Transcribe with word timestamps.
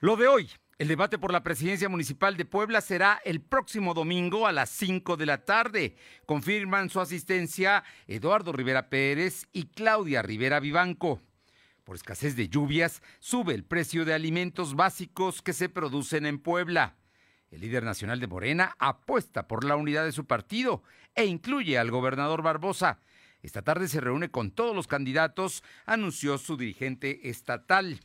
Lo 0.00 0.16
de 0.16 0.28
hoy, 0.28 0.50
el 0.76 0.88
debate 0.88 1.16
por 1.16 1.32
la 1.32 1.42
presidencia 1.42 1.88
municipal 1.88 2.36
de 2.36 2.44
Puebla 2.44 2.82
será 2.82 3.18
el 3.24 3.40
próximo 3.40 3.94
domingo 3.94 4.46
a 4.46 4.52
las 4.52 4.68
5 4.68 5.16
de 5.16 5.24
la 5.24 5.46
tarde. 5.46 5.96
Confirman 6.26 6.90
su 6.90 7.00
asistencia 7.00 7.82
Eduardo 8.06 8.52
Rivera 8.52 8.90
Pérez 8.90 9.46
y 9.54 9.68
Claudia 9.68 10.20
Rivera 10.20 10.60
Vivanco. 10.60 11.22
Por 11.82 11.96
escasez 11.96 12.36
de 12.36 12.50
lluvias, 12.50 13.00
sube 13.20 13.54
el 13.54 13.64
precio 13.64 14.04
de 14.04 14.12
alimentos 14.12 14.74
básicos 14.74 15.40
que 15.40 15.54
se 15.54 15.70
producen 15.70 16.26
en 16.26 16.40
Puebla. 16.40 16.96
El 17.50 17.62
líder 17.62 17.82
nacional 17.82 18.20
de 18.20 18.26
Morena 18.26 18.76
apuesta 18.78 19.48
por 19.48 19.64
la 19.64 19.76
unidad 19.76 20.04
de 20.04 20.12
su 20.12 20.26
partido 20.26 20.82
e 21.14 21.24
incluye 21.24 21.78
al 21.78 21.90
gobernador 21.90 22.42
Barbosa. 22.42 23.00
Esta 23.40 23.62
tarde 23.62 23.88
se 23.88 24.02
reúne 24.02 24.30
con 24.30 24.50
todos 24.50 24.76
los 24.76 24.88
candidatos, 24.88 25.62
anunció 25.86 26.36
su 26.36 26.58
dirigente 26.58 27.30
estatal. 27.30 27.98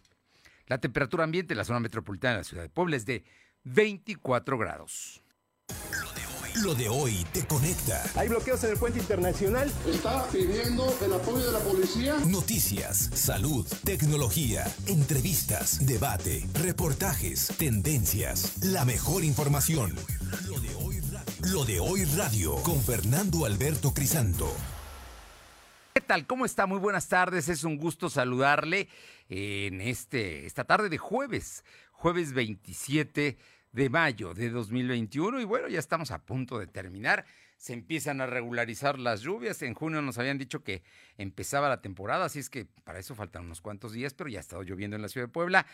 La 0.71 0.77
temperatura 0.77 1.25
ambiente 1.25 1.53
en 1.53 1.57
la 1.57 1.65
zona 1.65 1.81
metropolitana 1.81 2.35
de 2.35 2.37
la 2.37 2.43
ciudad 2.45 2.63
de 2.63 2.69
Puebla 2.69 2.95
es 2.95 3.05
de 3.05 3.25
24 3.65 4.57
grados. 4.57 5.21
Lo 6.63 6.73
de 6.75 6.87
hoy 6.87 7.25
te 7.33 7.45
conecta. 7.45 8.01
Hay 8.15 8.29
bloqueos 8.29 8.63
en 8.63 8.71
el 8.71 8.77
puente 8.77 8.99
internacional. 8.99 9.69
Está 9.85 10.25
pidiendo 10.29 10.87
el 11.03 11.11
apoyo 11.11 11.45
de 11.45 11.51
la 11.51 11.59
policía. 11.59 12.15
Noticias, 12.25 13.09
salud, 13.13 13.67
tecnología, 13.83 14.63
entrevistas, 14.87 15.85
debate, 15.85 16.47
reportajes, 16.53 17.49
tendencias, 17.57 18.63
la 18.63 18.85
mejor 18.85 19.25
información. 19.25 19.93
Lo 20.47 20.57
de 20.61 20.73
hoy 20.75 21.01
radio, 21.01 21.51
Lo 21.51 21.65
de 21.65 21.79
hoy 21.81 22.05
radio 22.15 22.55
con 22.63 22.81
Fernando 22.81 23.45
Alberto 23.45 23.93
Crisanto. 23.93 24.49
¿Qué 25.93 25.99
tal? 25.99 26.25
¿Cómo 26.25 26.45
está? 26.45 26.65
Muy 26.65 26.79
buenas 26.79 27.09
tardes. 27.09 27.49
Es 27.49 27.65
un 27.65 27.77
gusto 27.77 28.09
saludarle 28.09 28.87
en 29.33 29.79
este, 29.79 30.45
esta 30.45 30.65
tarde 30.65 30.89
de 30.89 30.97
jueves, 30.97 31.63
jueves 31.93 32.33
27 32.33 33.37
de 33.71 33.89
mayo 33.89 34.33
de 34.33 34.49
2021. 34.49 35.39
Y 35.39 35.45
bueno, 35.45 35.69
ya 35.69 35.79
estamos 35.79 36.11
a 36.11 36.25
punto 36.25 36.59
de 36.59 36.67
terminar. 36.67 37.25
Se 37.55 37.71
empiezan 37.71 38.19
a 38.19 38.25
regularizar 38.25 38.99
las 38.99 39.21
lluvias. 39.21 39.61
En 39.61 39.73
junio 39.73 40.01
nos 40.01 40.17
habían 40.17 40.37
dicho 40.37 40.65
que 40.65 40.83
empezaba 41.17 41.69
la 41.69 41.81
temporada, 41.81 42.25
así 42.25 42.39
es 42.39 42.49
que 42.49 42.65
para 42.83 42.99
eso 42.99 43.15
faltan 43.15 43.45
unos 43.45 43.61
cuantos 43.61 43.93
días, 43.93 44.13
pero 44.13 44.29
ya 44.29 44.39
ha 44.39 44.41
estado 44.41 44.63
lloviendo 44.63 44.97
en 44.97 45.01
la 45.01 45.07
ciudad 45.07 45.27
de 45.27 45.31
Puebla. 45.31 45.65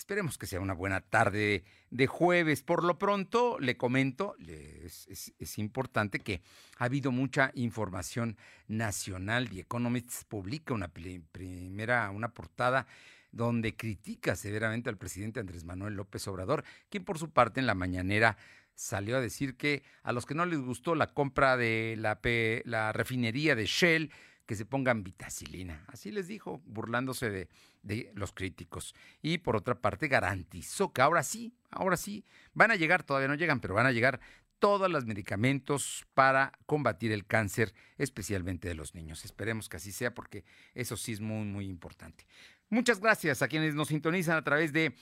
Esperemos 0.00 0.38
que 0.38 0.46
sea 0.46 0.60
una 0.60 0.72
buena 0.72 1.02
tarde 1.02 1.62
de 1.90 2.06
jueves. 2.06 2.62
Por 2.62 2.84
lo 2.84 2.98
pronto, 2.98 3.58
le 3.60 3.76
comento, 3.76 4.34
es, 4.38 5.58
importante 5.58 6.20
que 6.20 6.40
ha 6.78 6.86
habido 6.86 7.12
mucha 7.12 7.50
información 7.54 8.38
nacional. 8.66 9.50
The 9.50 9.60
Economist 9.60 10.24
publica 10.26 10.72
una 10.72 10.88
primera, 10.88 12.10
una 12.12 12.30
portada 12.30 12.86
donde 13.30 13.76
critica 13.76 14.36
severamente 14.36 14.88
al 14.88 14.96
presidente 14.96 15.38
Andrés 15.38 15.64
Manuel 15.64 15.96
López 15.96 16.26
Obrador, 16.28 16.64
quien 16.88 17.04
por 17.04 17.18
su 17.18 17.28
parte 17.28 17.60
en 17.60 17.66
la 17.66 17.74
mañanera 17.74 18.38
salió 18.74 19.18
a 19.18 19.20
decir 19.20 19.54
que 19.58 19.82
a 20.02 20.12
los 20.12 20.24
que 20.24 20.34
no 20.34 20.46
les 20.46 20.60
gustó 20.60 20.94
la 20.94 21.08
compra 21.08 21.58
de 21.58 21.96
la, 21.98 22.92
refinería 22.94 23.54
de 23.54 23.66
Shell, 23.66 24.10
que 24.46 24.56
se 24.56 24.64
pongan 24.64 25.04
vitacilina. 25.04 25.84
Así 25.86 26.10
les 26.10 26.26
dijo, 26.28 26.60
burlándose 26.66 27.30
de, 27.30 27.48
de, 27.82 28.10
los 28.14 28.32
críticos. 28.32 28.94
Y 29.22 29.38
por 29.38 29.56
otra 29.56 29.80
parte, 29.80 30.08
garantizó 30.08 30.92
que 30.92 31.02
ahora 31.02 31.22
sí, 31.22 31.54
ahora 31.70 31.96
sí, 31.96 32.24
van 32.52 32.70
a 32.70 32.76
llegar, 32.76 33.02
todavía 33.02 33.28
no 33.28 33.34
llegan, 33.34 33.60
pero 33.60 33.74
van 33.74 33.86
a 33.86 33.92
llegar 33.92 34.20
todos 34.60 34.90
los 34.90 35.06
medicamentos 35.06 36.06
para 36.14 36.52
combatir 36.66 37.10
el 37.10 37.26
cáncer, 37.26 37.74
especialmente 37.96 38.68
de 38.68 38.74
los 38.74 38.94
niños. 38.94 39.24
Esperemos 39.24 39.68
que 39.68 39.78
así 39.78 39.90
sea 39.90 40.14
porque 40.14 40.44
eso 40.74 40.96
sí 40.96 41.12
es 41.12 41.20
muy, 41.20 41.44
muy 41.46 41.66
importante. 41.66 42.26
Muchas 42.68 43.00
gracias 43.00 43.42
a 43.42 43.48
quienes 43.48 43.74
nos 43.74 43.88
sintonizan 43.88 44.36
a 44.36 44.44
través 44.44 44.72
de 44.72 44.94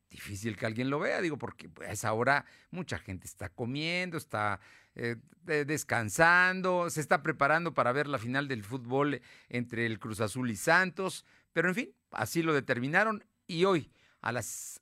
Difícil 0.08 0.56
que 0.56 0.68
alguien 0.68 0.92
lo 0.92 1.00
vea, 1.00 1.20
digo, 1.20 1.40
porque 1.40 1.68
pues, 1.68 1.90
a 1.90 1.94
esa 1.94 2.14
hora 2.14 2.46
mucha 2.70 3.00
gente 3.00 3.26
está 3.26 3.50
comiendo, 3.50 4.18
está 4.18 4.60
eh, 4.94 5.16
descansando, 5.42 6.92
se 6.92 7.02
está 7.02 7.24
preparando 7.24 7.74
para 7.74 7.92
ver 7.92 8.06
la 8.06 8.20
final 8.20 8.48
del 8.48 8.64
fútbol 8.64 9.20
entre 9.50 9.88
el 9.88 9.98
Cruz 9.98 10.22
Azul 10.22 10.52
y 10.52 10.58
Santos. 10.58 11.26
Pero 11.54 11.70
en 11.70 11.74
fin, 11.74 11.96
así 12.12 12.44
lo 12.44 12.54
determinaron 12.54 13.26
y 13.48 13.66
hoy 13.66 13.92
a 14.22 14.32
las 14.32 14.80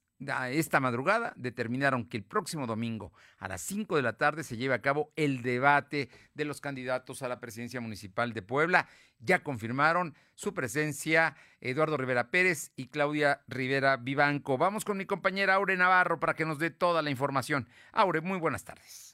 esta 0.52 0.80
madrugada 0.80 1.34
determinaron 1.36 2.06
que 2.06 2.18
el 2.18 2.24
próximo 2.24 2.68
domingo 2.68 3.14
a 3.38 3.48
las 3.48 3.62
5 3.62 3.96
de 3.96 4.02
la 4.02 4.18
tarde 4.18 4.44
se 4.44 4.58
lleve 4.58 4.74
a 4.74 4.82
cabo 4.82 5.12
el 5.16 5.42
debate 5.42 6.10
de 6.34 6.46
los 6.46 6.62
candidatos 6.62 7.22
a 7.22 7.28
la 7.28 7.40
presidencia 7.40 7.82
municipal 7.82 8.34
de 8.34 8.42
Puebla. 8.42 8.88
Ya 9.20 9.44
confirmaron 9.44 10.16
su 10.36 10.54
presencia 10.54 11.36
Eduardo 11.62 11.98
Rivera 11.98 12.30
Pérez 12.30 12.72
y 12.76 12.88
Claudia 12.88 13.42
Rivera 13.48 13.98
Vivanco. 13.98 14.58
Vamos 14.58 14.86
con 14.86 14.98
mi 14.98 15.06
compañera 15.06 15.56
Aure 15.56 15.78
Navarro 15.78 16.20
para 16.20 16.34
que 16.34 16.46
nos 16.46 16.60
dé 16.60 16.70
toda 16.72 17.02
la 17.02 17.10
información. 17.10 17.68
Aure, 17.92 18.22
muy 18.22 18.40
buenas 18.40 18.64
tardes. 18.64 19.13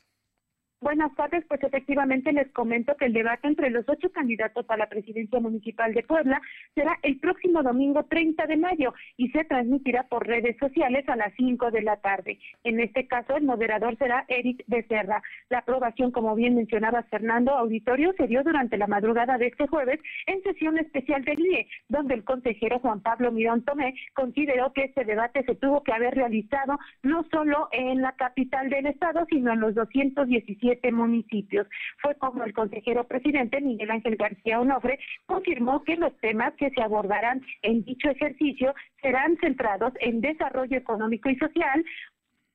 Buenas 0.82 1.14
tardes, 1.16 1.44
pues 1.50 1.62
efectivamente 1.62 2.32
les 2.32 2.50
comento 2.54 2.96
que 2.96 3.04
el 3.04 3.12
debate 3.12 3.50
entre 3.50 3.70
los 3.70 3.84
ocho 3.90 4.10
candidatos 4.14 4.66
a 4.70 4.78
la 4.78 4.88
presidencia 4.88 5.38
municipal 5.38 5.94
de 5.94 6.04
Puebla 6.04 6.42
será 6.74 6.98
el 7.04 7.20
próximo 7.20 7.62
domingo 7.62 8.06
30 8.06 8.48
de 8.48 8.56
mayo 8.56 8.94
y 9.18 9.28
se 9.32 9.44
transmitirá 9.44 10.04
por 10.04 10.26
redes 10.26 10.56
sociales 10.58 11.04
a 11.10 11.18
las 11.18 11.34
5 11.36 11.72
de 11.72 11.82
la 11.82 11.98
tarde. 11.98 12.40
En 12.64 12.80
este 12.80 13.08
caso, 13.08 13.36
el 13.36 13.44
moderador 13.44 13.98
será 13.98 14.24
Eric 14.30 14.64
Becerra. 14.68 15.22
La 15.50 15.60
aprobación, 15.60 16.12
como 16.12 16.34
bien 16.34 16.56
mencionaba 16.56 17.04
Fernando 17.04 17.52
Auditorio, 17.58 18.14
se 18.14 18.28
dio 18.28 18.42
durante 18.44 18.78
la 18.78 18.88
madrugada 18.88 19.38
de 19.38 19.48
este 19.48 19.68
jueves 19.68 20.00
en 20.28 20.42
sesión 20.44 20.78
especial 20.78 21.26
del 21.26 21.42
IE, 21.42 21.68
donde 21.90 22.14
el 22.14 22.24
consejero 22.24 22.80
Juan 22.80 23.02
Pablo 23.02 23.34
Mirón 23.34 23.66
Tomé 23.66 23.96
consideró 24.14 24.72
que 24.72 24.86
este 24.86 25.04
debate 25.04 25.44
se 25.44 25.56
tuvo 25.56 25.84
que 25.84 25.92
haber 25.92 26.16
realizado 26.16 26.80
no 27.04 27.26
solo 27.34 27.68
en 27.74 28.02
la 28.02 28.14
capital 28.14 28.70
del 28.70 28.86
estado, 28.86 29.26
sino 29.30 29.52
en 29.52 29.60
los 29.60 29.76
217 29.76 30.69
municipios. 30.92 31.68
Fue 32.02 32.16
como 32.16 32.44
el 32.44 32.54
consejero 32.54 33.08
presidente 33.08 33.62
Miguel 33.62 33.92
Ángel 33.92 34.16
García 34.16 34.60
Onofre 34.60 35.00
confirmó 35.26 35.84
que 35.84 35.96
los 35.96 36.16
temas 36.20 36.54
que 36.56 36.70
se 36.72 36.82
abordarán 36.82 37.42
en 37.62 37.84
dicho 37.84 38.10
ejercicio 38.10 38.74
serán 39.02 39.38
centrados 39.38 39.94
en 40.00 40.22
desarrollo 40.22 40.78
económico 40.78 41.30
y 41.30 41.38
social, 41.38 41.86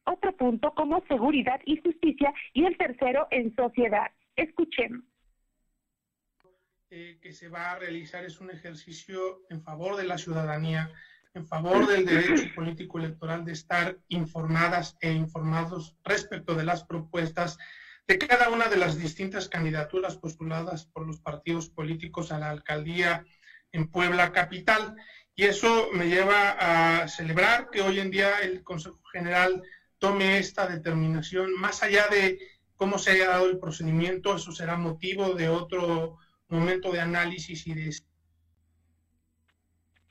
otro 0.05 0.37
punto 0.37 0.73
como 0.75 1.05
seguridad 1.07 1.61
y 1.65 1.77
justicia 1.79 2.33
y 2.53 2.65
el 2.65 2.77
tercero 2.77 3.27
en 3.31 3.55
sociedad. 3.55 4.11
Escuchemos. 4.37 5.05
Eh, 6.91 7.19
que 7.21 7.33
se 7.33 7.49
va 7.49 7.73
a 7.73 7.79
realizar 7.79 8.25
es 8.25 8.41
un 8.41 8.51
ejercicio 8.51 9.43
en 9.51 9.63
favor 9.63 9.97
de 9.97 10.05
la 10.05 10.19
ciudadanía, 10.19 10.91
en 11.35 11.47
favor 11.47 11.89
del 11.89 12.07
derecho 12.07 12.55
político 12.55 12.99
electoral 12.99 13.45
de 13.45 13.53
estar 13.53 13.99
informadas 14.09 14.97
e 15.01 15.11
informados 15.11 15.97
respecto 16.05 16.55
de 16.55 16.65
las 16.65 16.85
propuestas 16.85 17.59
de 18.07 18.19
cada 18.19 18.51
una 18.51 18.69
de 18.69 18.77
las 18.77 18.99
distintas 18.99 19.49
candidaturas 19.49 20.17
postuladas 20.17 20.87
por 20.87 21.07
los 21.07 21.21
partidos 21.21 21.71
políticos 21.71 22.33
a 22.33 22.39
la 22.39 22.51
alcaldía 22.51 23.25
en 23.73 23.89
Puebla 23.89 24.33
Capital. 24.33 24.95
Y 25.35 25.45
eso 25.45 25.89
me 25.93 26.09
lleva 26.09 27.03
a 27.03 27.09
celebrar 27.09 27.71
que 27.71 27.81
hoy 27.81 28.01
en 28.01 28.11
día 28.11 28.41
el 28.41 28.63
Consejo 28.63 29.03
General 29.11 29.63
tome 29.99 30.39
esta 30.39 30.67
determinación, 30.67 31.55
más 31.55 31.83
allá 31.83 32.07
de 32.09 32.39
cómo 32.77 32.99
se 32.99 33.13
haya 33.13 33.29
dado 33.29 33.47
el 33.47 33.59
procedimiento, 33.59 34.37
eso 34.37 34.53
será 34.53 34.77
motivo 34.77 35.35
de 35.35 35.49
otro 35.49 36.19
momento 36.49 36.93
de 36.93 37.01
análisis 37.01 37.67
y 37.67 37.75
de 37.75 37.89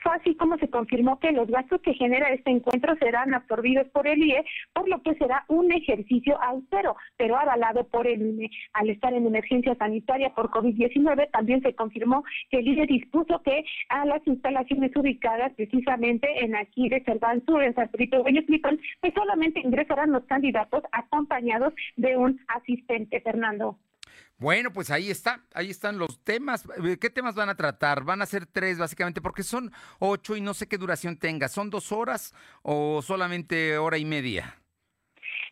Fue 0.04 0.14
así 0.16 0.36
como 0.36 0.58
se 0.58 0.70
confirmó 0.70 1.18
que 1.20 1.32
los 1.32 1.48
gastos 1.48 1.82
que 1.82 1.94
genera 1.94 2.30
este 2.30 2.52
encuentro 2.52 2.94
serán 2.98 3.34
absorbidos 3.34 3.88
por 3.90 4.06
el 4.06 4.22
IE, 4.22 4.44
por 4.74 4.90
lo 4.90 5.02
que 5.02 5.16
será 5.16 5.46
un 5.48 5.72
ejercicio 5.72 6.38
austero, 6.44 6.98
pero 7.16 7.38
avalado 7.38 7.88
por 7.88 8.06
el 8.06 8.22
INE. 8.22 8.52
Al 8.74 8.90
estar 8.90 9.14
en 9.14 9.26
emergencia 9.26 9.76
sanitaria 9.76 10.34
por 10.36 10.50
COVID-19, 10.50 11.32
también 11.32 11.62
se 11.62 11.74
confirmó 11.74 12.26
que 12.50 12.60
el 12.60 12.68
IE 12.68 12.86
dispuso 12.86 13.42
que 13.44 13.64
a 13.88 14.06
las 14.06 14.26
instalaciones 14.28 14.94
ubicadas 14.96 15.54
precisamente 15.54 16.28
en 16.44 16.56
aquí 16.56 16.90
de 16.90 17.02
Cerván 17.06 17.46
Sur, 17.46 17.64
en 17.64 17.74
San 17.74 17.90
Felipe 17.90 18.18
pues 19.00 19.14
solamente 19.14 19.62
ingresarán 19.62 20.12
los 20.12 20.26
candidatos 20.26 20.84
acompañados 20.92 21.74
de 21.96 22.18
un 22.18 22.40
asistente, 22.48 23.22
Fernando. 23.22 23.78
Bueno, 24.44 24.74
pues 24.74 24.92
ahí 24.92 25.10
está, 25.10 25.42
ahí 25.54 25.70
están 25.70 25.98
los 25.98 26.22
temas. 26.22 26.66
Eh, 26.84 26.98
¿Qué 27.00 27.10
temas 27.10 27.34
van 27.34 27.48
a 27.48 27.56
tratar? 27.56 28.04
Van 28.04 28.22
a 28.22 28.26
ser 28.26 28.46
tres, 28.46 28.78
básicamente, 28.78 29.22
porque 29.22 29.42
son 29.42 29.72
ocho 30.00 30.36
y 30.36 30.42
no 30.42 30.54
sé 30.54 30.68
qué 30.68 30.78
duración 30.78 31.16
tenga. 31.16 31.48
¿Son 31.48 31.70
dos 31.70 31.94
horas 31.94 32.34
o 32.62 33.02
solamente 33.02 33.78
hora 33.78 33.98
y 33.98 34.04
media? 34.04 34.58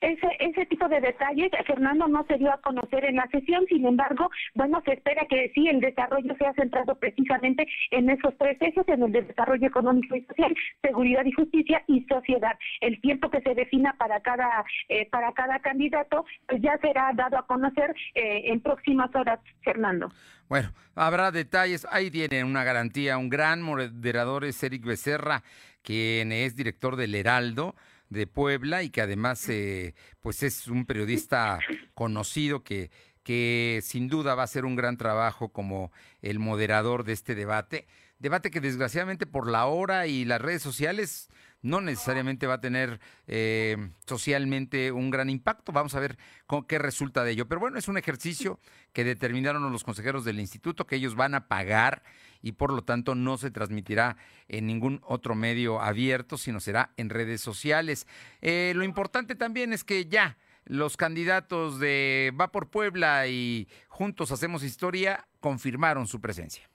Ese, 0.01 0.27
ese 0.39 0.65
tipo 0.65 0.87
de 0.89 0.99
detalles, 0.99 1.51
Fernando, 1.65 2.07
no 2.07 2.25
se 2.27 2.37
dio 2.37 2.51
a 2.51 2.59
conocer 2.61 3.05
en 3.05 3.17
la 3.17 3.27
sesión, 3.27 3.65
sin 3.67 3.85
embargo, 3.85 4.29
bueno, 4.55 4.81
se 4.83 4.93
espera 4.93 5.25
que 5.29 5.51
sí, 5.53 5.67
el 5.67 5.79
desarrollo 5.79 6.35
sea 6.37 6.53
centrado 6.53 6.95
precisamente 6.95 7.67
en 7.91 8.09
esos 8.09 8.35
tres 8.39 8.57
ejes, 8.59 8.87
en 8.87 9.03
el 9.03 9.11
desarrollo 9.11 9.67
económico 9.67 10.15
y 10.15 10.23
social, 10.25 10.55
seguridad 10.81 11.23
y 11.23 11.31
justicia 11.31 11.83
y 11.87 12.03
sociedad. 12.05 12.57
El 12.79 12.99
tiempo 13.01 13.29
que 13.29 13.41
se 13.41 13.53
defina 13.53 13.93
para 13.97 14.19
cada, 14.21 14.65
eh, 14.89 15.07
para 15.09 15.31
cada 15.33 15.59
candidato, 15.59 16.25
pues 16.47 16.61
ya 16.61 16.77
será 16.79 17.11
dado 17.13 17.37
a 17.37 17.45
conocer 17.45 17.93
eh, 18.15 18.43
en 18.45 18.59
próximas 18.59 19.13
horas, 19.15 19.39
Fernando. 19.63 20.11
Bueno, 20.49 20.69
habrá 20.95 21.31
detalles. 21.31 21.87
Ahí 21.91 22.09
tiene 22.09 22.43
una 22.43 22.63
garantía. 22.63 23.17
Un 23.17 23.29
gran 23.29 23.61
moderador 23.61 24.45
es 24.45 24.61
Eric 24.63 24.83
Becerra, 24.83 25.43
quien 25.83 26.31
es 26.31 26.55
director 26.55 26.95
del 26.95 27.15
Heraldo 27.15 27.75
de 28.11 28.27
Puebla 28.27 28.83
y 28.83 28.89
que 28.89 29.01
además 29.01 29.47
eh, 29.49 29.95
pues 30.19 30.43
es 30.43 30.67
un 30.67 30.85
periodista 30.85 31.59
conocido 31.93 32.61
que, 32.61 32.91
que 33.23 33.79
sin 33.81 34.09
duda 34.09 34.35
va 34.35 34.43
a 34.43 34.45
hacer 34.45 34.65
un 34.65 34.75
gran 34.75 34.97
trabajo 34.97 35.49
como 35.49 35.91
el 36.21 36.37
moderador 36.37 37.05
de 37.05 37.13
este 37.13 37.35
debate. 37.35 37.87
Debate 38.19 38.51
que 38.51 38.59
desgraciadamente 38.59 39.25
por 39.25 39.49
la 39.49 39.65
hora 39.65 40.07
y 40.07 40.25
las 40.25 40.41
redes 40.41 40.61
sociales 40.61 41.29
no 41.61 41.81
necesariamente 41.81 42.47
va 42.47 42.55
a 42.55 42.61
tener 42.61 42.99
eh, 43.27 43.91
socialmente 44.05 44.91
un 44.91 45.09
gran 45.09 45.29
impacto. 45.29 45.71
Vamos 45.71 45.95
a 45.95 45.99
ver 45.99 46.17
con 46.47 46.65
qué 46.65 46.79
resulta 46.79 47.23
de 47.23 47.31
ello. 47.31 47.47
Pero 47.47 47.61
bueno, 47.61 47.77
es 47.77 47.87
un 47.87 47.97
ejercicio 47.97 48.59
que 48.93 49.03
determinaron 49.03 49.71
los 49.71 49.83
consejeros 49.83 50.25
del 50.25 50.39
instituto 50.39 50.87
que 50.87 50.95
ellos 50.95 51.15
van 51.15 51.35
a 51.35 51.47
pagar 51.47 52.03
y 52.41 52.53
por 52.53 52.73
lo 52.73 52.83
tanto 52.83 53.15
no 53.15 53.37
se 53.37 53.51
transmitirá 53.51 54.17
en 54.47 54.65
ningún 54.65 55.01
otro 55.03 55.35
medio 55.35 55.81
abierto, 55.81 56.37
sino 56.37 56.59
será 56.59 56.91
en 56.97 57.09
redes 57.09 57.41
sociales. 57.41 58.07
Eh, 58.41 58.73
lo 58.75 58.83
importante 58.83 59.35
también 59.35 59.73
es 59.73 59.83
que 59.83 60.05
ya 60.05 60.37
los 60.65 60.97
candidatos 60.97 61.79
de 61.79 62.33
Va 62.39 62.51
por 62.51 62.69
Puebla 62.69 63.27
y 63.27 63.67
Juntos 63.87 64.31
Hacemos 64.31 64.63
Historia 64.63 65.27
confirmaron 65.39 66.07
su 66.07 66.21
presencia. 66.21 66.70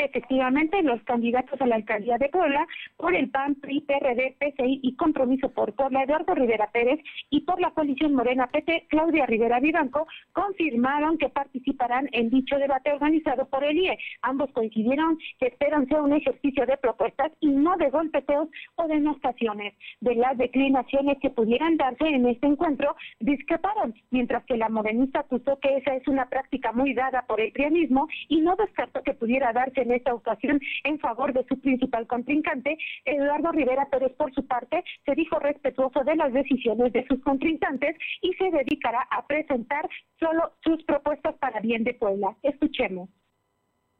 Efectivamente, 0.00 0.80
los 0.84 1.02
candidatos 1.02 1.60
a 1.60 1.66
la 1.66 1.74
alcaldía 1.74 2.18
de 2.18 2.28
Puebla 2.28 2.68
por 2.96 3.16
el 3.16 3.30
PAN, 3.30 3.56
PRI, 3.56 3.80
PRD, 3.80 4.36
PCI 4.38 4.78
y 4.80 4.94
Compromiso 4.94 5.50
por 5.50 5.72
Puebla, 5.72 6.04
Eduardo 6.04 6.36
Rivera 6.36 6.70
Pérez, 6.70 7.00
y 7.30 7.40
por 7.40 7.60
la 7.60 7.72
coalición 7.72 8.14
Morena 8.14 8.46
PT, 8.46 8.86
Claudia 8.90 9.26
Rivera 9.26 9.58
Vivanco, 9.58 10.06
confirmaron 10.32 11.18
que 11.18 11.28
participarán 11.30 12.08
en 12.12 12.30
dicho 12.30 12.56
debate 12.58 12.92
organizado 12.92 13.46
por 13.48 13.64
el 13.64 13.76
IE. 13.76 13.98
Ambos 14.22 14.52
coincidieron 14.52 15.18
que 15.40 15.48
esperan 15.48 15.88
sea 15.88 16.00
un 16.00 16.12
ejercicio 16.12 16.64
de 16.64 16.76
propuestas 16.76 17.32
y 17.40 17.48
no 17.48 17.76
de 17.76 17.90
golpeteos 17.90 18.48
o 18.76 18.86
denostaciones. 18.86 19.74
De 20.00 20.14
las 20.14 20.38
declinaciones 20.38 21.18
que 21.20 21.30
pudieran 21.30 21.76
darse 21.76 22.06
en 22.06 22.24
este 22.28 22.46
encuentro, 22.46 22.94
discreparon, 23.18 23.94
mientras 24.12 24.44
que 24.44 24.56
la 24.56 24.68
morenista 24.68 25.20
acusó 25.20 25.58
que 25.58 25.78
esa 25.78 25.96
es 25.96 26.06
una 26.06 26.28
práctica 26.28 26.70
muy 26.70 26.94
dada 26.94 27.22
por 27.26 27.40
el 27.40 27.50
prianismo 27.50 28.06
y 28.28 28.40
no 28.42 28.54
descartó 28.54 29.02
que 29.02 29.14
pudiera 29.14 29.52
darse 29.52 29.87
en 29.88 29.96
esta 29.96 30.14
ocasión 30.14 30.60
en 30.84 30.98
favor 30.98 31.32
de 31.32 31.44
su 31.48 31.58
principal 31.60 32.06
contrincante. 32.06 32.76
Eduardo 33.04 33.52
Rivera 33.52 33.88
Pérez, 33.90 34.12
por 34.16 34.32
su 34.34 34.46
parte, 34.46 34.84
se 35.04 35.14
dijo 35.14 35.38
respetuoso 35.38 36.04
de 36.04 36.16
las 36.16 36.32
decisiones 36.32 36.92
de 36.92 37.06
sus 37.06 37.20
contrincantes 37.22 37.96
y 38.22 38.32
se 38.34 38.50
dedicará 38.50 39.06
a 39.10 39.26
presentar 39.26 39.88
solo 40.18 40.52
sus 40.62 40.82
propuestas 40.84 41.34
para 41.36 41.60
bien 41.60 41.84
de 41.84 41.94
Puebla. 41.94 42.36
Escuchemos. 42.42 43.08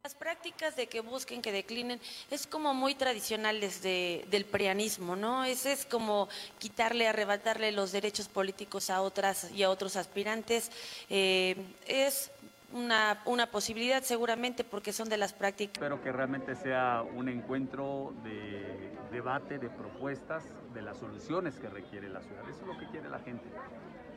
Las 0.03 0.15
prácticas 0.15 0.77
de 0.77 0.87
que 0.87 1.01
busquen, 1.01 1.41
que 1.41 1.51
declinen, 1.51 1.99
es 2.31 2.47
como 2.47 2.73
muy 2.73 2.95
tradicional 2.95 3.59
desde 3.59 4.23
del 4.31 4.45
prianismo, 4.45 5.17
¿no? 5.17 5.43
Ese 5.43 5.73
es 5.73 5.85
como 5.85 6.29
quitarle, 6.57 7.05
arrebatarle 7.05 7.73
los 7.73 7.91
derechos 7.91 8.29
políticos 8.29 8.89
a 8.89 9.01
otras 9.01 9.51
y 9.51 9.63
a 9.63 9.69
otros 9.69 9.97
aspirantes. 9.97 10.71
Eh, 11.09 11.57
es 11.85 12.31
una, 12.73 13.21
una 13.25 13.47
posibilidad 13.47 14.03
seguramente 14.03 14.63
porque 14.63 14.93
son 14.93 15.09
de 15.09 15.17
las 15.17 15.33
prácticas. 15.33 15.75
Espero 15.75 16.01
que 16.01 16.11
realmente 16.11 16.55
sea 16.55 17.03
un 17.03 17.29
encuentro 17.29 18.13
de 18.23 18.91
debate, 19.11 19.59
de 19.59 19.69
propuestas, 19.69 20.43
de 20.73 20.81
las 20.81 20.97
soluciones 20.97 21.55
que 21.59 21.69
requiere 21.69 22.09
la 22.09 22.21
ciudad. 22.21 22.47
Eso 22.49 22.61
es 22.61 22.67
lo 22.67 22.77
que 22.77 22.87
quiere 22.87 23.09
la 23.09 23.19
gente. 23.19 23.45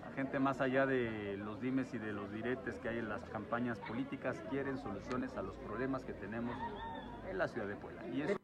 La 0.03 0.11
gente 0.13 0.39
más 0.39 0.61
allá 0.61 0.85
de 0.85 1.37
los 1.39 1.61
dimes 1.61 1.95
y 1.95 1.99
de 1.99 2.13
los 2.13 2.31
diretes 2.33 2.75
que 2.81 2.91
hay 2.91 2.99
en 2.99 3.09
las 3.09 3.23
campañas 3.31 3.79
políticas 3.81 4.37
quieren 4.51 4.79
soluciones 4.79 5.37
a 5.37 5.43
los 5.43 5.57
problemas 5.57 6.05
que 6.05 6.13
tenemos 6.13 6.55
en 7.31 7.39
la 7.39 7.49
ciudad 7.49 7.67
de 7.67 7.77
Puebla. 7.77 8.07
Y 8.09 8.23
eso 8.23 8.42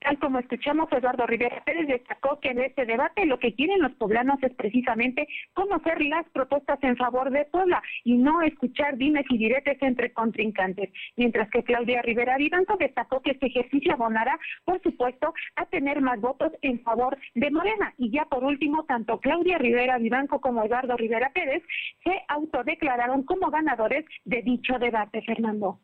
Tal 0.00 0.18
como 0.18 0.38
escuchamos, 0.38 0.90
Eduardo 0.90 1.26
Rivera 1.26 1.62
Pérez 1.62 1.86
destacó 1.86 2.40
que 2.40 2.48
en 2.48 2.60
este 2.60 2.86
debate 2.86 3.26
lo 3.26 3.38
que 3.38 3.54
quieren 3.54 3.82
los 3.82 3.92
poblanos 3.92 4.42
es 4.42 4.54
precisamente 4.54 5.28
conocer 5.52 6.00
las 6.00 6.26
propuestas 6.30 6.78
en 6.82 6.96
favor 6.96 7.30
de 7.30 7.44
Puebla 7.44 7.82
y 8.02 8.16
no 8.16 8.40
escuchar 8.40 8.96
dimes 8.96 9.26
y 9.28 9.36
diretes 9.36 9.76
entre 9.82 10.14
contrincantes. 10.14 10.90
Mientras 11.16 11.50
que 11.50 11.62
Claudia 11.62 12.00
Rivera 12.00 12.38
Vivanco 12.38 12.78
destacó 12.78 13.20
que 13.20 13.32
este 13.32 13.48
ejercicio 13.48 13.92
abonará, 13.92 14.38
por 14.64 14.80
supuesto, 14.80 15.34
a 15.56 15.66
tener 15.66 16.00
más 16.00 16.18
votos 16.18 16.50
en 16.62 16.80
favor 16.80 17.18
de 17.34 17.50
Morena. 17.50 17.92
Y 17.98 18.10
ya 18.10 18.24
por 18.24 18.42
último, 18.42 18.84
tanto 18.84 19.20
Claudia 19.20 19.58
Rivera 19.58 19.98
Vivanco 19.98 20.40
como 20.40 20.64
Eduardo 20.64 20.96
Rivera 20.96 21.30
Pérez 21.34 21.62
se 22.04 22.22
autodeclararon 22.28 23.24
como 23.24 23.50
ganadores 23.50 24.06
de 24.24 24.40
dicho 24.40 24.78
debate, 24.78 25.20
Fernando. 25.22 25.78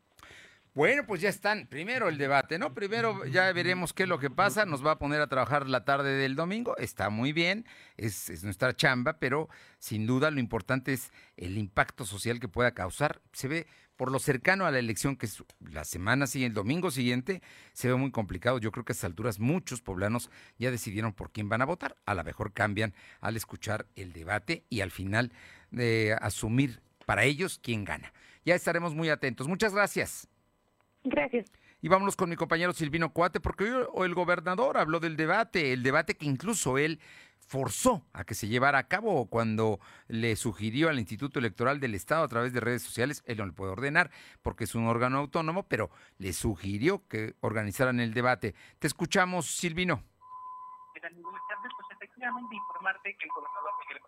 Bueno, 0.76 1.06
pues 1.06 1.22
ya 1.22 1.30
están. 1.30 1.68
Primero 1.68 2.10
el 2.10 2.18
debate, 2.18 2.58
¿no? 2.58 2.74
Primero 2.74 3.24
ya 3.24 3.50
veremos 3.54 3.94
qué 3.94 4.02
es 4.02 4.10
lo 4.10 4.18
que 4.18 4.28
pasa. 4.28 4.66
Nos 4.66 4.84
va 4.84 4.90
a 4.90 4.98
poner 4.98 5.22
a 5.22 5.26
trabajar 5.26 5.66
la 5.66 5.86
tarde 5.86 6.12
del 6.18 6.36
domingo. 6.36 6.76
Está 6.76 7.08
muy 7.08 7.32
bien, 7.32 7.64
es, 7.96 8.44
nuestra 8.44 8.76
chamba, 8.76 9.18
pero 9.18 9.48
sin 9.78 10.06
duda 10.06 10.30
lo 10.30 10.38
importante 10.38 10.92
es 10.92 11.12
el 11.38 11.56
impacto 11.56 12.04
social 12.04 12.40
que 12.40 12.48
pueda 12.48 12.72
causar. 12.72 13.22
Se 13.32 13.48
ve 13.48 13.66
por 13.96 14.12
lo 14.12 14.18
cercano 14.18 14.66
a 14.66 14.70
la 14.70 14.78
elección, 14.78 15.16
que 15.16 15.24
es 15.24 15.42
la 15.60 15.86
semana 15.86 16.26
siguiente, 16.26 16.50
el 16.50 16.54
domingo 16.62 16.90
siguiente, 16.90 17.40
se 17.72 17.88
ve 17.88 17.94
muy 17.94 18.10
complicado. 18.10 18.58
Yo 18.58 18.70
creo 18.70 18.84
que 18.84 18.92
a 18.92 18.96
estas 18.96 19.08
alturas 19.08 19.38
muchos 19.38 19.80
poblanos 19.80 20.30
ya 20.58 20.70
decidieron 20.70 21.14
por 21.14 21.32
quién 21.32 21.48
van 21.48 21.62
a 21.62 21.64
votar. 21.64 21.96
A 22.04 22.12
lo 22.12 22.22
mejor 22.22 22.52
cambian 22.52 22.92
al 23.22 23.38
escuchar 23.38 23.86
el 23.96 24.12
debate 24.12 24.66
y 24.68 24.82
al 24.82 24.90
final 24.90 25.32
de 25.70 26.18
asumir 26.20 26.82
para 27.06 27.24
ellos 27.24 27.58
quién 27.62 27.86
gana. 27.86 28.12
Ya 28.44 28.54
estaremos 28.54 28.94
muy 28.94 29.08
atentos. 29.08 29.48
Muchas 29.48 29.72
gracias. 29.72 30.28
Gracias. 31.08 31.50
Y 31.80 31.88
vámonos 31.88 32.16
con 32.16 32.28
mi 32.28 32.36
compañero 32.36 32.72
Silvino 32.72 33.12
Cuate, 33.12 33.38
porque 33.38 33.72
hoy 33.92 34.06
el 34.06 34.14
gobernador 34.14 34.76
habló 34.76 34.98
del 34.98 35.16
debate, 35.16 35.72
el 35.72 35.82
debate 35.82 36.16
que 36.16 36.26
incluso 36.26 36.78
él 36.78 37.00
forzó 37.46 38.04
a 38.12 38.24
que 38.24 38.34
se 38.34 38.48
llevara 38.48 38.78
a 38.78 38.88
cabo 38.88 39.26
cuando 39.26 39.78
le 40.08 40.34
sugirió 40.34 40.88
al 40.88 40.98
Instituto 40.98 41.38
Electoral 41.38 41.78
del 41.78 41.94
Estado 41.94 42.24
a 42.24 42.28
través 42.28 42.52
de 42.52 42.60
redes 42.60 42.82
sociales, 42.82 43.22
él 43.26 43.38
no 43.38 43.46
le 43.46 43.52
puede 43.52 43.70
ordenar 43.70 44.10
porque 44.42 44.64
es 44.64 44.74
un 44.74 44.88
órgano 44.88 45.18
autónomo, 45.18 45.62
pero 45.68 45.90
le 46.18 46.32
sugirió 46.32 47.06
que 47.06 47.34
organizaran 47.40 48.00
el 48.00 48.14
debate. 48.14 48.54
Te 48.80 48.88
escuchamos, 48.88 49.46
Silvino. 49.46 50.02
Pues 50.92 51.04
efectivamente 51.90 52.56
informarte 52.56 53.16
que 53.16 53.24
el 53.24 53.30
gobernador 53.30 53.70
Miguel 53.80 54.02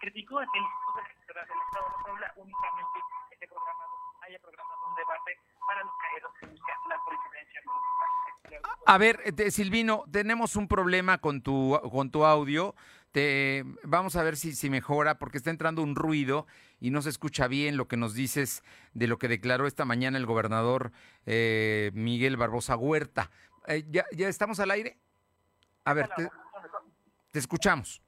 criticó 0.00 0.40
el 0.40 0.46
Instituto 0.46 1.00
Electoral 1.04 1.46
del 1.46 1.58
Estado 1.68 1.86
de 1.86 2.04
Puebla 2.04 2.32
únicamente 2.36 2.98
este 3.30 3.46
programado, 3.46 3.97
haya 4.28 4.38
programado 4.40 4.78
un 4.88 4.94
debate 4.94 5.38
para 5.66 5.82
los 5.82 5.92
que 6.40 6.46
la 6.88 6.96
presidencia 7.06 7.62
A 8.86 8.98
ver, 8.98 9.20
eh, 9.24 9.50
Silvino, 9.50 10.04
tenemos 10.10 10.56
un 10.56 10.68
problema 10.68 11.18
con 11.18 11.42
tu, 11.42 11.78
con 11.90 12.10
tu 12.10 12.24
audio. 12.24 12.74
Te, 13.12 13.64
vamos 13.84 14.16
a 14.16 14.22
ver 14.22 14.36
si, 14.36 14.54
si 14.54 14.68
mejora, 14.68 15.18
porque 15.18 15.38
está 15.38 15.50
entrando 15.50 15.82
un 15.82 15.96
ruido 15.96 16.46
y 16.78 16.90
no 16.90 17.00
se 17.00 17.08
escucha 17.08 17.48
bien 17.48 17.76
lo 17.78 17.88
que 17.88 17.96
nos 17.96 18.14
dices 18.14 18.62
de 18.92 19.06
lo 19.06 19.18
que 19.18 19.28
declaró 19.28 19.66
esta 19.66 19.86
mañana 19.86 20.18
el 20.18 20.26
gobernador 20.26 20.92
eh, 21.24 21.90
Miguel 21.94 22.36
Barbosa 22.36 22.76
Huerta. 22.76 23.30
Eh, 23.66 23.84
¿ya, 23.88 24.04
¿Ya 24.12 24.28
estamos 24.28 24.60
al 24.60 24.70
aire? 24.70 24.98
A 25.84 25.94
ver, 25.94 26.08
te, 26.16 26.28
te 27.32 27.38
escuchamos. 27.38 28.02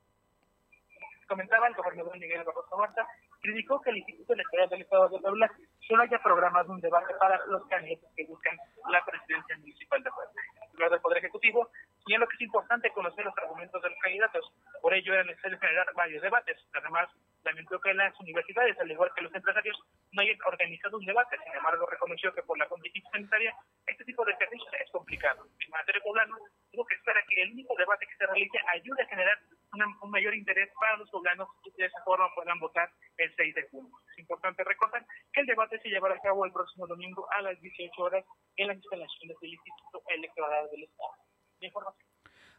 Comentaba 1.26 1.68
el 1.68 1.74
gobernador 1.74 2.18
Miguel 2.18 2.44
Barbosa 2.44 2.76
Huerta 2.76 3.06
criticó 3.40 3.80
que 3.80 3.90
el 3.90 3.98
Instituto 3.98 4.34
Electoral 4.34 4.68
del 4.68 4.82
Estado 4.82 5.08
de 5.08 5.18
Puebla 5.18 5.50
solo 5.86 6.02
haya 6.02 6.18
programado 6.22 6.72
un 6.72 6.80
debate 6.80 7.14
para 7.14 7.44
los 7.46 7.66
candidatos 7.66 8.10
que 8.16 8.26
buscan 8.26 8.56
la 8.90 9.04
presidencia 9.04 9.56
municipal 9.58 10.02
de 10.02 10.10
Puebla. 10.10 10.42
El 10.72 10.90
del 10.90 11.00
Poder 11.00 11.18
Ejecutivo 11.18 11.70
y 12.06 12.14
en 12.14 12.20
lo 12.20 12.28
que 12.28 12.36
es 12.36 12.42
importante 12.42 12.90
conocer 12.92 13.24
los 13.24 13.36
argumentos 13.36 13.82
de 13.82 13.90
los 13.90 13.98
candidatos. 13.98 14.52
Por 14.80 14.94
ello 14.94 15.12
era 15.12 15.24
necesario 15.24 15.58
generar 15.58 15.92
varios 15.94 16.22
debates. 16.22 16.56
Además, 16.74 17.08
lamentó 17.44 17.78
que 17.80 17.92
las 17.94 18.18
universidades, 18.20 18.78
al 18.78 18.90
igual 18.90 19.10
que 19.14 19.22
los 19.22 19.34
empresarios, 19.34 19.78
no 20.12 20.22
hayan 20.22 20.38
organizado 20.46 20.98
un 20.98 21.04
debate. 21.04 21.36
Sin 21.44 21.54
embargo, 21.54 21.86
reconoció 21.86 22.32
que 22.32 22.42
por 22.42 22.58
la 22.58 22.68
condición 22.68 23.04
sanitaria 23.12 23.54
este 23.86 24.04
tipo 24.04 24.24
de 24.24 24.32
ejercicio 24.32 24.68
es 24.82 24.90
complicado. 24.90 25.46
En 25.58 25.70
materia 25.70 26.02
poblano, 26.02 26.36
digo 26.72 26.84
que 26.86 26.94
espera 26.94 27.20
que 27.28 27.42
el 27.42 27.52
único 27.52 27.74
debate 27.76 28.06
que 28.06 28.16
se 28.16 28.26
realice 28.26 28.58
ayude 28.72 29.02
a 29.02 29.06
generar 29.06 29.38
un 29.72 30.10
mayor 30.10 30.34
interés 30.34 30.68
para 30.78 30.96
los 30.96 31.10
poblanos 31.10 31.48
y 31.64 31.70
de 31.70 31.86
esa 31.86 32.02
forma 32.04 32.26
puedan 32.34 32.58
votar 32.58 32.90
el 33.16 33.34
6 33.36 33.54
de 33.54 33.68
junio. 33.70 33.92
Es 34.12 34.18
importante 34.18 34.64
recordar 34.64 35.06
que 35.32 35.40
el 35.40 35.46
debate 35.46 35.80
se 35.80 35.88
llevará 35.88 36.14
a 36.14 36.20
cabo 36.20 36.44
el 36.44 36.52
próximo 36.52 36.86
domingo 36.86 37.26
a 37.32 37.42
las 37.42 37.60
18 37.60 38.02
horas 38.02 38.24
en 38.56 38.68
las 38.68 38.76
instalaciones 38.76 39.36
del 39.40 39.52
Instituto 39.52 40.02
Electoral 40.08 40.68
del 40.70 40.84
Estado. 40.84 41.14
información. 41.60 42.10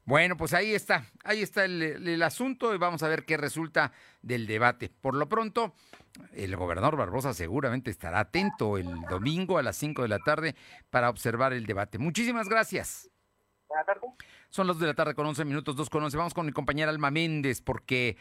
Bueno, 0.04 0.36
pues 0.36 0.54
ahí 0.54 0.74
está, 0.74 1.04
ahí 1.24 1.44
está 1.44 1.64
el, 1.64 2.24
asunto 2.24 2.74
y 2.74 2.78
vamos 2.78 3.04
a 3.04 3.08
ver 3.08 3.24
qué 3.24 3.38
resulta 3.38 3.92
del 4.22 4.48
debate. 4.48 4.90
Por 4.90 5.16
lo 5.16 5.30
pronto, 5.30 5.74
el 6.34 6.56
gobernador 6.56 6.98
Barbosa 6.98 7.34
seguramente 7.34 7.92
estará 7.92 8.20
atento 8.20 8.78
el 8.78 9.02
domingo 9.10 9.60
a 9.60 9.64
las 9.64 9.78
5 9.78 10.02
de 10.02 10.08
la 10.08 10.20
tarde 10.20 10.56
para 10.90 11.10
observar 11.10 11.54
el 11.54 11.68
debate. 11.68 12.00
Muchísimas 12.00 12.50
gracias. 12.50 13.12
Buenas 13.68 13.86
tardes. 13.86 14.10
Son 14.52 14.68
las 14.68 14.76
2 14.76 14.82
de 14.82 14.88
la 14.88 14.94
tarde 14.94 15.16
con 15.16 15.26
11 15.26 15.46
minutos, 15.46 15.78
2 15.78 15.90
con 15.90 16.04
11. 16.04 16.18
Vamos 16.18 16.34
con 16.34 16.46
mi 16.46 16.52
compañera 16.52 16.92
Alma 16.92 17.10
Méndez 17.10 17.62
porque... 17.62 18.18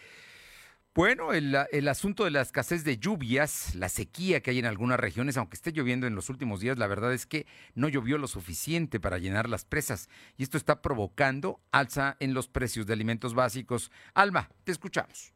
Bueno, 0.92 1.32
el, 1.32 1.56
el, 1.70 1.86
asunto 1.86 2.24
de 2.24 2.32
la 2.32 2.40
escasez 2.40 2.82
de 2.82 2.98
lluvias, 2.98 3.76
la 3.76 3.88
sequía 3.88 4.40
que 4.40 4.50
hay 4.50 4.58
en 4.58 4.66
algunas 4.66 4.98
regiones, 4.98 5.36
aunque 5.36 5.54
esté 5.54 5.70
lloviendo 5.70 6.08
en 6.08 6.16
los 6.16 6.30
últimos 6.30 6.58
días, 6.58 6.78
la 6.78 6.88
verdad 6.88 7.12
es 7.12 7.26
que 7.26 7.46
no 7.74 7.88
llovió 7.88 8.18
lo 8.18 8.26
suficiente 8.26 8.98
para 8.98 9.18
llenar 9.18 9.48
las 9.48 9.64
presas 9.64 10.08
y 10.36 10.42
esto 10.42 10.56
está 10.56 10.82
provocando 10.82 11.60
alza 11.70 12.16
en 12.18 12.34
los 12.34 12.48
precios 12.48 12.86
de 12.86 12.92
alimentos 12.92 13.34
básicos. 13.34 13.92
Alma, 14.14 14.50
te 14.64 14.72
escuchamos. 14.72 15.32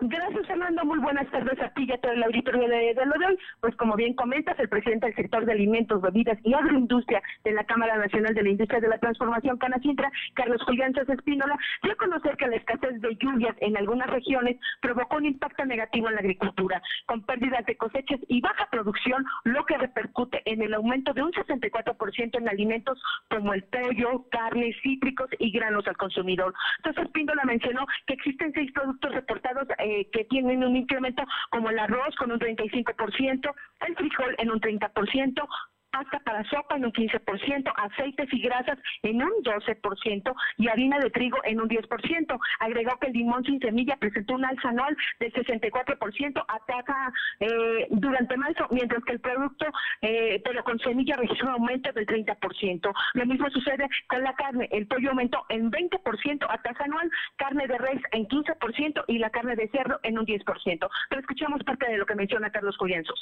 Gracias, 0.00 0.46
Fernando. 0.46 0.84
Muy 0.84 1.00
buenas 1.00 1.28
tardes 1.32 1.60
a 1.60 1.70
ti 1.70 1.84
y 1.88 1.92
a 1.92 1.98
todo 1.98 2.12
el 2.12 2.22
auditorio 2.22 2.68
de, 2.68 2.94
lo 2.94 3.18
de 3.18 3.26
hoy. 3.26 3.38
Pues 3.60 3.74
como 3.74 3.96
bien 3.96 4.14
comentas, 4.14 4.56
el 4.60 4.68
presidente 4.68 5.06
del 5.06 5.16
sector 5.16 5.44
de 5.44 5.52
alimentos, 5.52 6.00
bebidas 6.00 6.38
y 6.44 6.54
agroindustria 6.54 7.20
de 7.42 7.50
la 7.50 7.64
Cámara 7.64 7.96
Nacional 7.96 8.32
de 8.32 8.44
la 8.44 8.50
Industria 8.50 8.80
de 8.80 8.88
la 8.88 8.98
Transformación 8.98 9.58
Canacintra, 9.58 10.12
Carlos 10.34 10.62
Julián 10.62 10.92
Espínola, 10.96 11.58
dio 11.82 11.92
a 11.92 11.96
conocer 11.96 12.36
que 12.36 12.46
la 12.46 12.56
escasez 12.56 13.00
de 13.00 13.16
lluvias 13.16 13.56
en 13.60 13.76
algunas 13.76 14.08
regiones 14.08 14.56
provocó 14.80 15.16
un 15.16 15.26
impacto 15.26 15.64
negativo 15.64 16.08
en 16.08 16.14
la 16.14 16.20
agricultura, 16.20 16.80
con 17.06 17.22
pérdidas 17.22 17.66
de 17.66 17.76
cosechas 17.76 18.20
y 18.28 18.40
baja 18.40 18.68
producción, 18.70 19.24
lo 19.44 19.66
que 19.66 19.78
repercute 19.78 20.42
en 20.44 20.62
el 20.62 20.74
aumento 20.74 21.12
de 21.12 21.22
un 21.22 21.32
64% 21.32 22.38
en 22.38 22.48
alimentos 22.48 23.02
como 23.28 23.52
el 23.52 23.64
pollo, 23.64 24.26
carne, 24.30 24.76
cítricos 24.80 25.28
y 25.40 25.50
granos 25.50 25.88
al 25.88 25.96
consumidor. 25.96 26.54
Entonces, 26.78 27.04
Espínola 27.04 27.42
mencionó 27.44 27.84
que 28.06 28.14
existen 28.14 28.52
seis 28.52 28.70
productos 28.72 29.12
reportados 29.12 29.66
eh, 29.88 30.08
que 30.12 30.24
tienen 30.24 30.62
un 30.62 30.76
incremento 30.76 31.22
como 31.50 31.70
el 31.70 31.78
arroz 31.78 32.14
con 32.16 32.30
un 32.30 32.38
35%, 32.38 33.54
el 33.86 33.96
frijol 33.96 34.34
en 34.38 34.50
un 34.50 34.60
30%, 34.60 35.48
pasta 35.90 36.18
para 36.20 36.44
sopa 36.44 36.76
en 36.76 36.84
un 36.84 36.92
15%, 36.92 37.72
aceites 37.76 38.32
y 38.32 38.40
grasas 38.40 38.78
en 39.02 39.22
un 39.22 39.32
12% 39.42 40.34
y 40.58 40.68
harina 40.68 40.98
de 40.98 41.10
trigo 41.10 41.38
en 41.44 41.60
un 41.60 41.68
10%. 41.68 42.38
Agregó 42.60 42.98
que 42.98 43.08
el 43.08 43.12
limón 43.12 43.44
sin 43.44 43.60
semilla 43.60 43.96
presentó 43.96 44.34
un 44.34 44.44
alza 44.44 44.68
anual 44.68 44.96
del 45.20 45.32
64% 45.32 46.44
ataca 46.48 47.12
eh, 47.40 47.86
durante 47.90 48.36
marzo, 48.36 48.66
mientras 48.70 49.04
que 49.04 49.12
el 49.12 49.20
producto, 49.20 49.66
eh, 50.02 50.40
pero 50.44 50.64
con 50.64 50.78
semilla 50.80 51.16
registró 51.16 51.48
un 51.48 51.54
aumento 51.54 51.92
del 51.92 52.06
30%. 52.06 52.92
Lo 53.14 53.26
mismo 53.26 53.48
sucede 53.50 53.88
con 54.08 54.22
la 54.22 54.34
carne. 54.34 54.68
El 54.72 54.86
pollo 54.86 55.10
aumentó 55.10 55.44
en 55.48 55.70
20% 55.70 56.46
a 56.48 56.58
tasa 56.62 56.84
anual, 56.84 57.10
carne 57.36 57.66
de 57.66 57.78
res 57.78 58.02
en 58.12 58.26
15% 58.26 59.04
y 59.06 59.18
la 59.18 59.30
carne 59.30 59.56
de 59.56 59.68
cerdo 59.68 59.98
en 60.02 60.18
un 60.18 60.26
10%. 60.26 60.88
Pero 61.08 61.20
escuchamos 61.20 61.62
parte 61.64 61.90
de 61.90 61.98
lo 61.98 62.06
que 62.06 62.14
menciona 62.14 62.50
Carlos 62.50 62.76
Julianzos. 62.76 63.20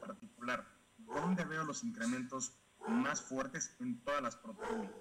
particular 0.00 0.75
¿Dónde 1.16 1.46
veo 1.46 1.64
los 1.64 1.82
incrementos 1.82 2.52
más 2.86 3.22
fuertes 3.22 3.74
en 3.80 3.98
todas 4.04 4.22
las 4.22 4.36
proteínas 4.36 4.92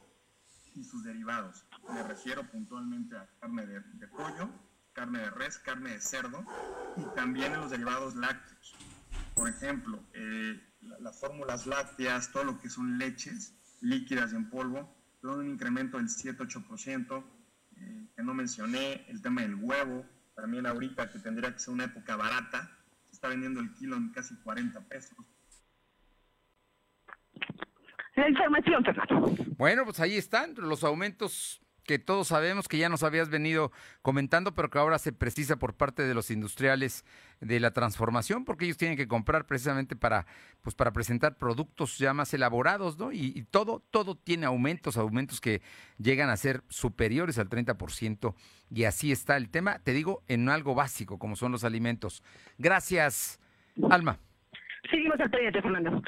y 0.74 0.86
sus 0.86 1.04
derivados? 1.04 1.66
Me 1.94 2.04
refiero 2.04 2.50
puntualmente 2.50 3.18
a 3.18 3.30
carne 3.42 3.66
de, 3.66 4.08
pollo, 4.08 4.50
carne 4.94 5.20
de 5.20 5.30
res, 5.32 5.58
carne 5.60 5.92
de 5.92 6.00
cerdo 6.00 6.46
y 6.96 7.04
también 7.16 7.52
en 7.52 7.60
los 7.60 7.70
derivados 7.70 8.16
lácteos. 8.16 8.76
Por 9.36 9.50
ejemplo, 9.50 10.02
eh, 10.14 10.58
las 11.02 11.20
fórmulas 11.20 11.68
lácteas, 11.68 12.32
todo 12.32 12.46
lo 12.46 12.60
que 12.62 12.70
son 12.70 12.98
leches 12.98 13.54
líquidas 13.82 14.32
en 14.32 14.50
polvo, 14.50 14.96
todo 15.22 15.40
un 15.40 15.50
incremento 15.50 15.98
del 15.98 16.08
7-8%, 16.08 17.26
eh, 17.76 18.08
que 18.16 18.24
no 18.24 18.34
mencioné, 18.34 19.06
el 19.10 19.22
tema 19.22 19.42
del 19.42 19.56
huevo, 19.56 20.06
también 20.34 20.66
ahorita 20.66 21.12
que 21.12 21.20
tendría 21.20 21.52
que 21.52 21.60
ser 21.60 21.74
una 21.74 21.84
época 21.84 22.16
barata, 22.16 22.72
se 23.04 23.12
está 23.12 23.28
vendiendo 23.28 23.60
el 23.60 23.74
kilo 23.74 23.98
en 23.98 24.14
casi 24.14 24.34
40 24.38 24.80
pesos, 24.88 25.18
la 28.16 28.30
información, 28.30 28.84
Fernando. 28.84 29.36
Bueno, 29.58 29.84
pues 29.84 30.00
ahí 30.00 30.18
están 30.18 30.54
los 30.58 30.84
aumentos 30.84 31.62
que 31.86 32.00
todos 32.00 32.30
sabemos 32.30 32.68
que 32.68 32.78
ya 32.78 32.90
nos 32.90 33.04
habías 33.04 33.30
venido 33.30 33.72
comentando, 34.02 34.56
pero 34.56 34.70
que 34.70 34.80
ahora 34.80 34.98
se 34.98 35.14
precisa 35.14 35.58
por 35.58 35.76
parte 35.76 36.04
de 36.04 36.14
los 36.14 36.32
industriales 36.32 37.06
de 37.42 37.60
la 37.60 37.72
transformación, 37.72 38.44
porque 38.44 38.66
ellos 38.66 38.78
tienen 38.78 38.98
que 38.98 39.08
comprar 39.08 39.46
precisamente 39.46 39.96
para, 39.96 40.26
pues 40.62 40.76
para 40.76 40.92
presentar 40.92 41.38
productos 41.38 41.98
ya 41.98 42.14
más 42.14 42.34
elaborados, 42.34 42.98
¿no? 42.98 43.12
Y, 43.12 43.32
y 43.36 43.44
todo, 43.44 43.84
todo 43.92 44.16
tiene 44.16 44.46
aumentos, 44.48 44.98
aumentos 44.98 45.40
que 45.40 45.62
llegan 45.98 46.30
a 46.30 46.38
ser 46.38 46.64
superiores 46.70 47.38
al 47.38 47.50
30%, 47.50 48.34
y 48.72 48.84
así 48.86 49.12
está 49.12 49.38
el 49.38 49.50
tema, 49.50 49.80
te 49.80 49.94
digo, 49.94 50.24
en 50.28 50.50
algo 50.50 50.74
básico, 50.74 51.20
como 51.20 51.36
son 51.36 51.52
los 51.52 51.64
alimentos. 51.64 52.24
Gracias, 52.58 53.40
Alma. 53.92 54.18
Seguimos 54.90 55.20
al 55.20 55.30
pendiente, 55.30 55.62
Fernando. 55.62 56.02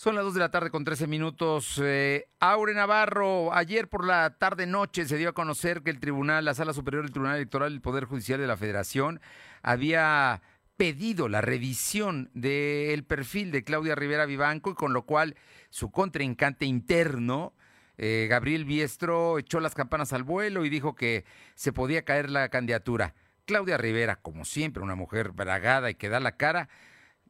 Son 0.00 0.14
las 0.14 0.24
2 0.24 0.32
de 0.32 0.40
la 0.40 0.50
tarde 0.50 0.70
con 0.70 0.82
13 0.82 1.06
minutos. 1.06 1.78
Eh, 1.84 2.26
Aure 2.38 2.72
Navarro, 2.72 3.52
ayer 3.52 3.86
por 3.86 4.06
la 4.06 4.30
tarde-noche 4.38 5.04
se 5.04 5.18
dio 5.18 5.28
a 5.28 5.34
conocer 5.34 5.82
que 5.82 5.90
el 5.90 6.00
tribunal, 6.00 6.46
la 6.46 6.54
Sala 6.54 6.72
Superior 6.72 7.02
del 7.02 7.12
Tribunal 7.12 7.36
Electoral 7.36 7.70
del 7.70 7.82
Poder 7.82 8.06
Judicial 8.06 8.40
de 8.40 8.46
la 8.46 8.56
Federación, 8.56 9.20
había 9.60 10.40
pedido 10.78 11.28
la 11.28 11.42
revisión 11.42 12.30
del 12.32 13.04
perfil 13.04 13.52
de 13.52 13.62
Claudia 13.62 13.94
Rivera 13.94 14.24
Vivanco 14.24 14.70
y 14.70 14.74
con 14.74 14.94
lo 14.94 15.02
cual 15.02 15.36
su 15.68 15.90
contrincante 15.90 16.64
interno, 16.64 17.52
eh, 17.98 18.26
Gabriel 18.30 18.64
Biestro, 18.64 19.38
echó 19.38 19.60
las 19.60 19.74
campanas 19.74 20.14
al 20.14 20.22
vuelo 20.22 20.64
y 20.64 20.70
dijo 20.70 20.94
que 20.94 21.26
se 21.56 21.74
podía 21.74 22.06
caer 22.06 22.30
la 22.30 22.48
candidatura. 22.48 23.14
Claudia 23.44 23.76
Rivera, 23.76 24.16
como 24.16 24.46
siempre, 24.46 24.82
una 24.82 24.94
mujer 24.94 25.32
bragada 25.32 25.90
y 25.90 25.94
que 25.94 26.08
da 26.08 26.20
la 26.20 26.38
cara, 26.38 26.70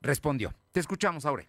respondió. 0.01 0.55
Te 0.71 0.79
escuchamos, 0.79 1.27
Aure 1.27 1.49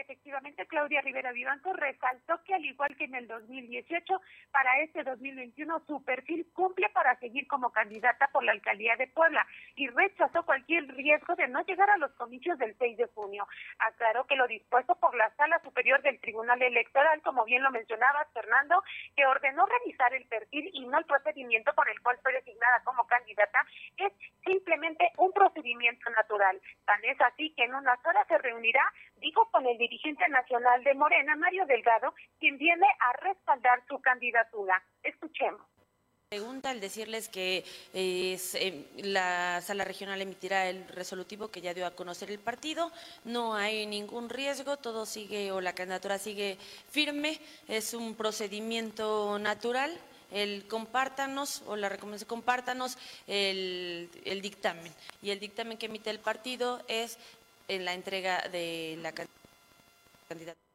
efectivamente 0.00 0.66
Claudia 0.66 1.00
Rivera 1.00 1.32
Vivanco 1.32 1.72
resaltó 1.72 2.42
que 2.44 2.54
al 2.54 2.64
igual 2.64 2.96
que 2.96 3.04
en 3.04 3.14
el 3.14 3.26
2018, 3.26 4.20
para 4.50 4.80
este 4.80 5.02
2021 5.04 5.82
su 5.86 6.02
perfil 6.04 6.46
cumple 6.52 6.88
para 6.90 7.18
seguir 7.18 7.46
como 7.46 7.70
candidata 7.70 8.28
por 8.28 8.44
la 8.44 8.52
alcaldía 8.52 8.96
de 8.96 9.06
Puebla 9.08 9.46
y 9.76 9.88
rechazó 9.88 10.44
cualquier 10.44 10.86
riesgo 10.94 11.34
de 11.36 11.48
no 11.48 11.62
llegar 11.64 11.90
a 11.90 11.98
los 11.98 12.12
comicios 12.12 12.58
del 12.58 12.76
6 12.78 12.96
de 12.96 13.06
junio. 13.14 13.46
Aclaró 13.78 14.26
que 14.26 14.36
lo 14.36 14.46
dispuesto 14.46 14.94
por 14.96 15.14
la 15.14 15.30
Sala 15.36 15.60
Superior 15.62 16.02
del 16.02 16.20
Tribunal 16.20 16.62
Electoral, 16.62 17.22
como 17.22 17.44
bien 17.44 17.62
lo 17.62 17.70
mencionaba 17.70 18.26
Fernando, 18.32 18.82
que 19.16 19.26
ordenó 19.26 19.66
revisar 19.66 20.14
el 20.14 20.26
perfil 20.26 20.70
y 20.72 20.86
no 20.86 20.98
el 20.98 21.04
procedimiento 21.04 21.72
por 21.74 21.88
el 21.88 22.00
cual 22.00 22.18
fue 22.22 22.32
designada 22.32 22.82
como 22.84 23.06
candidata, 23.06 23.66
es 23.96 24.12
simplemente 24.44 25.10
un 25.16 25.32
procedimiento 25.32 26.10
natural. 26.10 26.60
Tan 26.84 27.04
es 27.04 27.20
así 27.20 27.52
que 27.54 27.64
en 27.64 27.74
unas 27.74 27.98
horas 28.04 28.26
se 28.28 28.38
reunirá, 28.38 28.82
dijo, 29.20 29.48
con 29.50 29.66
el 29.66 29.78
dirigente 29.78 30.28
nacional 30.28 30.82
de 30.84 30.94
Morena, 30.94 31.36
Mario 31.36 31.66
Delgado, 31.66 32.14
quien 32.38 32.58
viene 32.58 32.86
a 33.00 33.12
respaldar 33.24 33.82
su 33.88 34.00
candidatura. 34.00 34.82
Escuchemos. 35.02 35.62
Pregunta 36.28 36.68
al 36.68 36.80
decirles 36.80 37.30
que 37.30 37.64
eh, 37.94 38.38
la 38.98 39.62
sala 39.62 39.84
regional 39.84 40.20
emitirá 40.20 40.68
el 40.68 40.86
resolutivo 40.88 41.48
que 41.48 41.62
ya 41.62 41.72
dio 41.72 41.86
a 41.86 41.92
conocer 41.94 42.30
el 42.30 42.38
partido. 42.38 42.92
No 43.24 43.54
hay 43.54 43.86
ningún 43.86 44.28
riesgo, 44.28 44.76
todo 44.76 45.06
sigue 45.06 45.52
o 45.52 45.62
la 45.62 45.72
candidatura 45.72 46.18
sigue 46.18 46.58
firme. 46.90 47.40
Es 47.66 47.94
un 47.94 48.14
procedimiento 48.14 49.38
natural. 49.38 49.98
El 50.30 50.68
compártanos 50.68 51.62
o 51.66 51.76
la 51.76 51.88
recomendación 51.88 52.28
compártanos 52.28 52.98
el, 53.26 54.10
el 54.26 54.42
dictamen 54.42 54.92
y 55.22 55.30
el 55.30 55.40
dictamen 55.40 55.78
que 55.78 55.86
emite 55.86 56.10
el 56.10 56.18
partido 56.18 56.82
es 56.86 57.18
en 57.68 57.84
la 57.84 57.94
entrega 57.94 58.48
de 58.48 58.98
la 59.00 59.12
candidatura 60.28 60.67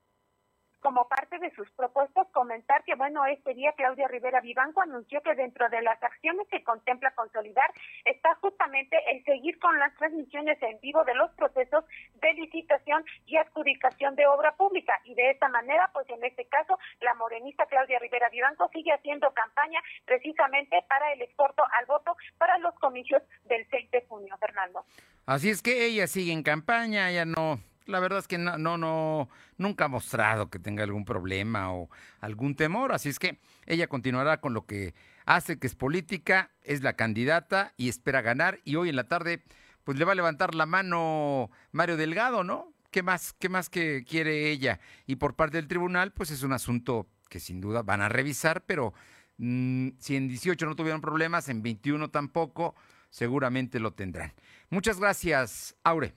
como 0.83 1.07
parte 1.07 1.39
de 1.39 1.49
sus 1.55 1.69
propuestas, 1.71 2.27
comentar 2.33 2.83
que, 2.83 2.95
bueno, 2.95 3.25
este 3.25 3.53
día 3.53 3.73
Claudia 3.75 4.07
Rivera 4.07 4.41
Vivanco 4.41 4.81
anunció 4.81 5.21
que 5.21 5.33
dentro 5.33 5.69
de 5.69 5.81
las 5.81 6.01
acciones 6.03 6.45
que 6.49 6.63
contempla 6.63 7.15
consolidar 7.15 7.71
está 8.05 8.35
justamente 8.35 8.97
el 9.09 9.23
seguir 9.23 9.57
con 9.59 9.79
las 9.79 9.95
transmisiones 9.95 10.61
en 10.61 10.79
vivo 10.81 11.03
de 11.05 11.15
los 11.15 11.31
procesos 11.31 11.85
del 12.21 12.35
licitación 12.35 13.05
y 13.25 13.37
adjudicación 13.37 14.15
de 14.15 14.27
obra 14.27 14.55
pública. 14.55 14.93
Y 15.05 15.15
de 15.15 15.31
esta 15.31 15.47
manera, 15.47 15.89
pues 15.93 16.09
en 16.09 16.23
este 16.23 16.45
caso, 16.45 16.77
la 16.99 17.13
morenista 17.13 17.65
Claudia 17.65 17.99
Rivera 17.99 18.27
Vivanco 18.29 18.69
sigue 18.73 18.91
haciendo 18.91 19.31
campaña 19.33 19.81
precisamente 20.05 20.83
para 20.89 21.13
el 21.13 21.21
exporto 21.21 21.63
al 21.79 21.85
voto 21.85 22.15
para 22.37 22.57
los 22.57 22.75
comicios 22.75 23.23
del 23.45 23.65
6 23.69 23.91
de 23.91 24.01
junio, 24.07 24.35
Fernando. 24.37 24.85
Así 25.25 25.49
es 25.49 25.61
que 25.61 25.85
ella 25.85 26.07
sigue 26.07 26.33
en 26.33 26.43
campaña, 26.43 27.09
ella 27.09 27.23
no, 27.23 27.59
la 27.85 27.99
verdad 27.99 28.19
es 28.19 28.27
que 28.27 28.37
no, 28.37 28.57
no, 28.57 28.77
no, 28.77 29.29
nunca 29.57 29.85
ha 29.85 29.87
mostrado 29.87 30.49
que 30.49 30.59
tenga 30.59 30.83
algún 30.83 31.05
problema 31.05 31.73
o 31.73 31.89
algún 32.19 32.55
temor, 32.55 32.93
así 32.93 33.09
es 33.09 33.19
que 33.19 33.39
ella 33.65 33.87
continuará 33.87 34.39
con 34.39 34.53
lo 34.53 34.65
que 34.65 34.93
hace, 35.25 35.59
que 35.59 35.67
es 35.67 35.75
política, 35.75 36.51
es 36.63 36.81
la 36.81 36.93
candidata 36.93 37.73
y 37.77 37.89
espera 37.89 38.21
ganar 38.21 38.59
y 38.63 38.75
hoy 38.75 38.89
en 38.89 38.95
la 38.95 39.07
tarde 39.07 39.43
pues 39.83 39.97
le 39.97 40.05
va 40.05 40.13
a 40.13 40.15
levantar 40.15 40.55
la 40.55 40.65
mano 40.65 41.49
Mario 41.71 41.97
Delgado, 41.97 42.43
¿no? 42.43 42.73
¿Qué 42.91 43.03
más, 43.03 43.33
qué 43.33 43.49
más 43.49 43.69
que 43.69 44.05
quiere 44.07 44.51
ella? 44.51 44.79
Y 45.07 45.15
por 45.15 45.35
parte 45.35 45.57
del 45.57 45.67
tribunal, 45.67 46.11
pues 46.13 46.31
es 46.31 46.43
un 46.43 46.53
asunto 46.53 47.07
que 47.29 47.39
sin 47.39 47.59
duda 47.59 47.81
van 47.81 48.01
a 48.01 48.09
revisar, 48.09 48.63
pero 48.65 48.93
mm, 49.37 49.89
si 49.97 50.15
en 50.15 50.27
18 50.27 50.65
no 50.65 50.75
tuvieron 50.75 51.01
problemas, 51.01 51.49
en 51.49 51.63
21 51.63 52.11
tampoco, 52.11 52.75
seguramente 53.09 53.79
lo 53.79 53.93
tendrán. 53.93 54.33
Muchas 54.69 54.99
gracias, 54.99 55.75
Aure. 55.83 56.13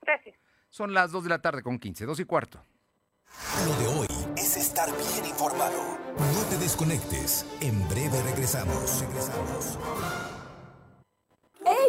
Gracias. 0.00 0.37
Son 0.70 0.92
las 0.92 1.10
2 1.12 1.24
de 1.24 1.30
la 1.30 1.40
tarde 1.40 1.62
con 1.62 1.78
15, 1.78 2.04
2 2.04 2.20
y 2.20 2.24
cuarto. 2.24 2.64
Lo 3.66 3.76
de 3.76 3.86
hoy 4.00 4.06
es 4.36 4.56
estar 4.56 4.88
bien 4.90 5.26
informado. 5.26 5.98
No 6.18 6.40
te 6.50 6.58
desconectes. 6.58 7.46
En 7.60 7.88
breve 7.88 8.22
regresamos. 8.22 9.00
Regresamos. 9.00 9.78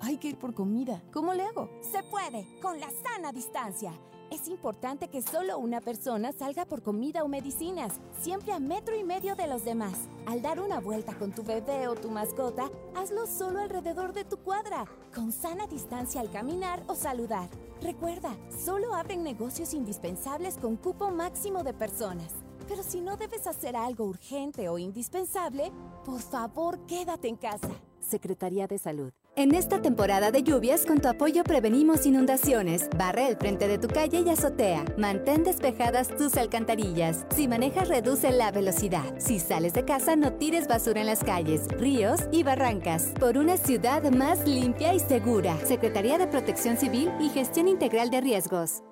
Hay 0.00 0.18
que 0.18 0.28
ir 0.28 0.38
por 0.38 0.54
comida. 0.54 1.02
¿Cómo 1.12 1.34
le 1.34 1.42
hago? 1.42 1.68
Se 1.82 2.04
puede, 2.04 2.46
con 2.62 2.78
la 2.78 2.86
sana 3.02 3.32
distancia. 3.32 3.92
Es 4.30 4.46
importante 4.46 5.08
que 5.08 5.20
solo 5.20 5.58
una 5.58 5.80
persona 5.80 6.30
salga 6.32 6.64
por 6.64 6.82
comida 6.82 7.24
o 7.24 7.28
medicinas, 7.28 7.94
siempre 8.20 8.52
a 8.52 8.60
metro 8.60 8.96
y 8.96 9.02
medio 9.02 9.34
de 9.34 9.48
los 9.48 9.64
demás. 9.64 9.94
Al 10.26 10.42
dar 10.42 10.60
una 10.60 10.78
vuelta 10.78 11.18
con 11.18 11.32
tu 11.32 11.42
bebé 11.42 11.88
o 11.88 11.96
tu 11.96 12.08
mascota, 12.10 12.70
hazlo 12.94 13.26
solo 13.26 13.58
alrededor 13.60 14.12
de 14.12 14.24
tu 14.24 14.36
cuadra, 14.38 14.84
con 15.12 15.32
sana 15.32 15.66
distancia 15.66 16.20
al 16.20 16.30
caminar 16.30 16.84
o 16.86 16.94
saludar. 16.94 17.48
Recuerda, 17.80 18.36
solo 18.64 18.94
abren 18.94 19.22
negocios 19.22 19.74
indispensables 19.74 20.56
con 20.56 20.76
cupo 20.76 21.10
máximo 21.10 21.62
de 21.62 21.74
personas. 21.74 22.32
Pero 22.68 22.82
si 22.82 23.00
no 23.00 23.16
debes 23.16 23.46
hacer 23.46 23.76
algo 23.76 24.04
urgente 24.04 24.68
o 24.68 24.78
indispensable, 24.78 25.70
por 26.04 26.20
favor 26.20 26.78
quédate 26.86 27.28
en 27.28 27.36
casa. 27.36 27.70
Secretaría 28.00 28.66
de 28.66 28.78
Salud. 28.78 29.12
En 29.38 29.54
esta 29.54 29.82
temporada 29.82 30.30
de 30.30 30.42
lluvias, 30.42 30.86
con 30.86 30.98
tu 30.98 31.08
apoyo 31.08 31.44
prevenimos 31.44 32.06
inundaciones. 32.06 32.88
Barre 32.96 33.28
el 33.28 33.36
frente 33.36 33.68
de 33.68 33.76
tu 33.76 33.86
calle 33.86 34.20
y 34.20 34.30
azotea. 34.30 34.82
Mantén 34.96 35.44
despejadas 35.44 36.08
tus 36.16 36.38
alcantarillas. 36.38 37.26
Si 37.36 37.46
manejas, 37.46 37.88
reduce 37.88 38.30
la 38.30 38.50
velocidad. 38.50 39.04
Si 39.18 39.38
sales 39.38 39.74
de 39.74 39.84
casa, 39.84 40.16
no 40.16 40.32
tires 40.32 40.66
basura 40.66 41.02
en 41.02 41.06
las 41.06 41.22
calles, 41.22 41.68
ríos 41.78 42.20
y 42.32 42.44
barrancas. 42.44 43.12
Por 43.20 43.36
una 43.36 43.58
ciudad 43.58 44.10
más 44.10 44.48
limpia 44.48 44.94
y 44.94 45.00
segura. 45.00 45.54
Secretaría 45.66 46.16
de 46.16 46.28
Protección 46.28 46.78
Civil 46.78 47.12
y 47.20 47.28
Gestión 47.28 47.68
Integral 47.68 48.08
de 48.08 48.22
Riesgos. 48.22 48.82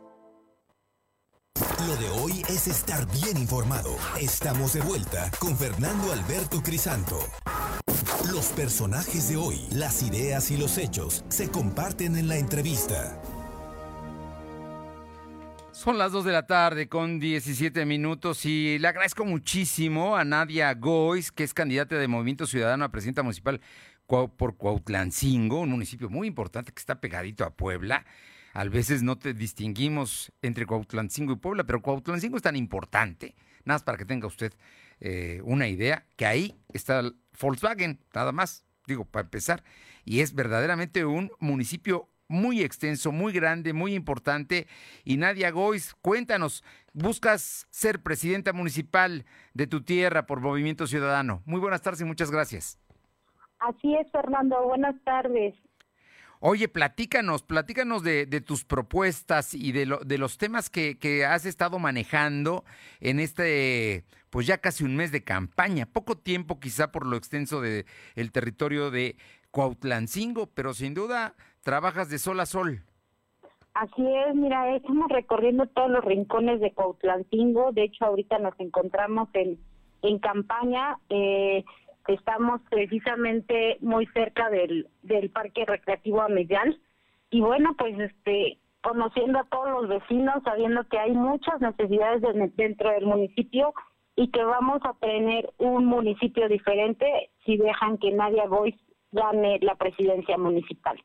Lo 1.89 1.97
de 1.97 2.09
hoy 2.21 2.43
es 2.51 2.69
estar 2.69 3.07
bien 3.13 3.39
informado. 3.39 3.97
Estamos 4.21 4.75
de 4.75 4.83
vuelta 4.83 5.31
con 5.39 5.57
Fernando 5.57 6.13
Alberto 6.13 6.63
Crisanto. 6.63 7.19
Los 8.35 8.47
personajes 8.47 9.29
de 9.29 9.37
hoy, 9.37 9.61
las 9.71 10.03
ideas 10.03 10.51
y 10.51 10.57
los 10.57 10.77
hechos 10.77 11.25
se 11.29 11.53
comparten 11.53 12.17
en 12.17 12.27
la 12.27 12.37
entrevista. 12.37 13.23
Son 15.71 15.99
las 15.99 16.11
2 16.11 16.25
de 16.25 16.33
la 16.33 16.45
tarde 16.45 16.89
con 16.89 17.21
17 17.21 17.87
minutos 17.87 18.45
y 18.45 18.81
le 18.81 18.89
agradezco 18.89 19.25
muchísimo 19.25 20.17
a 20.17 20.25
Nadia 20.25 20.75
Gois, 20.75 21.31
que 21.31 21.45
es 21.45 21.55
candidata 21.55 21.95
de 21.95 22.09
Movimiento 22.09 22.45
Ciudadano 22.45 22.85
a 22.85 22.89
presidenta 22.89 23.23
municipal 23.23 23.61
por 24.09 24.57
Cuautlancingo, 24.57 25.61
un 25.61 25.71
municipio 25.71 26.11
muy 26.11 26.27
importante 26.27 26.73
que 26.73 26.81
está 26.81 27.01
pegadito 27.01 27.45
a 27.45 27.55
Puebla. 27.55 28.05
A 28.53 28.65
veces 28.65 29.05
no 29.05 29.17
te 29.17 29.33
distinguimos 29.33 30.33
entre 30.43 30.67
Cuautlancingo 30.67 31.35
y 31.35 31.37
Puebla, 31.37 31.63
pero 31.63 31.83
Cuautlancingo 31.83 32.39
es 32.39 32.43
tan 32.43 32.57
importante, 32.57 33.37
nada 33.65 33.77
más 33.77 33.85
para 33.85 33.97
que 33.97 34.05
tenga 34.05 34.27
usted 34.27 34.53
eh, 35.07 35.43
una 35.45 35.69
idea, 35.69 36.07
que 36.17 36.25
ahí 36.25 36.57
está 36.73 37.03
Volkswagen, 37.39 38.01
nada 38.15 38.33
más, 38.33 38.65
digo, 38.87 39.05
para 39.05 39.25
empezar, 39.25 39.63
y 40.07 40.21
es 40.21 40.35
verdaderamente 40.35 41.05
un 41.05 41.31
municipio 41.41 42.09
muy 42.27 42.63
extenso, 42.63 43.13
muy 43.13 43.35
grande, 43.35 43.75
muy 43.75 43.95
importante. 43.95 44.67
Y 45.05 45.19
Nadia 45.19 45.51
Gois, 45.51 45.95
cuéntanos, 46.01 46.65
buscas 46.95 47.67
ser 47.69 48.03
presidenta 48.03 48.55
municipal 48.55 49.27
de 49.53 49.67
tu 49.67 49.83
tierra 49.83 50.25
por 50.25 50.41
Movimiento 50.41 50.87
Ciudadano. 50.87 51.43
Muy 51.45 51.61
buenas 51.61 51.83
tardes 51.83 52.01
y 52.01 52.05
muchas 52.05 52.31
gracias. 52.31 52.79
Así 53.59 53.95
es, 53.97 54.11
Fernando, 54.11 54.63
buenas 54.65 54.95
tardes. 55.05 55.55
Oye, 56.47 56.69
platícanos, 56.69 57.43
platícanos 57.43 58.03
de, 58.03 58.27
de 58.27 58.41
tus 58.43 58.65
propuestas 58.65 59.55
y 59.55 59.73
de, 59.73 59.87
lo, 59.87 59.99
de 60.01 60.19
los 60.19 60.37
temas 60.37 60.69
que, 60.69 60.99
que, 60.99 61.25
has 61.25 61.47
estado 61.47 61.79
manejando 61.79 62.65
en 63.01 63.19
este, 63.19 64.05
pues 64.35 64.49
ya 64.49 64.59
casi 64.59 64.83
un 64.83 64.97
mes 64.97 65.13
de 65.13 65.23
campaña. 65.23 65.87
Poco 65.87 66.17
tiempo 66.17 66.59
quizá 66.59 66.91
por 66.91 67.07
lo 67.07 67.17
extenso 67.17 67.61
del 67.61 67.85
el 68.17 68.33
territorio 68.33 68.91
de 68.91 69.15
Cuautlancingo, 69.53 70.49
pero 70.49 70.75
sin 70.75 70.93
duda 70.93 71.35
trabajas 71.63 72.11
de 72.11 72.19
sol 72.19 72.41
a 72.41 72.47
sol. 72.47 72.81
Así 73.75 74.05
es, 74.05 74.35
mira, 74.35 74.75
estamos 74.75 75.09
recorriendo 75.09 75.67
todos 75.67 75.89
los 75.89 76.05
rincones 76.05 76.61
de 76.61 76.73
Cuautlancingo. 76.73 77.71
De 77.71 77.85
hecho, 77.85 78.07
ahorita 78.07 78.41
nos 78.41 78.59
encontramos 78.59 79.29
en, 79.35 79.57
en 80.03 80.19
campaña. 80.19 80.99
Eh, 81.11 81.65
estamos 82.09 82.61
precisamente 82.69 83.79
muy 83.83 84.05
cerca 84.07 84.51
del, 84.51 84.89
del 85.05 85.31
Parque 85.31 85.65
Recreativo 85.65 86.23
Amedial 86.23 86.77
y 87.31 87.41
bueno, 87.41 87.77
pues 87.79 87.97
este 88.01 88.59
conociendo 88.83 89.39
a 89.39 89.45
todos 89.45 89.71
los 89.71 89.89
vecinos, 89.89 90.43
sabiendo 90.43 90.83
que 90.89 90.99
hay 90.99 91.13
muchas 91.13 91.61
necesidades 91.61 92.21
de, 92.21 92.51
dentro 92.57 92.91
del 92.91 93.07
municipio 93.07 93.73
y 94.17 94.31
que 94.31 94.43
vamos 94.45 94.81
a 94.85 94.95
tener 94.95 95.53
un 95.59 95.87
municipio 95.87 96.49
diferente 96.49 97.31
si 97.45 97.57
dejan 97.57 97.99
que 97.99 98.13
Nadia 98.13 98.47
Boyce 98.47 98.79
gane 99.13 99.59
la 99.61 99.75
presidencia 99.77 100.37
municipal. 100.39 101.03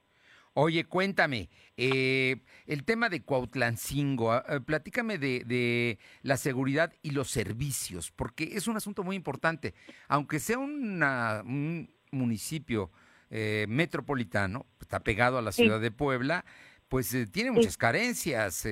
Oye, 0.53 0.83
cuéntame, 0.83 1.49
eh, 1.77 2.37
el 2.65 2.83
tema 2.83 3.07
de 3.09 3.21
Cuautlancingo, 3.21 4.35
eh, 4.35 4.59
platícame 4.65 5.17
de, 5.17 5.43
de, 5.45 5.99
la 6.23 6.37
seguridad 6.37 6.91
y 7.01 7.11
los 7.11 7.29
servicios, 7.29 8.11
porque 8.11 8.43
es 8.55 8.67
un 8.67 8.75
asunto 8.75 9.03
muy 9.03 9.15
importante. 9.15 9.73
Aunque 10.07 10.39
sea 10.39 10.57
una, 10.57 11.43
un 11.45 11.89
municipio 12.11 12.91
eh, 13.29 13.67
metropolitano, 13.69 14.65
está 14.81 14.99
pegado 15.01 15.37
a 15.37 15.41
la 15.41 15.51
ciudad 15.51 15.79
de 15.79 15.91
Puebla, 15.91 16.43
pues 16.89 17.15
tiene 17.31 17.51
muchas 17.51 17.73
sí. 17.73 17.79
carencias, 17.79 18.67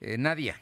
Nadia. 0.00 0.56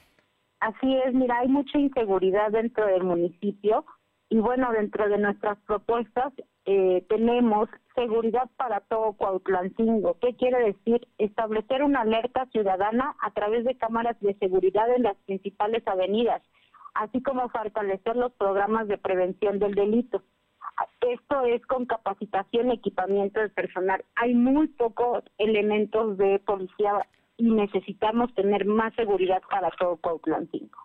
Así 0.65 0.97
es, 0.97 1.13
mira, 1.13 1.41
hay 1.41 1.49
mucha 1.49 1.79
inseguridad 1.79 2.51
dentro 2.51 2.87
del 2.87 3.05
municipio 3.05 3.85
y 4.31 4.39
bueno, 4.39 4.73
dentro 4.73 5.11
de 5.11 5.19
nuestras 5.19 5.59
propuestas 5.67 6.33
eh, 6.65 7.05
tenemos 7.11 7.69
seguridad 7.95 8.49
para 8.57 8.81
todo 8.81 9.13
Cuautlancingo. 9.13 10.17
¿Qué 10.21 10.35
quiere 10.37 10.73
decir? 10.73 11.07
Establecer 11.19 11.83
una 11.83 12.01
alerta 12.01 12.47
ciudadana 12.47 13.15
a 13.21 13.31
través 13.33 13.67
de 13.67 13.77
cámaras 13.77 14.19
de 14.21 14.33
seguridad 14.39 14.89
en 14.97 15.03
las 15.03 15.19
principales 15.27 15.87
avenidas, 15.87 16.41
así 16.95 17.23
como 17.23 17.51
fortalecer 17.51 18.17
los 18.17 18.33
programas 18.33 18.89
de 18.89 18.97
prevención 18.97 19.59
del 19.59 19.75
delito. 19.75 20.23
Esto 21.03 21.45
es 21.45 21.61
con 21.67 21.85
capacitación 21.85 22.71
y 22.71 22.77
equipamiento 22.77 23.39
del 23.39 23.51
personal. 23.51 24.03
Hay 24.17 24.33
muy 24.33 24.69
pocos 24.69 25.25
elementos 25.37 26.17
de 26.17 26.39
policía 26.39 27.07
y 27.37 27.51
necesitamos 27.51 28.35
tener 28.35 28.65
más 28.65 28.95
seguridad 28.95 29.43
para 29.51 29.71
todo 29.73 29.97
Cuautlancingo. 29.97 30.79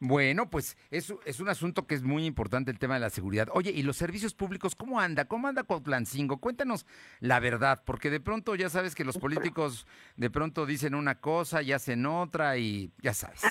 Bueno, 0.00 0.50
pues 0.50 0.76
es, 0.90 1.14
es 1.24 1.40
un 1.40 1.48
asunto 1.48 1.86
que 1.86 1.94
es 1.94 2.02
muy 2.02 2.26
importante 2.26 2.70
el 2.70 2.78
tema 2.78 2.94
de 2.94 3.00
la 3.00 3.10
seguridad. 3.10 3.48
Oye, 3.52 3.70
¿y 3.70 3.82
los 3.82 3.96
servicios 3.96 4.34
públicos 4.34 4.74
cómo 4.74 5.00
anda? 5.00 5.26
¿Cómo 5.26 5.48
anda 5.48 5.62
Cuautlancingo? 5.62 6.40
Cuéntanos 6.40 6.84
la 7.20 7.40
verdad, 7.40 7.82
porque 7.86 8.10
de 8.10 8.20
pronto 8.20 8.54
ya 8.54 8.68
sabes 8.68 8.94
que 8.94 9.04
los 9.04 9.18
políticos 9.18 9.86
de 10.16 10.30
pronto 10.30 10.66
dicen 10.66 10.94
una 10.94 11.20
cosa 11.20 11.62
y 11.62 11.72
hacen 11.72 12.04
otra 12.06 12.58
y 12.58 12.90
ya 13.02 13.14
sabes. 13.14 13.42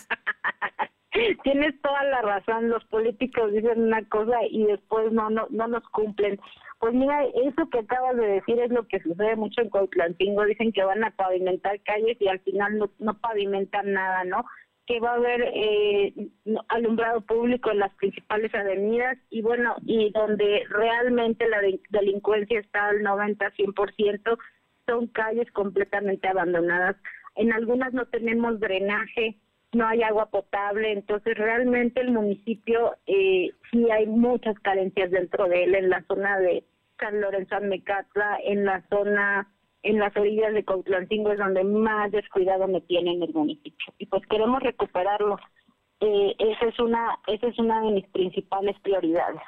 Tienes 1.43 1.79
toda 1.81 2.03
la 2.05 2.21
razón, 2.21 2.69
los 2.69 2.83
políticos 2.85 3.51
dicen 3.53 3.81
una 3.81 4.03
cosa 4.09 4.37
y 4.49 4.65
después 4.65 5.11
no 5.11 5.29
no 5.29 5.47
no 5.49 5.67
nos 5.67 5.83
cumplen. 5.89 6.39
Pues 6.79 6.93
mira, 6.93 7.23
eso 7.25 7.69
que 7.71 7.79
acabas 7.79 8.17
de 8.17 8.27
decir 8.27 8.59
es 8.59 8.71
lo 8.71 8.87
que 8.87 8.99
sucede 8.99 9.35
mucho 9.35 9.61
en 9.61 9.69
Cuautlancingo, 9.69 10.45
dicen 10.45 10.71
que 10.71 10.83
van 10.83 11.03
a 11.03 11.11
pavimentar 11.11 11.81
calles 11.83 12.17
y 12.19 12.27
al 12.27 12.39
final 12.39 12.77
no, 12.77 12.91
no 12.99 13.17
pavimentan 13.19 13.93
nada, 13.93 14.23
¿no? 14.25 14.43
que 14.85 14.99
va 14.99 15.11
a 15.11 15.15
haber 15.15 15.41
eh, 15.53 16.13
alumbrado 16.67 17.21
público 17.21 17.71
en 17.71 17.79
las 17.79 17.93
principales 17.95 18.53
avenidas 18.53 19.17
y 19.29 19.41
bueno, 19.41 19.75
y 19.85 20.11
donde 20.11 20.63
realmente 20.69 21.47
la 21.47 21.61
delincuencia 21.89 22.59
está 22.59 22.89
al 22.89 22.99
90-100%, 22.99 24.37
son 24.87 25.07
calles 25.07 25.49
completamente 25.51 26.27
abandonadas. 26.27 26.97
En 27.35 27.53
algunas 27.53 27.93
no 27.93 28.05
tenemos 28.07 28.59
drenaje, 28.59 29.37
no 29.73 29.87
hay 29.87 30.03
agua 30.03 30.27
potable, 30.27 30.91
entonces 30.91 31.37
realmente 31.37 32.01
el 32.01 32.11
municipio 32.11 32.95
eh, 33.07 33.51
sí 33.71 33.89
hay 33.91 34.07
muchas 34.07 34.57
carencias 34.59 35.11
dentro 35.11 35.47
de 35.47 35.63
él, 35.63 35.75
en 35.75 35.89
la 35.89 36.03
zona 36.07 36.39
de 36.39 36.63
San 36.99 37.19
Lorenzo 37.19 37.59
Mecatla, 37.61 38.37
en 38.43 38.65
la 38.65 38.83
zona 38.89 39.47
en 39.83 39.99
las 39.99 40.15
orillas 40.15 40.53
de 40.53 40.63
Cautlancingo 40.63 41.33
es 41.33 41.37
donde 41.37 41.63
más 41.63 42.09
descuidado 42.11 42.67
me 42.67 42.79
tiene 42.81 43.11
en 43.11 43.23
el 43.23 43.33
municipio. 43.33 43.93
Y 43.97 44.05
pues 44.05 44.23
queremos 44.27 44.63
recuperarlo. 44.63 45.37
Eh, 45.99 46.35
esa 46.39 46.65
es 46.67 46.79
una 46.79 47.19
esa 47.27 47.47
es 47.47 47.59
una 47.59 47.81
de 47.81 47.91
mis 47.91 48.07
principales 48.07 48.79
prioridades. 48.81 49.41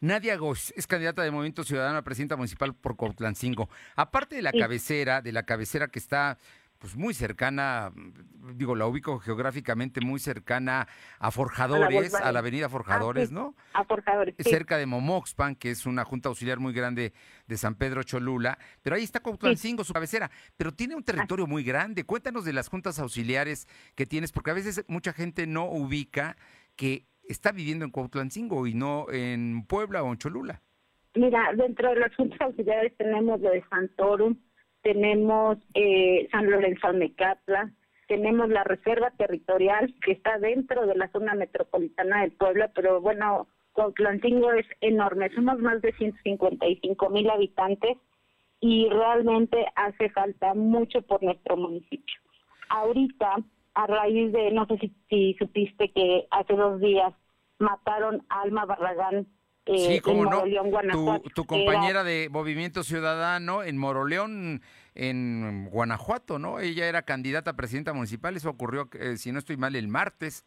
Nadia 0.00 0.36
Goss 0.36 0.72
es 0.76 0.86
candidata 0.86 1.22
de 1.22 1.30
Movimiento 1.30 1.64
Ciudadano 1.64 1.98
a 1.98 2.02
presidenta 2.02 2.36
municipal 2.36 2.74
por 2.74 2.96
Cautlancingo. 2.96 3.68
Aparte 3.96 4.36
de 4.36 4.42
la 4.42 4.52
cabecera, 4.52 5.22
de 5.22 5.32
la 5.32 5.44
cabecera 5.44 5.88
que 5.88 5.98
está 5.98 6.38
pues 6.78 6.96
muy 6.96 7.14
cercana, 7.14 7.92
digo, 8.54 8.74
la 8.74 8.86
ubico 8.86 9.18
geográficamente 9.18 10.00
muy 10.00 10.20
cercana 10.20 10.86
a 11.18 11.30
Forjadores, 11.30 12.14
a 12.14 12.32
la, 12.32 12.38
avenida 12.38 12.68
Forjadores, 12.68 13.30
ah, 13.30 13.34
¿no? 13.34 13.54
A 13.72 13.84
Forjadores. 13.84 14.34
Cerca 14.38 14.76
de 14.76 14.86
Momoxpan, 14.86 15.56
que 15.56 15.70
es 15.70 15.86
una 15.86 16.04
junta 16.04 16.28
auxiliar 16.28 16.58
muy 16.58 16.72
grande 16.72 17.12
de 17.46 17.56
San 17.56 17.74
Pedro 17.74 18.02
Cholula, 18.02 18.58
pero 18.82 18.96
ahí 18.96 19.04
está 19.04 19.20
Cuautlancingo, 19.20 19.84
su 19.84 19.92
cabecera, 19.92 20.30
pero 20.56 20.72
tiene 20.72 20.94
un 20.94 21.02
territorio 21.02 21.46
muy 21.46 21.64
grande. 21.64 22.04
Cuéntanos 22.04 22.44
de 22.44 22.52
las 22.52 22.68
juntas 22.68 22.98
auxiliares 22.98 23.66
que 23.94 24.06
tienes, 24.06 24.32
porque 24.32 24.50
a 24.50 24.54
veces 24.54 24.84
mucha 24.88 25.12
gente 25.12 25.46
no 25.46 25.64
ubica 25.64 26.36
que 26.76 27.06
está 27.28 27.52
viviendo 27.52 27.84
en 27.84 27.90
Cuautlancingo 27.90 28.66
y 28.66 28.74
no 28.74 29.06
en 29.10 29.64
Puebla 29.66 30.02
o 30.02 30.12
en 30.12 30.18
Cholula. 30.18 30.62
Mira, 31.14 31.50
dentro 31.56 31.90
de 31.90 31.96
las 31.96 32.14
juntas 32.14 32.40
auxiliares 32.40 32.94
tenemos 32.98 33.40
lo 33.40 33.50
de 33.50 33.64
Santorum, 33.70 34.36
tenemos 34.86 35.58
eh, 35.74 36.28
San 36.30 36.48
Lorenzo 36.48 36.86
Almecatla, 36.86 37.72
tenemos 38.06 38.48
la 38.48 38.62
reserva 38.62 39.10
territorial 39.18 39.92
que 40.00 40.12
está 40.12 40.38
dentro 40.38 40.86
de 40.86 40.94
la 40.94 41.10
zona 41.10 41.34
metropolitana 41.34 42.20
del 42.20 42.30
pueblo, 42.30 42.66
pero 42.72 43.00
bueno, 43.00 43.48
Cuautlancingo 43.72 44.52
es 44.52 44.66
enorme, 44.80 45.28
somos 45.34 45.58
más 45.58 45.82
de 45.82 45.92
155 45.94 47.10
mil 47.10 47.28
habitantes 47.28 47.96
y 48.60 48.88
realmente 48.88 49.66
hace 49.74 50.08
falta 50.10 50.54
mucho 50.54 51.02
por 51.02 51.20
nuestro 51.20 51.56
municipio. 51.56 52.20
Ahorita, 52.68 53.38
a 53.74 53.86
raíz 53.88 54.32
de, 54.32 54.52
no 54.52 54.66
sé 54.66 54.92
si, 55.10 55.34
supiste 55.36 55.90
que 55.90 56.28
hace 56.30 56.54
dos 56.54 56.80
días 56.80 57.12
mataron 57.58 58.24
a 58.28 58.42
Alma 58.42 58.66
Barragán 58.66 59.26
sí, 59.66 60.00
cómo 60.00 60.24
no. 60.24 60.44
Tu, 61.34 61.44
compañera 61.44 62.04
de 62.04 62.28
Movimiento 62.30 62.82
Ciudadano 62.82 63.62
en 63.62 63.76
Moroleón, 63.76 64.62
en 64.94 65.68
Guanajuato, 65.70 66.38
¿no? 66.38 66.60
Ella 66.60 66.88
era 66.88 67.02
candidata 67.02 67.52
a 67.52 67.56
presidenta 67.56 67.92
municipal, 67.92 68.36
eso 68.36 68.50
ocurrió, 68.50 68.88
eh, 68.98 69.16
si 69.16 69.32
no 69.32 69.38
estoy 69.38 69.56
mal, 69.56 69.74
el 69.76 69.88
martes. 69.88 70.44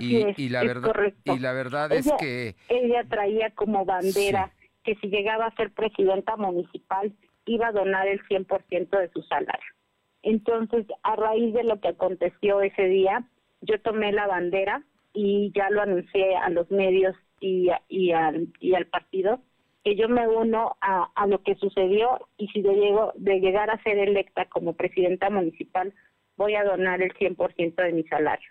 y, 0.00 0.48
la 0.48 0.62
verdad, 0.62 0.92
y 1.24 1.38
la 1.38 1.52
verdad 1.52 1.92
es 1.92 2.10
que... 2.18 2.56
Ella 2.68 3.04
traía 3.08 3.50
como 3.50 3.84
bandera 3.84 4.52
que 4.84 4.94
si 4.96 5.08
llegaba 5.08 5.46
a 5.46 5.54
ser 5.54 5.72
presidenta 5.72 6.36
municipal 6.36 7.12
iba 7.46 7.68
a 7.68 7.72
donar 7.72 8.08
el 8.08 8.20
100% 8.26 8.98
de 8.98 9.10
su 9.10 9.22
salario. 9.22 9.72
Entonces, 10.22 10.86
a 11.02 11.14
raíz 11.16 11.54
de 11.54 11.64
lo 11.64 11.80
que 11.80 11.88
aconteció 11.88 12.60
ese 12.60 12.82
día, 12.84 13.28
yo 13.60 13.80
tomé 13.80 14.12
la 14.12 14.26
bandera 14.26 14.82
y 15.12 15.52
ya 15.54 15.70
lo 15.70 15.82
anuncié 15.82 16.36
a 16.36 16.50
los 16.50 16.70
medios 16.70 17.14
y, 17.40 17.70
y, 17.88 18.12
al, 18.12 18.48
y 18.60 18.74
al 18.74 18.86
partido, 18.86 19.40
que 19.84 19.96
yo 19.96 20.08
me 20.08 20.26
uno 20.26 20.76
a, 20.80 21.10
a 21.14 21.26
lo 21.26 21.42
que 21.42 21.54
sucedió 21.56 22.28
y 22.36 22.48
si 22.48 22.62
de, 22.62 22.74
llego, 22.74 23.12
de 23.16 23.38
llegar 23.40 23.70
a 23.70 23.82
ser 23.82 23.98
electa 23.98 24.46
como 24.46 24.74
presidenta 24.74 25.30
municipal, 25.30 25.94
voy 26.36 26.54
a 26.54 26.64
donar 26.64 27.02
el 27.02 27.12
100% 27.14 27.76
de 27.76 27.92
mi 27.92 28.02
salario. 28.04 28.48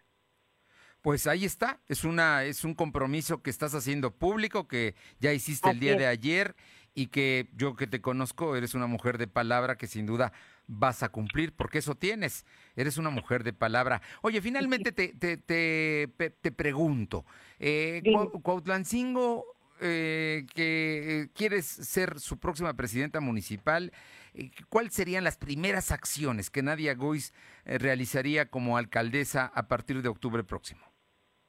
Pues 1.02 1.28
ahí 1.28 1.46
está, 1.46 1.80
es 1.88 2.04
una 2.04 2.46
es 2.46 2.64
un 2.64 2.74
compromiso 2.74 3.44
que 3.44 3.52
estás 3.52 3.76
haciendo 3.76 4.10
público 4.10 4.68
que 4.68 4.96
ya 5.20 5.34
hiciste 5.34 5.70
el 5.70 5.80
día 5.80 5.96
de 5.96 6.08
ayer 6.08 6.56
y 6.96 7.08
que 7.08 7.50
yo 7.56 7.76
que 7.76 7.88
te 7.88 8.02
conozco 8.02 8.56
eres 8.56 8.74
una 8.74 8.88
mujer 8.88 9.18
de 9.18 9.28
palabra 9.28 9.78
que 9.78 9.86
sin 9.86 10.06
duda 10.06 10.32
vas 10.66 11.04
a 11.04 11.10
cumplir, 11.10 11.54
porque 11.54 11.80
eso 11.80 11.94
tienes. 11.94 12.46
Eres 12.76 12.98
una 12.98 13.10
mujer 13.10 13.44
de 13.44 13.54
palabra. 13.54 14.02
Oye, 14.22 14.42
finalmente 14.42 14.92
te, 14.92 15.10
te, 15.10 15.38
te, 15.38 16.52
pregunto, 16.52 17.26
eh, 17.60 18.02
Cuautlancingo, 18.42 19.46
eh, 19.82 20.46
que 20.56 21.24
eh, 21.24 21.28
quieres 21.34 21.66
ser 21.66 22.20
su 22.22 22.40
próxima 22.40 22.74
presidenta 22.76 23.20
municipal, 23.20 23.92
eh, 24.34 24.50
¿cuáles 24.70 24.94
serían 24.94 25.26
las 25.26 25.38
primeras 25.38 25.92
acciones 25.92 26.50
que 26.50 26.64
Nadia 26.64 26.96
Gois 26.96 27.34
realizaría 27.66 28.50
como 28.50 28.78
alcaldesa 28.78 29.52
a 29.54 29.68
partir 29.68 30.02
de 30.02 30.08
octubre 30.08 30.46
próximo? 30.46 30.82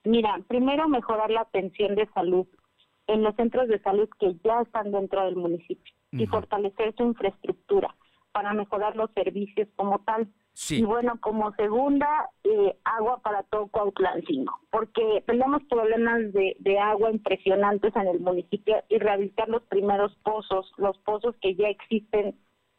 Mira, 0.05 0.41
primero 0.49 0.89
mejorar 0.89 1.31
la 1.31 1.43
atención 1.43 1.95
de 1.95 2.09
salud 2.15 2.47
en 3.07 3.23
los 3.23 3.35
centros 3.37 3.69
de 3.69 3.81
salud 3.81 4.09
que 4.19 4.35
ya 4.45 4.63
están 4.63 4.93
dentro 4.93 5.25
del 5.25 5.37
municipio 5.37 5.95
y 6.13 6.27
fortalecer 6.27 6.95
su 6.97 7.05
infraestructura 7.05 7.95
para 8.33 8.53
mejorar 8.53 8.97
los 8.97 9.11
servicios 9.13 9.69
como 9.77 9.99
tal. 10.01 10.29
Y 10.71 10.85
bueno, 10.85 11.19
como 11.21 11.53
segunda, 11.53 12.31
eh, 12.45 12.77
agua 12.85 13.21
para 13.23 13.43
todo 13.43 13.67
Cuautlancingo, 13.67 14.59
porque 14.71 15.23
tenemos 15.27 15.63
problemas 15.65 16.33
de, 16.33 16.57
de 16.61 16.79
agua 16.79 17.11
impresionantes 17.11 17.95
en 17.95 18.09
el 18.09 18.21
municipio 18.21 18.83
y 18.89 18.99
rehabilitar 18.99 19.49
los 19.51 19.63
primeros 19.65 20.15
pozos, 20.23 20.73
los 20.79 20.97
pozos 20.99 21.35
que 21.43 21.55
ya 21.55 21.69
existen 21.69 22.35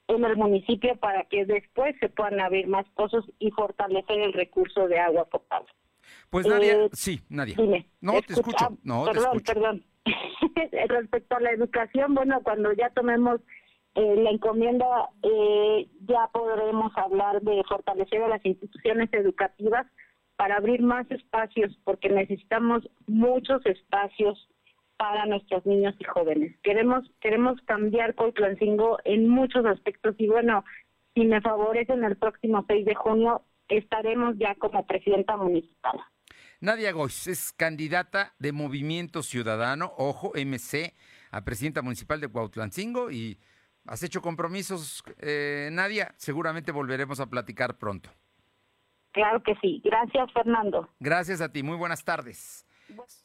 en 0.07 0.25
el 0.25 0.37
municipio 0.37 0.95
para 0.97 1.25
que 1.25 1.45
después 1.45 1.95
se 1.99 2.09
puedan 2.09 2.39
abrir 2.39 2.67
más 2.67 2.87
pozos 2.95 3.25
y 3.39 3.51
fortalecer 3.51 4.19
el 4.19 4.33
recurso 4.33 4.87
de 4.87 4.99
agua 4.99 5.25
potable. 5.25 5.69
Pues 6.29 6.45
Nadia, 6.45 6.73
eh, 6.73 6.89
sí, 6.93 7.21
Nadia. 7.29 7.55
no, 8.01 8.21
te 8.21 8.33
escucho. 8.33 8.77
No, 8.83 9.05
perdón, 9.05 9.41
perdón. 9.45 9.83
Respecto 10.87 11.35
a 11.35 11.39
la 11.39 11.51
educación, 11.51 12.15
bueno, 12.15 12.41
cuando 12.43 12.71
ya 12.73 12.89
tomemos 12.91 13.41
eh, 13.95 14.15
la 14.17 14.29
encomienda 14.29 15.09
eh, 15.23 15.87
ya 16.07 16.29
podremos 16.31 16.95
hablar 16.97 17.41
de 17.41 17.63
fortalecer 17.67 18.21
a 18.21 18.27
las 18.27 18.45
instituciones 18.45 19.11
educativas 19.11 19.87
para 20.35 20.57
abrir 20.57 20.83
más 20.83 21.09
espacios, 21.09 21.75
porque 21.83 22.09
necesitamos 22.09 22.87
muchos 23.07 23.65
espacios 23.65 24.47
para 24.97 25.25
nuestros 25.25 25.65
niños 25.65 25.95
y 25.99 26.03
jóvenes. 26.03 26.55
Queremos 26.61 27.09
queremos 27.21 27.59
cambiar 27.61 28.13
Coltlancingo 28.13 28.99
en 29.03 29.27
muchos 29.29 29.65
aspectos 29.65 30.15
y 30.19 30.27
bueno, 30.27 30.63
si 31.15 31.25
me 31.25 31.41
favorecen 31.41 32.03
el 32.03 32.17
próximo 32.17 32.65
6 32.67 32.85
de 32.85 32.93
junio 32.93 33.41
estaremos 33.69 34.35
ya 34.37 34.55
como 34.55 34.85
presidenta 34.85 35.35
municipal. 35.35 35.99
Nadia 36.61 36.91
Gois 36.91 37.27
es 37.27 37.51
candidata 37.53 38.33
de 38.39 38.51
Movimiento 38.51 39.21
Ciudadano, 39.23 39.93
ojo, 39.97 40.31
MC, 40.33 40.93
a 41.31 41.43
presidenta 41.43 41.81
municipal 41.81 42.21
de 42.21 42.29
Cuautlancingo 42.29 43.11
y 43.11 43.37
Has 43.87 44.03
hecho 44.03 44.21
compromisos, 44.21 45.01
eh, 45.19 45.69
Nadia. 45.71 46.13
Seguramente 46.17 46.73
volveremos 46.73 47.21
a 47.21 47.29
platicar 47.29 47.77
pronto. 47.77 48.09
Claro 49.11 49.41
que 49.41 49.55
sí. 49.61 49.81
Gracias, 49.83 50.31
Fernando. 50.33 50.89
Gracias 50.99 51.39
a 51.39 51.51
ti. 51.51 51.63
Muy 51.63 51.77
buenas 51.77 52.03
tardes. 52.03 52.66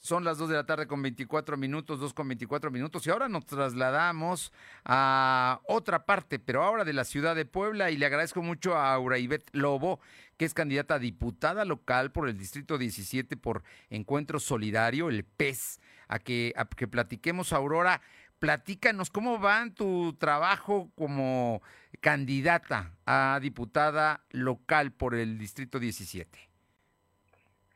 Son 0.00 0.24
las 0.24 0.38
2 0.38 0.48
de 0.48 0.56
la 0.56 0.66
tarde 0.66 0.86
con 0.86 1.02
24 1.02 1.56
minutos, 1.56 2.00
2 2.00 2.14
con 2.14 2.28
24 2.28 2.70
minutos. 2.70 3.06
Y 3.06 3.10
ahora 3.10 3.28
nos 3.28 3.46
trasladamos 3.46 4.52
a 4.84 5.60
otra 5.64 6.04
parte, 6.04 6.38
pero 6.38 6.62
ahora 6.62 6.84
de 6.84 6.92
la 6.92 7.04
ciudad 7.04 7.36
de 7.36 7.44
Puebla. 7.44 7.90
Y 7.90 7.96
le 7.96 8.06
agradezco 8.06 8.42
mucho 8.42 8.76
a 8.76 8.92
Aura 8.92 9.18
Ivette 9.18 9.50
Lobo, 9.52 10.00
que 10.36 10.44
es 10.44 10.54
candidata 10.54 10.94
a 10.94 10.98
diputada 10.98 11.64
local 11.64 12.12
por 12.12 12.28
el 12.28 12.36
Distrito 12.36 12.78
17 12.78 13.36
por 13.36 13.62
Encuentro 13.90 14.40
Solidario, 14.40 15.08
el 15.08 15.24
PES, 15.24 15.80
a 16.08 16.18
que, 16.18 16.52
a 16.56 16.64
que 16.66 16.88
platiquemos, 16.88 17.52
Aurora. 17.52 18.00
Platícanos 18.38 19.10
cómo 19.10 19.38
va 19.40 19.64
tu 19.70 20.14
trabajo 20.14 20.90
como 20.96 21.62
candidata 22.00 22.90
a 23.06 23.38
diputada 23.40 24.24
local 24.30 24.92
por 24.92 25.14
el 25.14 25.38
Distrito 25.38 25.78
17. 25.78 26.51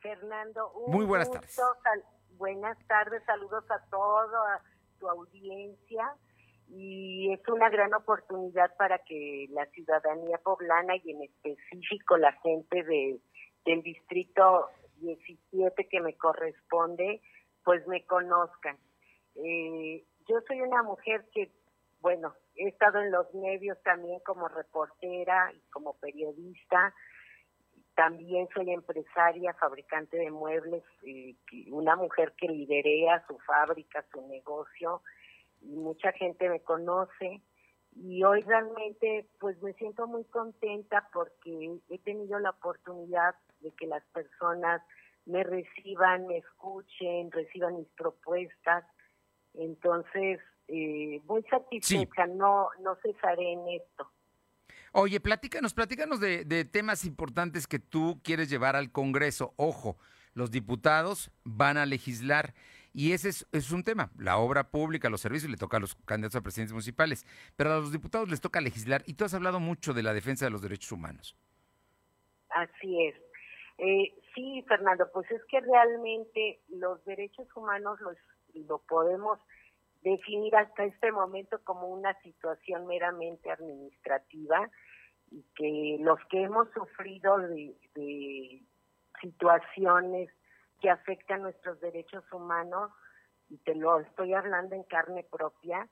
Fernando, 0.06 0.72
muy 0.86 1.04
buenas 1.04 1.28
tardes. 1.28 1.60
buenas 2.38 2.78
tardes, 2.86 3.24
saludos 3.24 3.68
a 3.72 3.84
toda 3.90 4.62
tu 5.00 5.08
audiencia 5.08 6.14
y 6.68 7.32
es 7.32 7.40
una 7.48 7.68
gran 7.70 7.92
oportunidad 7.92 8.72
para 8.76 9.00
que 9.00 9.46
la 9.50 9.66
ciudadanía 9.66 10.38
poblana 10.38 10.94
y 11.02 11.10
en 11.10 11.22
específico 11.22 12.16
la 12.18 12.30
gente 12.34 12.84
de, 12.84 13.18
del 13.64 13.82
distrito 13.82 14.68
17 14.98 15.88
que 15.88 16.00
me 16.00 16.16
corresponde, 16.16 17.20
pues 17.64 17.84
me 17.88 18.06
conozcan. 18.06 18.78
Eh, 19.34 20.04
yo 20.28 20.36
soy 20.46 20.60
una 20.60 20.84
mujer 20.84 21.26
que, 21.34 21.50
bueno, 21.98 22.32
he 22.54 22.68
estado 22.68 23.00
en 23.00 23.10
los 23.10 23.34
medios 23.34 23.82
también 23.82 24.20
como 24.20 24.46
reportera 24.46 25.52
y 25.52 25.60
como 25.72 25.94
periodista. 25.94 26.94
También 27.96 28.46
soy 28.54 28.70
empresaria, 28.70 29.54
fabricante 29.54 30.18
de 30.18 30.30
muebles, 30.30 30.84
una 31.70 31.96
mujer 31.96 32.34
que 32.36 32.46
liderea 32.46 33.26
su 33.26 33.38
fábrica, 33.38 34.04
su 34.12 34.20
negocio, 34.28 35.00
y 35.62 35.74
mucha 35.76 36.12
gente 36.12 36.48
me 36.50 36.60
conoce. 36.60 37.40
Y 37.92 38.22
hoy 38.22 38.42
realmente 38.42 39.26
pues 39.40 39.60
me 39.62 39.72
siento 39.72 40.06
muy 40.06 40.24
contenta 40.24 41.08
porque 41.10 41.78
he 41.88 41.98
tenido 42.00 42.38
la 42.38 42.50
oportunidad 42.50 43.34
de 43.60 43.72
que 43.72 43.86
las 43.86 44.04
personas 44.12 44.82
me 45.24 45.42
reciban, 45.42 46.26
me 46.26 46.36
escuchen, 46.36 47.32
reciban 47.32 47.78
mis 47.78 47.88
propuestas. 47.96 48.84
Entonces, 49.54 50.38
eh, 50.68 51.22
muy 51.24 51.42
satisfecha, 51.44 52.26
no, 52.26 52.68
no 52.80 52.96
cesaré 52.96 53.52
en 53.52 53.66
esto. 53.68 54.10
Oye, 54.98 55.20
platícanos, 55.20 55.74
platícanos 55.74 56.20
de, 56.20 56.46
de, 56.46 56.64
temas 56.64 57.04
importantes 57.04 57.66
que 57.66 57.78
tú 57.78 58.18
quieres 58.24 58.48
llevar 58.48 58.76
al 58.76 58.90
Congreso. 58.90 59.52
Ojo, 59.56 59.98
los 60.32 60.50
diputados 60.50 61.30
van 61.44 61.76
a 61.76 61.84
legislar 61.84 62.54
y 62.94 63.12
ese 63.12 63.28
es, 63.28 63.72
un 63.72 63.84
tema. 63.84 64.10
La 64.16 64.38
obra 64.38 64.70
pública, 64.70 65.10
los 65.10 65.20
servicios 65.20 65.50
le 65.50 65.58
toca 65.58 65.76
a 65.76 65.80
los 65.80 65.96
candidatos 66.06 66.36
a 66.36 66.40
presidentes 66.40 66.72
municipales, 66.72 67.26
pero 67.54 67.74
a 67.74 67.80
los 67.80 67.92
diputados 67.92 68.30
les 68.30 68.40
toca 68.40 68.62
legislar 68.62 69.02
y 69.04 69.12
tú 69.12 69.26
has 69.26 69.34
hablado 69.34 69.60
mucho 69.60 69.92
de 69.92 70.02
la 70.02 70.14
defensa 70.14 70.46
de 70.46 70.50
los 70.50 70.62
derechos 70.62 70.92
humanos. 70.92 71.36
Así 72.48 73.04
es. 73.04 73.16
Eh, 73.76 74.14
sí, 74.34 74.64
Fernando, 74.66 75.10
pues 75.12 75.30
es 75.30 75.42
que 75.50 75.60
realmente 75.60 76.62
los 76.70 77.04
derechos 77.04 77.46
humanos 77.54 78.00
los 78.00 78.16
lo 78.66 78.78
podemos 78.78 79.38
definir 80.06 80.54
hasta 80.54 80.84
este 80.84 81.10
momento 81.10 81.58
como 81.64 81.88
una 81.88 82.14
situación 82.22 82.86
meramente 82.86 83.50
administrativa 83.50 84.70
y 85.32 85.42
que 85.56 85.96
los 86.00 86.20
que 86.30 86.44
hemos 86.44 86.70
sufrido 86.70 87.38
de, 87.38 88.62
situaciones 89.20 90.30
que 90.80 90.90
afectan 90.90 91.42
nuestros 91.42 91.80
derechos 91.80 92.22
humanos, 92.32 92.92
y 93.48 93.56
te 93.58 93.74
lo 93.74 93.98
estoy 93.98 94.34
hablando 94.34 94.76
en 94.76 94.84
carne 94.84 95.24
propia, 95.24 95.88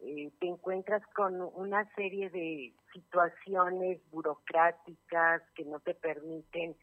eh, 0.00 0.30
te 0.40 0.46
encuentras 0.46 1.02
con 1.14 1.40
una 1.40 1.88
serie 1.94 2.28
de 2.28 2.74
situaciones 2.92 4.00
burocráticas 4.10 5.40
que 5.54 5.64
no 5.64 5.80
te 5.80 5.94
permiten 5.94 6.76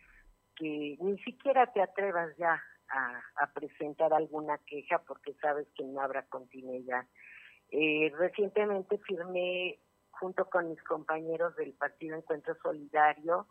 que 0.56 0.98
ni 1.00 1.20
siquiera 1.20 1.72
te 1.74 1.82
atrevas 1.82 2.36
ya 2.38 2.64
a, 2.92 3.48
presentar 3.54 4.14
alguna 4.14 4.58
queja 4.60 5.00
porque 5.00 5.34
sabes 5.42 5.68
que 5.76 5.84
no 5.84 6.02
habrá 6.02 6.24
continuidad. 6.24 7.06
Eh, 7.70 8.12
recientemente 8.18 8.98
firmé 9.00 9.80
junto 10.12 10.50
con 10.50 10.70
mis 10.70 10.82
compañeros 10.84 11.56
del 11.56 11.74
Partido 11.74 12.18
Encuentro 12.18 12.56
Solidario 12.62 13.48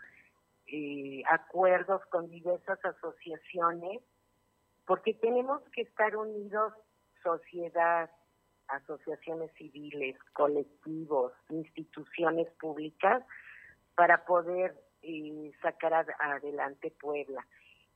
eh, 0.67 1.23
acuerdos 1.29 2.05
con 2.07 2.29
diversas 2.29 2.79
asociaciones 2.85 4.03
porque 4.87 5.15
tenemos 5.15 5.63
que 5.73 5.83
estar 5.83 6.17
unidos 6.17 6.73
sociedad, 7.23 8.11
asociaciones 8.69 9.53
civiles, 9.55 10.17
colectivos, 10.33 11.33
instituciones 11.49 12.49
públicas 12.61 13.23
para 13.95 14.25
poder 14.25 14.75
eh, 15.03 15.53
sacar 15.63 16.07
adelante 16.19 16.91
Puebla. 17.01 17.47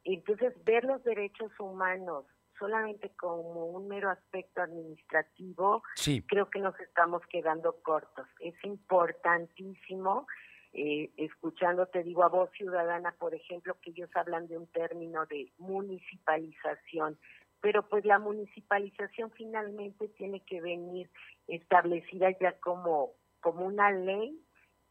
Entonces, 0.04 0.52
ver 0.64 0.84
los 0.84 1.02
derechos 1.02 1.50
humanos 1.58 2.26
solamente 2.58 3.10
como 3.16 3.66
un 3.66 3.88
mero 3.88 4.10
aspecto 4.10 4.62
administrativo, 4.62 5.82
creo 6.26 6.48
que 6.50 6.60
nos 6.60 6.78
estamos 6.80 7.22
quedando 7.28 7.76
cortos. 7.82 8.26
Es 8.38 8.54
importantísimo, 8.64 10.26
eh, 10.72 11.10
escuchando, 11.16 11.86
te 11.86 12.02
digo, 12.02 12.22
a 12.22 12.28
voz 12.28 12.50
ciudadana, 12.52 13.14
por 13.18 13.34
ejemplo, 13.34 13.76
que 13.80 13.90
ellos 13.90 14.10
hablan 14.14 14.46
de 14.46 14.58
un 14.58 14.66
término 14.68 15.26
de 15.26 15.52
municipalización, 15.58 17.18
pero 17.60 17.88
pues 17.88 18.04
la 18.04 18.18
municipalización 18.18 19.30
finalmente 19.32 20.08
tiene 20.08 20.40
que 20.40 20.60
venir 20.60 21.10
establecida 21.48 22.30
ya 22.38 22.58
como, 22.60 23.12
como 23.40 23.66
una 23.66 23.90
ley 23.90 24.38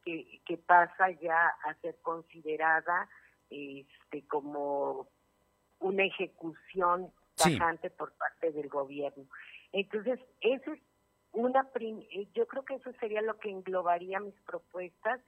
que, 0.04 0.42
que 0.46 0.58
pasa 0.58 1.12
ya 1.22 1.48
a 1.66 1.76
ser 1.82 1.98
considerada 2.02 3.08
este, 3.54 4.26
como 4.28 5.08
una 5.80 6.04
ejecución 6.06 7.12
tajante 7.36 7.90
por 7.90 8.14
parte 8.14 8.52
del 8.52 8.70
gobierno. 8.70 9.26
Entonces, 9.72 10.20
eso 10.42 10.74
es 10.74 10.80
una 11.34 11.68
eh, 11.80 12.28
yo 12.34 12.48
creo 12.48 12.64
que 12.64 12.76
eso 12.76 12.92
sería 13.00 13.22
lo 13.22 13.38
que 13.40 13.50
englobaría 13.50 14.20
mis 14.20 14.40
propuestas 14.42 15.20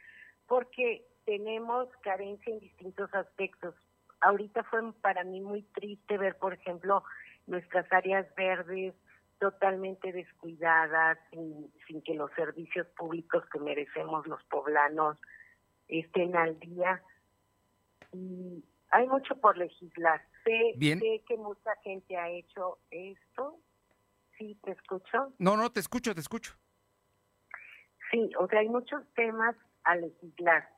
porque 0.48 1.06
tenemos 1.26 1.90
carencia 2.02 2.54
en 2.54 2.60
distintos 2.60 3.14
aspectos. 3.14 3.76
Ahorita 4.22 4.64
fue 4.64 4.94
para 5.02 5.24
mí 5.24 5.42
muy 5.42 5.64
triste 5.64 6.18
ver, 6.18 6.38
por 6.38 6.54
ejemplo, 6.54 7.04
nuestras 7.48 7.92
áreas 7.92 8.28
verdes 8.36 8.94
totalmente 9.40 10.12
descuidadas, 10.14 11.18
sin, 11.32 11.72
sin 11.88 12.02
que 12.02 12.14
los 12.14 12.32
servicios 12.34 12.88
públicos 12.98 13.44
que 13.52 13.60
merecemos 13.60 14.26
los 14.28 14.42
poblanos 14.46 15.18
estén 15.88 16.36
al 16.36 16.58
día 16.60 17.02
y 18.16 18.64
hay 18.90 19.08
mucho 19.08 19.36
por 19.36 19.58
legislar. 19.58 20.22
Sé, 20.44 20.76
que 21.28 21.38
mucha 21.38 21.76
gente 21.84 22.18
ha 22.18 22.30
hecho 22.30 22.80
esto. 22.92 23.60
Sí, 24.38 24.58
te 24.64 24.72
escucho. 24.72 25.34
No, 25.38 25.58
no, 25.58 25.72
te 25.72 25.80
escucho, 25.80 26.14
te 26.14 26.22
escucho. 26.22 26.54
Sí, 28.12 28.30
o 28.38 28.48
sea, 28.48 28.60
hay 28.60 28.70
muchos 28.70 29.02
temas 29.16 29.56
a 29.84 29.96
legislar. 29.96 30.70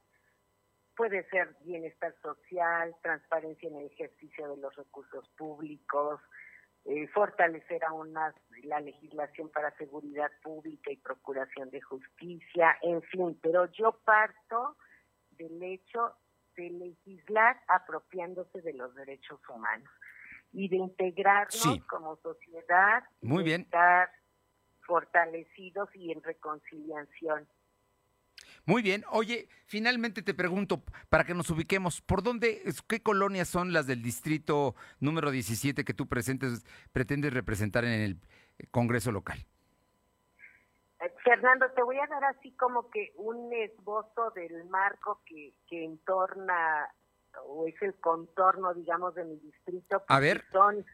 Puede 0.95 1.27
ser 1.29 1.55
bienestar 1.61 2.15
social, 2.21 2.95
transparencia 3.03 3.69
en 3.69 3.75
el 3.77 3.85
ejercicio 3.87 4.55
de 4.55 4.61
los 4.61 4.75
recursos 4.75 5.27
públicos, 5.37 6.19
eh, 6.85 7.07
fortalecer 7.09 7.83
aún 7.83 8.13
más 8.13 8.33
la 8.63 8.79
legislación 8.79 9.49
para 9.49 9.75
seguridad 9.77 10.31
pública 10.41 10.89
y 10.91 10.97
procuración 10.97 11.69
de 11.69 11.81
justicia, 11.81 12.77
en 12.81 13.01
fin, 13.03 13.37
pero 13.43 13.65
yo 13.73 13.91
parto 14.05 14.77
del 15.31 15.61
hecho 15.61 16.15
de 16.57 16.69
legislar 16.71 17.61
apropiándose 17.67 18.61
de 18.61 18.73
los 18.73 18.93
derechos 18.95 19.39
humanos 19.47 19.89
y 20.51 20.67
de 20.67 20.77
integrarnos 20.77 21.79
como 21.89 22.17
sociedad, 22.17 23.03
Muy 23.21 23.43
bien. 23.43 23.61
estar 23.61 24.09
fortalecidos 24.81 25.89
y 25.95 26.11
en 26.11 26.23
reconciliación. 26.23 27.47
Muy 28.65 28.81
bien. 28.81 29.05
Oye, 29.11 29.47
finalmente 29.65 30.21
te 30.21 30.33
pregunto, 30.33 30.83
para 31.09 31.23
que 31.23 31.33
nos 31.33 31.49
ubiquemos, 31.49 32.01
¿por 32.01 32.21
dónde, 32.21 32.63
qué 32.87 33.01
colonias 33.01 33.47
son 33.47 33.71
las 33.71 33.87
del 33.87 34.01
distrito 34.01 34.75
número 34.99 35.31
17 35.31 35.85
que 35.85 35.93
tú 35.93 36.07
presentes, 36.07 36.65
pretendes 36.91 37.33
representar 37.33 37.85
en 37.85 37.91
el 38.01 38.19
Congreso 38.71 39.11
local? 39.11 39.45
Fernando, 41.27 41.69
te 41.71 41.83
voy 41.83 41.97
a 41.99 42.07
dar 42.07 42.23
así 42.25 42.51
como 42.53 42.89
que 42.89 43.11
un 43.17 43.51
esbozo 43.53 44.31
del 44.31 44.65
marco 44.65 45.21
que, 45.25 45.53
que 45.67 45.83
entorna 45.83 46.89
o 47.45 47.67
es 47.67 47.75
el 47.81 47.93
contorno, 47.95 48.73
digamos, 48.73 49.13
de 49.13 49.25
mi 49.25 49.37
distrito. 49.37 50.03
A 50.07 50.19
ver, 50.19 50.45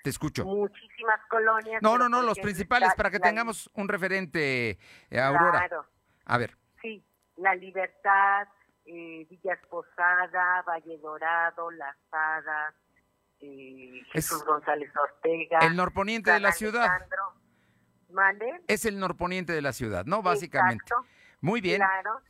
te 0.03 0.09
escucho. 0.09 0.43
Muchísimas 0.43 1.19
colonias. 1.29 1.81
No, 1.81 1.97
no, 1.97 2.09
no, 2.09 2.21
los 2.21 2.39
principales, 2.39 2.93
para 2.95 3.11
que 3.11 3.19
tengamos 3.19 3.69
un 3.75 3.87
referente, 3.87 4.77
eh, 5.09 5.19
Aurora. 5.19 5.59
Claro. 5.59 5.85
A 6.25 6.37
ver. 6.37 6.57
Sí, 6.81 7.05
La 7.37 7.55
Libertad, 7.55 8.47
eh, 8.85 9.25
Villa 9.29 9.53
Esposada, 9.53 10.63
Valle 10.63 10.97
Dorado, 10.97 11.71
Las 11.71 11.95
Hadas, 12.11 12.75
este, 13.43 14.03
Jesús 14.11 14.43
González 14.45 14.91
Ortega. 14.95 15.59
El 15.59 15.75
norponiente 15.75 16.31
de 16.31 16.39
la 16.39 16.51
ciudad. 16.51 16.89
Es 18.67 18.85
el 18.85 18.99
norponiente 18.99 19.53
de 19.53 19.61
la 19.61 19.73
ciudad, 19.73 20.05
¿no? 20.05 20.21
Básicamente. 20.21 20.85
Muy 21.41 21.61
bien. 21.61 21.77
Claro. 21.77 22.21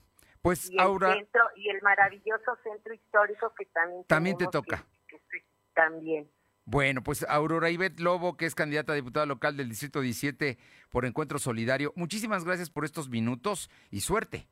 Pues 0.41 0.69
y 0.69 0.79
Aura. 0.79 1.13
El 1.13 1.19
centro, 1.19 1.41
y 1.55 1.69
el 1.69 1.81
maravilloso 1.81 2.57
centro 2.63 2.93
histórico 2.93 3.53
que 3.57 3.65
también. 3.67 4.03
También 4.05 4.37
te 4.37 4.47
toca. 4.47 4.85
que- 5.07 5.17
que- 5.29 5.45
también. 5.73 6.29
Bueno, 6.65 7.03
pues 7.03 7.25
Aurora 7.27 7.69
Ivette 7.69 7.99
Lobo, 7.99 8.37
que 8.37 8.45
es 8.45 8.55
candidata 8.55 8.93
a 8.93 8.95
diputada 8.95 9.25
local 9.25 9.57
del 9.57 9.67
Distrito 9.69 9.99
17 10.01 10.57
por 10.89 11.05
Encuentro 11.05 11.37
Solidario, 11.37 11.91
muchísimas 11.95 12.45
gracias 12.45 12.69
por 12.69 12.85
estos 12.85 13.09
minutos 13.09 13.69
y 13.91 13.99
suerte. 14.01 14.47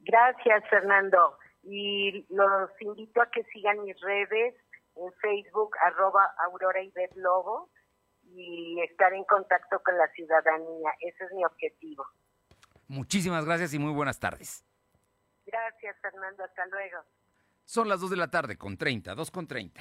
Gracias, 0.00 0.64
Fernando. 0.68 1.38
Y 1.62 2.26
los 2.30 2.70
invito 2.80 3.22
a 3.22 3.30
que 3.30 3.44
sigan 3.52 3.82
mis 3.84 3.98
redes 4.00 4.54
en 4.96 5.12
Facebook, 5.20 5.70
arroba 5.86 6.34
Aurora 6.46 6.82
Ivette 6.82 7.16
Lobo, 7.16 7.70
y 8.34 8.80
estar 8.82 9.12
en 9.12 9.24
contacto 9.24 9.80
con 9.84 9.96
la 9.96 10.08
ciudadanía. 10.08 10.90
Ese 11.00 11.24
es 11.24 11.32
mi 11.32 11.44
objetivo. 11.44 12.06
Muchísimas 12.88 13.44
gracias 13.44 13.74
y 13.74 13.78
muy 13.78 13.92
buenas 13.92 14.18
tardes. 14.18 14.64
Gracias, 15.46 15.96
Fernando. 16.00 16.44
Hasta 16.44 16.66
luego. 16.66 16.98
Son 17.64 17.88
las 17.88 18.00
2 18.00 18.10
de 18.10 18.16
la 18.16 18.30
tarde 18.30 18.56
con 18.56 18.76
30, 18.76 19.14
2 19.14 19.30
con 19.30 19.46
30. 19.46 19.80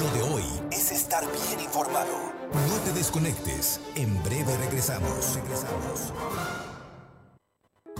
Lo 0.00 0.10
de 0.10 0.22
hoy 0.22 0.44
es 0.70 0.92
estar 0.92 1.24
bien 1.24 1.60
informado. 1.60 2.32
No 2.52 2.84
te 2.84 2.92
desconectes. 2.92 3.80
En 3.96 4.22
breve 4.22 4.56
regresamos. 4.58 5.36
Regresamos. 5.36 6.12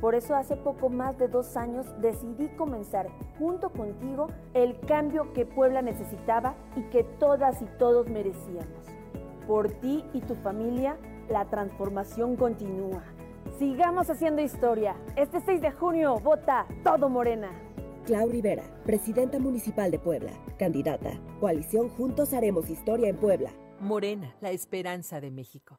Por 0.00 0.14
eso 0.14 0.34
hace 0.34 0.56
poco 0.56 0.88
más 0.88 1.18
de 1.18 1.28
dos 1.28 1.56
años 1.56 1.86
decidí 2.00 2.48
comenzar 2.56 3.08
junto 3.38 3.70
contigo 3.70 4.28
el 4.54 4.78
cambio 4.80 5.32
que 5.32 5.46
Puebla 5.46 5.80
necesitaba 5.82 6.54
y 6.76 6.82
que 6.90 7.02
todas 7.04 7.62
y 7.62 7.66
todos 7.78 8.08
merecíamos. 8.08 8.86
Por 9.46 9.70
ti 9.80 10.04
y 10.12 10.20
tu 10.20 10.34
familia, 10.34 10.98
la 11.30 11.44
transformación 11.46 12.36
continúa. 12.36 13.02
Sigamos 13.58 14.10
haciendo 14.10 14.42
historia. 14.42 14.96
Este 15.16 15.40
6 15.40 15.62
de 15.62 15.70
junio, 15.70 16.18
vota 16.18 16.66
todo 16.84 17.08
Morena. 17.08 17.50
Clau 18.04 18.28
Rivera, 18.28 18.62
presidenta 18.84 19.38
municipal 19.38 19.90
de 19.90 19.98
Puebla, 19.98 20.32
candidata. 20.58 21.10
Coalición 21.40 21.88
Juntos 21.88 22.32
Haremos 22.34 22.68
Historia 22.68 23.08
en 23.08 23.16
Puebla. 23.16 23.50
Morena, 23.80 24.36
la 24.40 24.50
esperanza 24.50 25.20
de 25.20 25.30
México. 25.30 25.78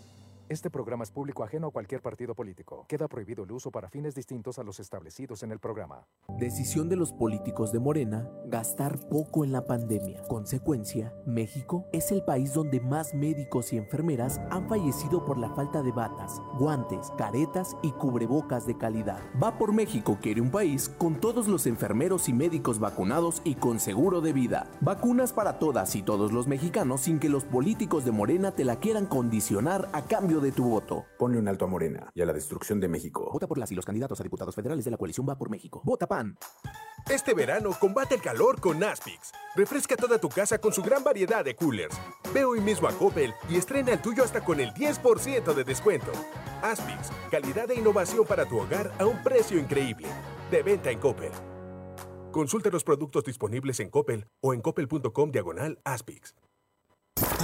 Este 0.51 0.69
programa 0.69 1.05
es 1.05 1.11
público 1.11 1.45
ajeno 1.45 1.67
a 1.67 1.71
cualquier 1.71 2.01
partido 2.01 2.35
político. 2.35 2.85
Queda 2.89 3.07
prohibido 3.07 3.45
el 3.45 3.51
uso 3.53 3.71
para 3.71 3.89
fines 3.89 4.15
distintos 4.15 4.59
a 4.59 4.63
los 4.63 4.81
establecidos 4.81 5.43
en 5.43 5.53
el 5.53 5.59
programa. 5.59 6.05
Decisión 6.27 6.89
de 6.89 6.97
los 6.97 7.13
políticos 7.13 7.71
de 7.71 7.79
Morena, 7.79 8.29
gastar 8.47 8.99
poco 9.07 9.45
en 9.45 9.53
la 9.53 9.65
pandemia. 9.65 10.21
Consecuencia, 10.27 11.13
México 11.25 11.85
es 11.93 12.11
el 12.11 12.25
país 12.25 12.53
donde 12.53 12.81
más 12.81 13.13
médicos 13.13 13.71
y 13.71 13.77
enfermeras 13.77 14.41
han 14.49 14.67
fallecido 14.67 15.23
por 15.23 15.37
la 15.37 15.55
falta 15.55 15.81
de 15.83 15.93
batas, 15.93 16.41
guantes, 16.59 17.13
caretas 17.17 17.77
y 17.81 17.93
cubrebocas 17.93 18.67
de 18.67 18.77
calidad. 18.77 19.21
Va 19.41 19.57
por 19.57 19.71
México 19.71 20.17
quiere 20.21 20.41
un 20.41 20.51
país 20.51 20.89
con 20.89 21.15
todos 21.15 21.47
los 21.47 21.65
enfermeros 21.65 22.27
y 22.27 22.33
médicos 22.33 22.77
vacunados 22.77 23.41
y 23.45 23.55
con 23.55 23.79
seguro 23.79 24.19
de 24.19 24.33
vida. 24.33 24.69
Vacunas 24.81 25.31
para 25.31 25.59
todas 25.59 25.95
y 25.95 26.03
todos 26.03 26.33
los 26.33 26.47
mexicanos 26.47 26.99
sin 26.99 27.19
que 27.19 27.29
los 27.29 27.45
políticos 27.45 28.03
de 28.03 28.11
Morena 28.11 28.51
te 28.51 28.65
la 28.65 28.81
quieran 28.81 29.05
condicionar 29.05 29.87
a 29.93 30.01
cambio 30.01 30.40
de 30.41 30.51
tu 30.51 30.63
voto. 30.65 31.05
Ponle 31.17 31.37
un 31.37 31.47
alto 31.47 31.65
a 31.65 31.67
Morena 31.67 32.11
y 32.13 32.21
a 32.21 32.25
la 32.25 32.33
destrucción 32.33 32.79
de 32.79 32.87
México. 32.87 33.29
Vota 33.31 33.47
por 33.47 33.57
las 33.57 33.71
y 33.71 33.75
los 33.75 33.85
candidatos 33.85 34.19
a 34.19 34.23
diputados 34.23 34.55
federales 34.55 34.83
de 34.83 34.91
la 34.91 34.97
coalición 34.97 35.27
Va 35.27 35.37
por 35.37 35.49
México. 35.49 35.81
Vota 35.85 36.07
PAN. 36.07 36.37
Este 37.09 37.33
verano 37.33 37.71
combate 37.79 38.15
el 38.15 38.21
calor 38.21 38.59
con 38.59 38.83
Aspix. 38.83 39.31
Refresca 39.55 39.95
toda 39.95 40.19
tu 40.19 40.29
casa 40.29 40.57
con 40.59 40.73
su 40.73 40.81
gran 40.81 41.03
variedad 41.03 41.45
de 41.45 41.55
coolers. 41.55 41.99
Ve 42.33 42.43
hoy 42.43 42.59
mismo 42.59 42.87
a 42.87 42.93
Coppel 42.93 43.33
y 43.49 43.57
estrena 43.57 43.93
el 43.93 44.01
tuyo 44.01 44.23
hasta 44.23 44.43
con 44.43 44.59
el 44.59 44.73
10% 44.73 45.53
de 45.53 45.63
descuento. 45.63 46.11
Aspix, 46.61 47.09
calidad 47.29 47.71
e 47.71 47.75
innovación 47.75 48.25
para 48.25 48.45
tu 48.45 48.59
hogar 48.59 48.91
a 48.99 49.05
un 49.05 49.21
precio 49.23 49.57
increíble. 49.59 50.07
De 50.49 50.63
venta 50.63 50.91
en 50.91 50.99
Coppel. 50.99 51.31
Consulta 52.31 52.69
los 52.69 52.83
productos 52.83 53.23
disponibles 53.23 53.79
en 53.79 53.89
Coppel 53.89 54.27
o 54.39 54.53
en 54.53 54.61
coppel.com 54.61 55.31
diagonal 55.31 55.79
Aspix. 55.83 56.33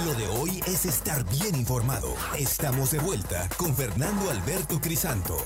Lo 0.04 0.14
de 0.14 0.28
hoy 0.28 0.60
es 0.66 0.86
estar 0.86 1.24
bien 1.28 1.56
informado. 1.56 2.14
Estamos 2.38 2.92
de 2.92 3.00
vuelta 3.00 3.48
con 3.56 3.74
Fernando 3.74 4.30
Alberto 4.30 4.80
Crisanto. 4.80 5.36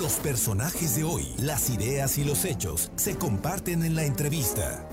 Los 0.00 0.14
personajes 0.14 0.96
de 0.96 1.04
hoy, 1.04 1.32
las 1.38 1.70
ideas 1.70 2.18
y 2.18 2.24
los 2.24 2.44
hechos 2.44 2.90
se 2.96 3.16
comparten 3.16 3.84
en 3.84 3.94
la 3.94 4.04
entrevista. 4.04 4.88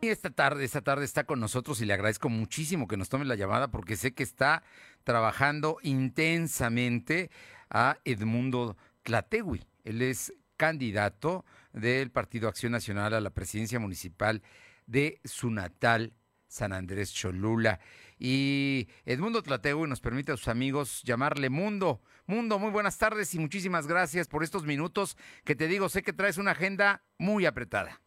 Y 0.00 0.08
esta 0.08 0.30
tarde, 0.30 0.64
esta 0.64 0.82
tarde 0.82 1.04
está 1.04 1.24
con 1.24 1.40
nosotros 1.40 1.80
y 1.80 1.86
le 1.86 1.94
agradezco 1.94 2.28
muchísimo 2.28 2.86
que 2.86 2.96
nos 2.96 3.08
tome 3.08 3.24
la 3.24 3.34
llamada 3.34 3.68
porque 3.68 3.96
sé 3.96 4.14
que 4.14 4.22
está 4.22 4.62
trabajando 5.02 5.78
intensamente 5.82 7.30
a 7.68 7.98
Edmundo 8.04 8.76
Tlategui. 9.02 9.66
Él 9.82 10.02
es 10.02 10.32
candidato 10.56 11.44
del 11.72 12.12
Partido 12.12 12.48
Acción 12.48 12.72
Nacional 12.72 13.12
a 13.14 13.20
la 13.20 13.30
presidencia 13.30 13.80
municipal 13.80 14.42
de 14.86 15.20
su 15.24 15.50
natal 15.50 16.12
San 16.46 16.72
Andrés 16.72 17.12
Cholula. 17.12 17.80
Y 18.18 18.88
Edmundo 19.04 19.42
Tlategui 19.42 19.88
nos 19.88 20.00
permite 20.00 20.32
a 20.32 20.36
sus 20.36 20.48
amigos 20.48 21.02
llamarle 21.02 21.50
Mundo. 21.50 22.00
Mundo, 22.26 22.58
muy 22.58 22.70
buenas 22.70 22.96
tardes 22.98 23.34
y 23.34 23.38
muchísimas 23.38 23.86
gracias 23.86 24.28
por 24.28 24.42
estos 24.42 24.64
minutos 24.64 25.16
que 25.44 25.54
te 25.54 25.66
digo, 25.66 25.88
sé 25.88 26.02
que 26.02 26.12
traes 26.12 26.38
una 26.38 26.52
agenda 26.52 27.02
muy 27.18 27.44
apretada. 27.44 28.00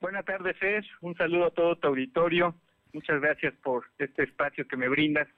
Buenas 0.00 0.24
tardes, 0.24 0.56
Fer. 0.58 0.84
Un 1.00 1.16
saludo 1.16 1.46
a 1.46 1.50
todo 1.50 1.76
tu 1.76 1.88
auditorio. 1.88 2.54
Muchas 2.92 3.20
gracias 3.20 3.54
por 3.62 3.84
este 3.98 4.24
espacio 4.24 4.66
que 4.66 4.76
me 4.76 4.88
brindas. 4.88 5.28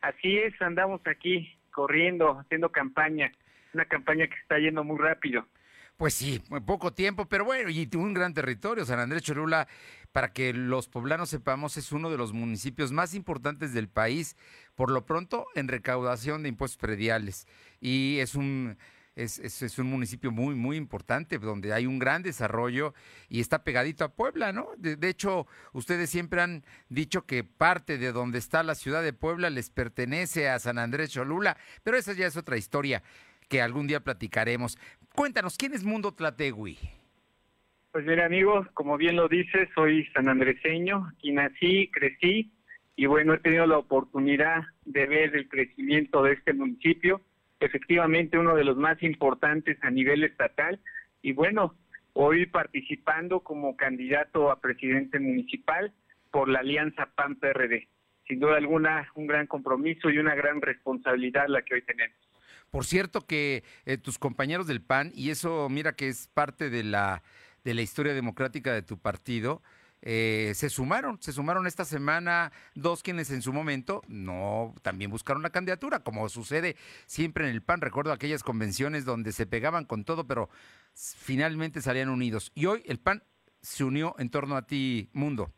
Así 0.00 0.38
es, 0.38 0.60
andamos 0.62 1.00
aquí 1.06 1.58
corriendo, 1.70 2.38
haciendo 2.38 2.70
campaña. 2.70 3.32
Una 3.72 3.84
campaña 3.84 4.26
que 4.26 4.36
está 4.36 4.58
yendo 4.58 4.84
muy 4.84 4.98
rápido. 4.98 5.46
Pues 5.96 6.14
sí, 6.14 6.42
poco 6.66 6.92
tiempo, 6.92 7.26
pero 7.26 7.44
bueno, 7.44 7.70
y 7.70 7.88
un 7.94 8.14
gran 8.14 8.34
territorio. 8.34 8.84
San 8.84 8.98
Andrés 8.98 9.22
Cholula, 9.22 9.68
para 10.10 10.32
que 10.32 10.52
los 10.52 10.88
poblanos 10.88 11.30
sepamos, 11.30 11.76
es 11.76 11.92
uno 11.92 12.10
de 12.10 12.18
los 12.18 12.32
municipios 12.32 12.90
más 12.90 13.14
importantes 13.14 13.72
del 13.72 13.88
país, 13.88 14.36
por 14.74 14.90
lo 14.90 15.06
pronto 15.06 15.46
en 15.54 15.68
recaudación 15.68 16.42
de 16.42 16.48
impuestos 16.48 16.78
prediales. 16.78 17.46
Y 17.80 18.18
es 18.18 18.34
un, 18.34 18.76
es, 19.14 19.38
es, 19.38 19.62
es, 19.62 19.78
un 19.78 19.86
municipio 19.86 20.32
muy, 20.32 20.56
muy 20.56 20.76
importante, 20.76 21.38
donde 21.38 21.72
hay 21.72 21.86
un 21.86 22.00
gran 22.00 22.24
desarrollo 22.24 22.92
y 23.28 23.38
está 23.38 23.62
pegadito 23.62 24.04
a 24.04 24.12
Puebla, 24.12 24.52
¿no? 24.52 24.70
De, 24.76 24.96
de, 24.96 25.08
hecho, 25.08 25.46
ustedes 25.72 26.10
siempre 26.10 26.42
han 26.42 26.64
dicho 26.88 27.24
que 27.24 27.44
parte 27.44 27.98
de 27.98 28.10
donde 28.10 28.38
está 28.38 28.64
la 28.64 28.74
ciudad 28.74 29.04
de 29.04 29.12
Puebla 29.12 29.48
les 29.48 29.70
pertenece 29.70 30.48
a 30.48 30.58
San 30.58 30.78
Andrés 30.78 31.10
Cholula, 31.10 31.56
pero 31.84 31.96
esa 31.96 32.14
ya 32.14 32.26
es 32.26 32.36
otra 32.36 32.56
historia 32.56 33.04
que 33.48 33.62
algún 33.62 33.86
día 33.86 34.00
platicaremos. 34.00 34.78
Cuéntanos, 35.14 35.56
¿quién 35.56 35.74
es 35.74 35.84
Mundo 35.84 36.12
Tlategui? 36.12 36.76
Pues 37.92 38.04
mira, 38.04 38.26
amigos, 38.26 38.66
como 38.74 38.96
bien 38.96 39.14
lo 39.14 39.28
dices, 39.28 39.68
soy 39.72 40.04
sanandreseño, 40.06 41.06
aquí 41.14 41.30
nací, 41.30 41.88
crecí, 41.92 42.50
y 42.96 43.06
bueno, 43.06 43.34
he 43.34 43.38
tenido 43.38 43.64
la 43.66 43.78
oportunidad 43.78 44.64
de 44.84 45.06
ver 45.06 45.36
el 45.36 45.48
crecimiento 45.48 46.24
de 46.24 46.32
este 46.32 46.52
municipio, 46.52 47.20
efectivamente 47.60 48.36
uno 48.38 48.56
de 48.56 48.64
los 48.64 48.76
más 48.76 49.00
importantes 49.04 49.78
a 49.82 49.90
nivel 49.90 50.24
estatal, 50.24 50.80
y 51.22 51.32
bueno, 51.32 51.76
hoy 52.14 52.46
participando 52.46 53.38
como 53.38 53.76
candidato 53.76 54.50
a 54.50 54.60
presidente 54.60 55.20
municipal 55.20 55.92
por 56.32 56.48
la 56.48 56.58
alianza 56.58 57.06
PAN-PRD. 57.14 57.86
sin 58.26 58.40
duda 58.40 58.56
alguna 58.56 59.08
un 59.14 59.26
gran 59.28 59.46
compromiso 59.46 60.10
y 60.10 60.18
una 60.18 60.34
gran 60.34 60.60
responsabilidad 60.60 61.46
la 61.46 61.62
que 61.62 61.74
hoy 61.74 61.82
tenemos. 61.82 62.23
Por 62.74 62.86
cierto 62.86 63.20
que 63.20 63.62
eh, 63.86 63.98
tus 63.98 64.18
compañeros 64.18 64.66
del 64.66 64.80
PAN, 64.80 65.12
y 65.14 65.30
eso 65.30 65.68
mira 65.68 65.92
que 65.92 66.08
es 66.08 66.26
parte 66.26 66.70
de 66.70 66.82
la, 66.82 67.22
de 67.62 67.72
la 67.72 67.82
historia 67.82 68.14
democrática 68.14 68.72
de 68.72 68.82
tu 68.82 68.98
partido, 68.98 69.62
eh, 70.02 70.50
se 70.56 70.68
sumaron, 70.68 71.22
se 71.22 71.30
sumaron 71.30 71.68
esta 71.68 71.84
semana 71.84 72.50
dos 72.74 73.04
quienes 73.04 73.30
en 73.30 73.42
su 73.42 73.52
momento 73.52 74.02
no 74.08 74.74
también 74.82 75.12
buscaron 75.12 75.44
la 75.44 75.50
candidatura, 75.50 76.00
como 76.00 76.28
sucede 76.28 76.74
siempre 77.06 77.44
en 77.44 77.54
el 77.54 77.62
PAN. 77.62 77.80
Recuerdo 77.80 78.10
aquellas 78.10 78.42
convenciones 78.42 79.04
donde 79.04 79.30
se 79.30 79.46
pegaban 79.46 79.84
con 79.84 80.02
todo, 80.02 80.26
pero 80.26 80.50
finalmente 80.94 81.80
salían 81.80 82.08
unidos. 82.08 82.50
Y 82.56 82.66
hoy 82.66 82.82
el 82.86 82.98
PAN 82.98 83.22
se 83.60 83.84
unió 83.84 84.16
en 84.18 84.30
torno 84.30 84.56
a 84.56 84.66
ti, 84.66 85.10
Mundo. 85.12 85.52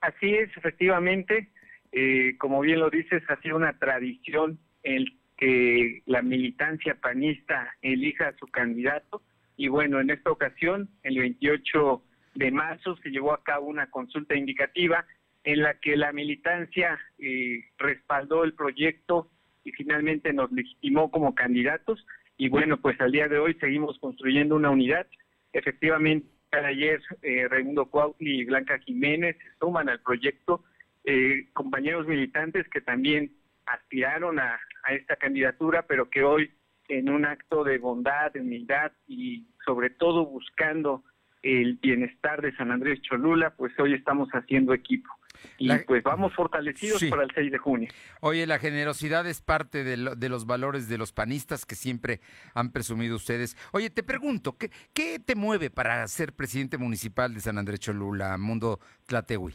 Así 0.00 0.34
es, 0.34 0.50
efectivamente. 0.56 1.52
Eh, 1.92 2.36
como 2.38 2.60
bien 2.60 2.80
lo 2.80 2.90
dices, 2.90 3.22
ha 3.28 3.40
sido 3.40 3.54
una 3.54 3.78
tradición 3.78 4.58
el 4.82 5.16
que 5.36 6.02
la 6.06 6.22
militancia 6.22 6.96
panista 7.00 7.74
elija 7.82 8.28
a 8.28 8.36
su 8.36 8.46
candidato. 8.46 9.22
Y 9.56 9.68
bueno, 9.68 10.00
en 10.00 10.10
esta 10.10 10.30
ocasión, 10.30 10.88
el 11.02 11.18
28 11.18 12.02
de 12.34 12.50
marzo, 12.50 12.96
se 12.96 13.10
llevó 13.10 13.32
a 13.32 13.42
cabo 13.42 13.66
una 13.66 13.90
consulta 13.90 14.36
indicativa 14.36 15.04
en 15.44 15.62
la 15.62 15.74
que 15.74 15.96
la 15.96 16.12
militancia 16.12 16.98
eh, 17.18 17.64
respaldó 17.78 18.44
el 18.44 18.54
proyecto 18.54 19.30
y 19.62 19.72
finalmente 19.72 20.32
nos 20.32 20.50
legitimó 20.52 21.10
como 21.10 21.34
candidatos. 21.34 22.04
Y 22.36 22.48
bueno, 22.48 22.80
pues 22.80 23.00
al 23.00 23.12
día 23.12 23.28
de 23.28 23.38
hoy 23.38 23.54
seguimos 23.54 23.98
construyendo 23.98 24.56
una 24.56 24.70
unidad. 24.70 25.06
Efectivamente, 25.52 26.26
ayer 26.52 27.02
eh, 27.22 27.48
Raimundo 27.48 27.86
Cuautli 27.86 28.40
y 28.40 28.44
Blanca 28.44 28.78
Jiménez 28.78 29.36
se 29.38 29.58
suman 29.58 29.88
al 29.88 30.00
proyecto, 30.00 30.64
eh, 31.04 31.48
compañeros 31.52 32.06
militantes 32.06 32.68
que 32.68 32.80
también 32.80 33.32
aspiraron 33.66 34.38
a, 34.38 34.60
a 34.84 34.92
esta 34.94 35.16
candidatura, 35.16 35.86
pero 35.86 36.10
que 36.10 36.22
hoy 36.22 36.52
en 36.88 37.08
un 37.08 37.24
acto 37.24 37.64
de 37.64 37.78
bondad, 37.78 38.32
de 38.32 38.40
humildad 38.40 38.92
y 39.06 39.46
sobre 39.64 39.90
todo 39.90 40.26
buscando 40.26 41.04
el 41.42 41.74
bienestar 41.76 42.40
de 42.40 42.54
San 42.56 42.70
Andrés 42.70 43.00
Cholula, 43.02 43.54
pues 43.54 43.78
hoy 43.78 43.94
estamos 43.94 44.28
haciendo 44.30 44.72
equipo. 44.72 45.10
Y 45.58 45.70
pues 45.80 46.02
vamos 46.02 46.32
fortalecidos 46.34 47.04
para 47.10 47.24
el 47.24 47.30
6 47.34 47.52
de 47.52 47.58
junio. 47.58 47.88
Oye, 48.20 48.46
la 48.46 48.58
generosidad 48.58 49.26
es 49.26 49.42
parte 49.42 49.84
de, 49.84 49.96
los 49.96 50.46
valores 50.46 50.88
de 50.88 50.96
los 50.96 51.12
panistas 51.12 51.66
que 51.66 51.74
siempre 51.74 52.20
han 52.54 52.72
presumido 52.72 53.16
ustedes. 53.16 53.56
Oye, 53.72 53.90
te 53.90 54.02
pregunto, 54.02 54.56
¿qué, 54.56 54.70
¿qué 54.94 55.18
te 55.18 55.34
mueve 55.34 55.70
para 55.70 56.06
ser 56.08 56.32
presidente 56.32 56.78
municipal 56.78 57.34
de 57.34 57.40
San 57.40 57.58
Andrés 57.58 57.80
Cholula, 57.80 58.38
Mundo 58.38 58.80
Tlatehui? 59.06 59.54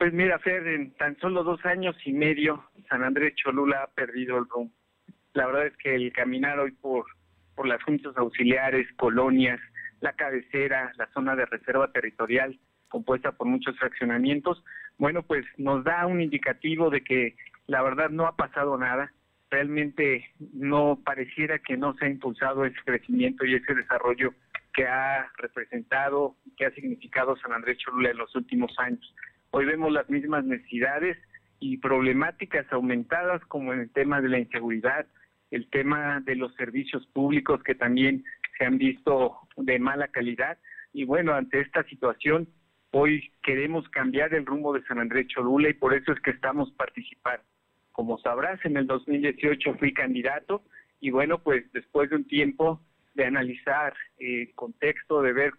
Pues 0.00 0.14
mira, 0.14 0.38
Fer, 0.38 0.66
en 0.66 0.92
tan 0.92 1.14
solo 1.18 1.44
dos 1.44 1.62
años 1.66 1.94
y 2.06 2.14
medio, 2.14 2.64
San 2.88 3.04
Andrés 3.04 3.34
Cholula 3.34 3.82
ha 3.82 3.86
perdido 3.88 4.38
el 4.38 4.48
rumbo. 4.48 4.72
La 5.34 5.44
verdad 5.44 5.66
es 5.66 5.76
que 5.76 5.94
el 5.94 6.10
caminar 6.14 6.58
hoy 6.58 6.70
por, 6.70 7.04
por 7.54 7.68
las 7.68 7.82
juntas 7.82 8.16
auxiliares, 8.16 8.90
colonias, 8.96 9.60
la 10.00 10.14
cabecera, 10.14 10.90
la 10.96 11.06
zona 11.08 11.36
de 11.36 11.44
reserva 11.44 11.92
territorial 11.92 12.58
compuesta 12.88 13.32
por 13.32 13.46
muchos 13.46 13.78
fraccionamientos, 13.78 14.64
bueno, 14.96 15.22
pues 15.22 15.44
nos 15.58 15.84
da 15.84 16.06
un 16.06 16.22
indicativo 16.22 16.88
de 16.88 17.02
que 17.02 17.36
la 17.66 17.82
verdad 17.82 18.08
no 18.08 18.26
ha 18.26 18.36
pasado 18.36 18.78
nada, 18.78 19.12
realmente 19.50 20.30
no 20.54 20.98
pareciera 21.04 21.58
que 21.58 21.76
no 21.76 21.92
se 21.98 22.06
ha 22.06 22.08
impulsado 22.08 22.64
ese 22.64 22.80
crecimiento 22.86 23.44
y 23.44 23.54
ese 23.54 23.74
desarrollo 23.74 24.32
que 24.72 24.86
ha 24.86 25.30
representado, 25.36 26.36
que 26.56 26.64
ha 26.64 26.70
significado 26.70 27.36
San 27.36 27.52
Andrés 27.52 27.76
Cholula 27.76 28.12
en 28.12 28.16
los 28.16 28.34
últimos 28.34 28.72
años. 28.78 29.14
Hoy 29.52 29.64
vemos 29.64 29.92
las 29.92 30.08
mismas 30.08 30.44
necesidades 30.44 31.18
y 31.58 31.78
problemáticas 31.78 32.72
aumentadas 32.72 33.44
como 33.46 33.72
en 33.72 33.80
el 33.80 33.90
tema 33.90 34.20
de 34.20 34.28
la 34.28 34.38
inseguridad, 34.38 35.06
el 35.50 35.68
tema 35.70 36.20
de 36.20 36.36
los 36.36 36.54
servicios 36.54 37.04
públicos 37.08 37.60
que 37.64 37.74
también 37.74 38.24
se 38.56 38.64
han 38.64 38.78
visto 38.78 39.40
de 39.56 39.80
mala 39.80 40.06
calidad. 40.06 40.56
Y 40.92 41.04
bueno, 41.04 41.34
ante 41.34 41.60
esta 41.60 41.82
situación, 41.84 42.48
hoy 42.92 43.32
queremos 43.42 43.88
cambiar 43.88 44.32
el 44.34 44.46
rumbo 44.46 44.72
de 44.72 44.84
San 44.84 45.00
Andrés 45.00 45.26
Cholula 45.26 45.68
y 45.68 45.74
por 45.74 45.94
eso 45.94 46.12
es 46.12 46.20
que 46.20 46.30
estamos 46.30 46.70
participando. 46.72 47.42
Como 47.90 48.18
sabrás, 48.18 48.64
en 48.64 48.76
el 48.76 48.86
2018 48.86 49.74
fui 49.80 49.92
candidato 49.92 50.62
y 51.00 51.10
bueno, 51.10 51.42
pues 51.42 51.64
después 51.72 52.08
de 52.10 52.16
un 52.16 52.24
tiempo 52.24 52.80
de 53.14 53.24
analizar 53.24 53.94
el 54.18 54.54
contexto, 54.54 55.22
de 55.22 55.32
ver 55.32 55.54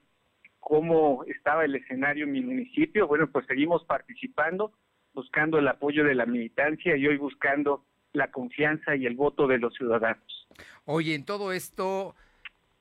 cómo 0.62 1.26
estaba 1.26 1.66
el 1.66 1.76
escenario 1.76 2.24
en 2.24 2.32
mi 2.32 2.42
municipio, 2.42 3.08
bueno, 3.08 3.30
pues 3.30 3.46
seguimos 3.48 3.84
participando, 3.84 4.72
buscando 5.14 5.60
el 5.60 5.68
apoyo 5.68 6.06
de 6.06 6.16
la 6.16 6.26
militancia 6.26 6.96
y 6.96 7.06
hoy 7.08 7.18
buscando 7.18 7.84
la 8.14 8.32
confianza 8.32 8.96
y 8.96 9.06
el 9.06 9.16
voto 9.16 9.48
de 9.48 9.58
los 9.58 9.74
ciudadanos. 9.74 10.48
Oye, 10.86 11.16
en 11.16 11.26
todo 11.26 11.52
esto, 11.52 12.16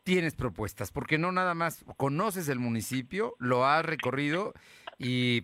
tienes 0.05 0.35
propuestas, 0.35 0.93
porque 0.93 1.19
no 1.19 1.33
nada 1.33 1.55
más 1.55 1.85
conoces 1.97 2.49
el 2.49 2.59
municipio, 2.59 3.35
lo 3.39 3.67
has 3.67 3.85
recorrido 3.85 4.53
y 4.99 5.43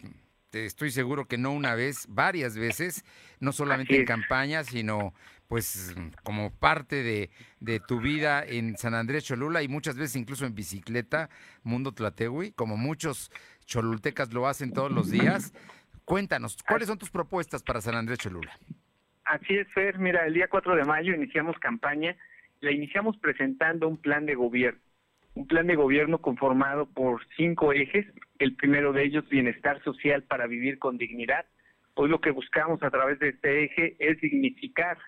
te 0.51 0.65
estoy 0.65 0.91
seguro 0.91 1.27
que 1.27 1.39
no 1.39 1.53
una 1.53 1.75
vez, 1.75 2.07
varias 2.09 2.57
veces, 2.57 3.05
no 3.41 3.53
solamente 3.53 3.97
en 3.97 4.05
campaña, 4.05 4.65
sino 4.65 5.15
pues 5.49 5.95
como 6.25 6.51
parte 6.51 7.03
de, 7.03 7.31
de, 7.61 7.79
tu 7.81 8.01
vida 8.01 8.45
en 8.45 8.77
San 8.77 8.95
Andrés 8.95 9.25
Cholula 9.25 9.63
y 9.63 9.69
muchas 9.69 9.97
veces 9.97 10.17
incluso 10.17 10.45
en 10.45 10.55
bicicleta, 10.55 11.31
Mundo 11.63 11.93
Tlatehui, 11.93 12.53
como 12.53 12.77
muchos 12.77 13.31
cholultecas 13.65 14.33
lo 14.33 14.49
hacen 14.49 14.73
todos 14.73 14.91
los 14.91 15.11
días. 15.11 15.53
Cuéntanos, 16.05 16.57
¿cuáles 16.67 16.89
son 16.89 16.99
tus 16.99 17.11
propuestas 17.11 17.63
para 17.63 17.81
San 17.81 17.95
Andrés 17.95 18.19
Cholula? 18.19 18.53
Así 19.25 19.57
es, 19.57 19.69
Fer. 19.73 19.99
Mira, 19.99 20.27
el 20.27 20.35
día 20.35 20.49
4 20.49 20.77
de 20.77 20.85
mayo 20.85 21.15
iniciamos 21.15 21.57
campaña 21.59 22.17
la 22.61 22.73
iniciamos 22.73 23.17
presentando 23.19 23.89
un 23.89 23.97
plan 23.97 24.27
de 24.27 24.35
gobierno, 24.35 24.81
un 25.35 25.47
plan 25.47 25.67
de 25.67 25.77
gobierno 25.77 26.19
conformado 26.19 26.87
por 26.87 27.21
cinco 27.37 27.73
ejes, 27.73 28.07
el 28.39 28.57
primero 28.57 28.93
de 28.93 29.05
ellos 29.05 29.29
bienestar 29.29 29.83
social 29.83 30.23
para 30.23 30.47
vivir 30.47 30.79
con 30.79 30.99
dignidad. 30.99 31.47
Hoy 31.95 32.09
lo 32.09 32.21
que 32.21 32.31
buscamos 32.31 32.83
a 32.83 32.91
través 32.91 33.19
de 33.19 33.31
este 33.31 33.65
eje 33.65 33.97
es 33.99 34.21
dignificar 34.21 34.99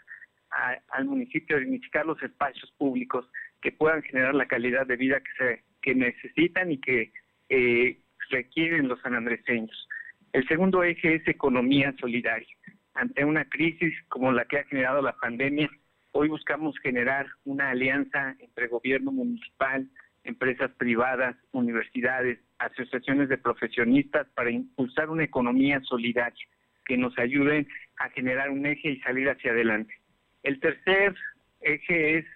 al 0.90 1.04
municipio, 1.04 1.58
dignificar 1.58 2.06
los 2.06 2.22
espacios 2.22 2.70
públicos 2.78 3.28
que 3.60 3.72
puedan 3.72 4.02
generar 4.02 4.34
la 4.34 4.46
calidad 4.46 4.86
de 4.86 4.96
vida 4.96 5.20
que 5.20 5.32
se 5.36 5.62
que 5.82 5.94
necesitan 5.94 6.72
y 6.72 6.80
que 6.80 7.12
eh, 7.48 8.00
requieren 8.30 8.88
los 8.88 9.00
sanandreseños. 9.00 9.88
El 10.32 10.46
segundo 10.48 10.82
eje 10.82 11.16
es 11.16 11.28
economía 11.28 11.94
solidaria. 12.00 12.48
Ante 12.94 13.24
una 13.24 13.44
crisis 13.44 13.94
como 14.08 14.32
la 14.32 14.44
que 14.46 14.58
ha 14.58 14.64
generado 14.64 15.02
la 15.02 15.16
pandemia, 15.16 15.70
Hoy 16.12 16.28
buscamos 16.28 16.76
generar 16.80 17.26
una 17.44 17.70
alianza 17.70 18.34
entre 18.40 18.66
gobierno 18.66 19.12
municipal, 19.12 19.88
empresas 20.28 20.70
privadas, 20.78 21.36
universidades, 21.52 22.38
asociaciones 22.58 23.28
de 23.28 23.38
profesionistas 23.38 24.28
para 24.34 24.50
impulsar 24.50 25.10
una 25.10 25.24
economía 25.24 25.80
solidaria 25.82 26.46
que 26.84 26.96
nos 26.96 27.18
ayude 27.18 27.66
a 27.98 28.10
generar 28.10 28.50
un 28.50 28.64
eje 28.66 28.90
y 28.90 29.00
salir 29.00 29.28
hacia 29.28 29.52
adelante. 29.52 29.94
El 30.42 30.60
tercer 30.60 31.14
eje 31.60 32.18
es 32.18 32.26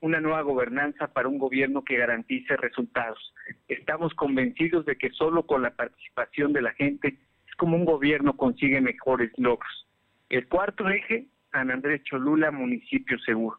una 0.00 0.20
nueva 0.20 0.42
gobernanza 0.42 1.12
para 1.12 1.28
un 1.28 1.38
gobierno 1.38 1.84
que 1.84 1.98
garantice 1.98 2.56
resultados. 2.56 3.34
Estamos 3.68 4.14
convencidos 4.14 4.86
de 4.86 4.96
que 4.96 5.10
solo 5.10 5.46
con 5.46 5.62
la 5.62 5.70
participación 5.70 6.52
de 6.52 6.62
la 6.62 6.72
gente 6.72 7.18
es 7.46 7.54
como 7.56 7.76
un 7.76 7.84
gobierno 7.84 8.36
consigue 8.36 8.80
mejores 8.80 9.30
logros. 9.36 9.86
El 10.28 10.46
cuarto 10.48 10.88
eje 10.88 11.26
San 11.52 11.70
Andrés 11.70 12.02
Cholula, 12.04 12.50
municipio 12.50 13.18
seguro. 13.18 13.58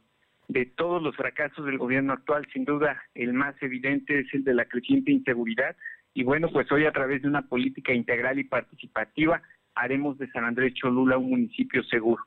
De 0.51 0.65
todos 0.65 1.01
los 1.01 1.15
fracasos 1.15 1.65
del 1.65 1.77
gobierno 1.77 2.11
actual, 2.11 2.45
sin 2.51 2.65
duda 2.65 3.01
el 3.15 3.31
más 3.31 3.55
evidente 3.61 4.19
es 4.19 4.33
el 4.33 4.43
de 4.43 4.53
la 4.53 4.65
creciente 4.65 5.09
inseguridad. 5.09 5.77
Y 6.13 6.25
bueno, 6.25 6.49
pues 6.51 6.69
hoy 6.73 6.85
a 6.85 6.91
través 6.91 7.21
de 7.21 7.29
una 7.29 7.43
política 7.43 7.93
integral 7.93 8.37
y 8.37 8.43
participativa 8.43 9.41
haremos 9.75 10.17
de 10.17 10.29
San 10.31 10.43
Andrés 10.43 10.73
Cholula 10.73 11.17
un 11.17 11.29
municipio 11.29 11.81
seguro. 11.83 12.25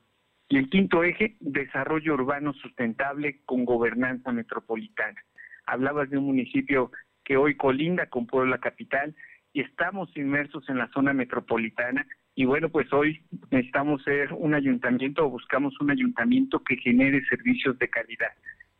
Y 0.49 0.57
el 0.57 0.71
quinto 0.71 1.03
eje, 1.03 1.35
desarrollo 1.39 2.15
urbano 2.15 2.53
sustentable 2.53 3.41
con 3.45 3.63
gobernanza 3.63 4.31
metropolitana. 4.31 5.23
Hablabas 5.67 6.09
de 6.09 6.17
un 6.17 6.25
municipio 6.25 6.91
que 7.23 7.37
hoy 7.37 7.55
colinda 7.55 8.07
con 8.07 8.25
Puebla 8.25 8.57
Capital 8.57 9.15
y 9.53 9.61
estamos 9.61 10.09
inmersos 10.17 10.67
en 10.67 10.79
la 10.79 10.87
zona 10.93 11.13
metropolitana 11.13 12.07
y 12.35 12.43
bueno, 12.43 12.67
pues 12.69 12.91
hoy 12.91 13.21
necesitamos 13.49 14.03
ser 14.03 14.33
un 14.33 14.53
ayuntamiento 14.53 15.25
o 15.25 15.29
buscamos 15.29 15.73
un 15.79 15.89
ayuntamiento 15.89 16.61
que 16.63 16.75
genere 16.75 17.23
servicios 17.29 17.79
de 17.79 17.89
calidad, 17.89 18.33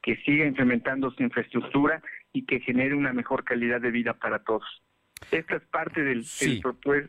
que 0.04 0.18
siga 0.18 0.46
incrementando 0.46 1.10
su 1.12 1.24
infraestructura 1.24 2.02
y 2.34 2.46
que 2.46 2.60
genere 2.60 2.96
una 2.96 3.14
mejor 3.14 3.46
calidad 3.46 3.80
de 3.80 3.92
vida 3.92 4.14
para 4.14 4.40
todos. 4.40 4.84
Esta 5.32 5.56
es 5.56 5.64
parte 5.64 6.04
del, 6.04 6.26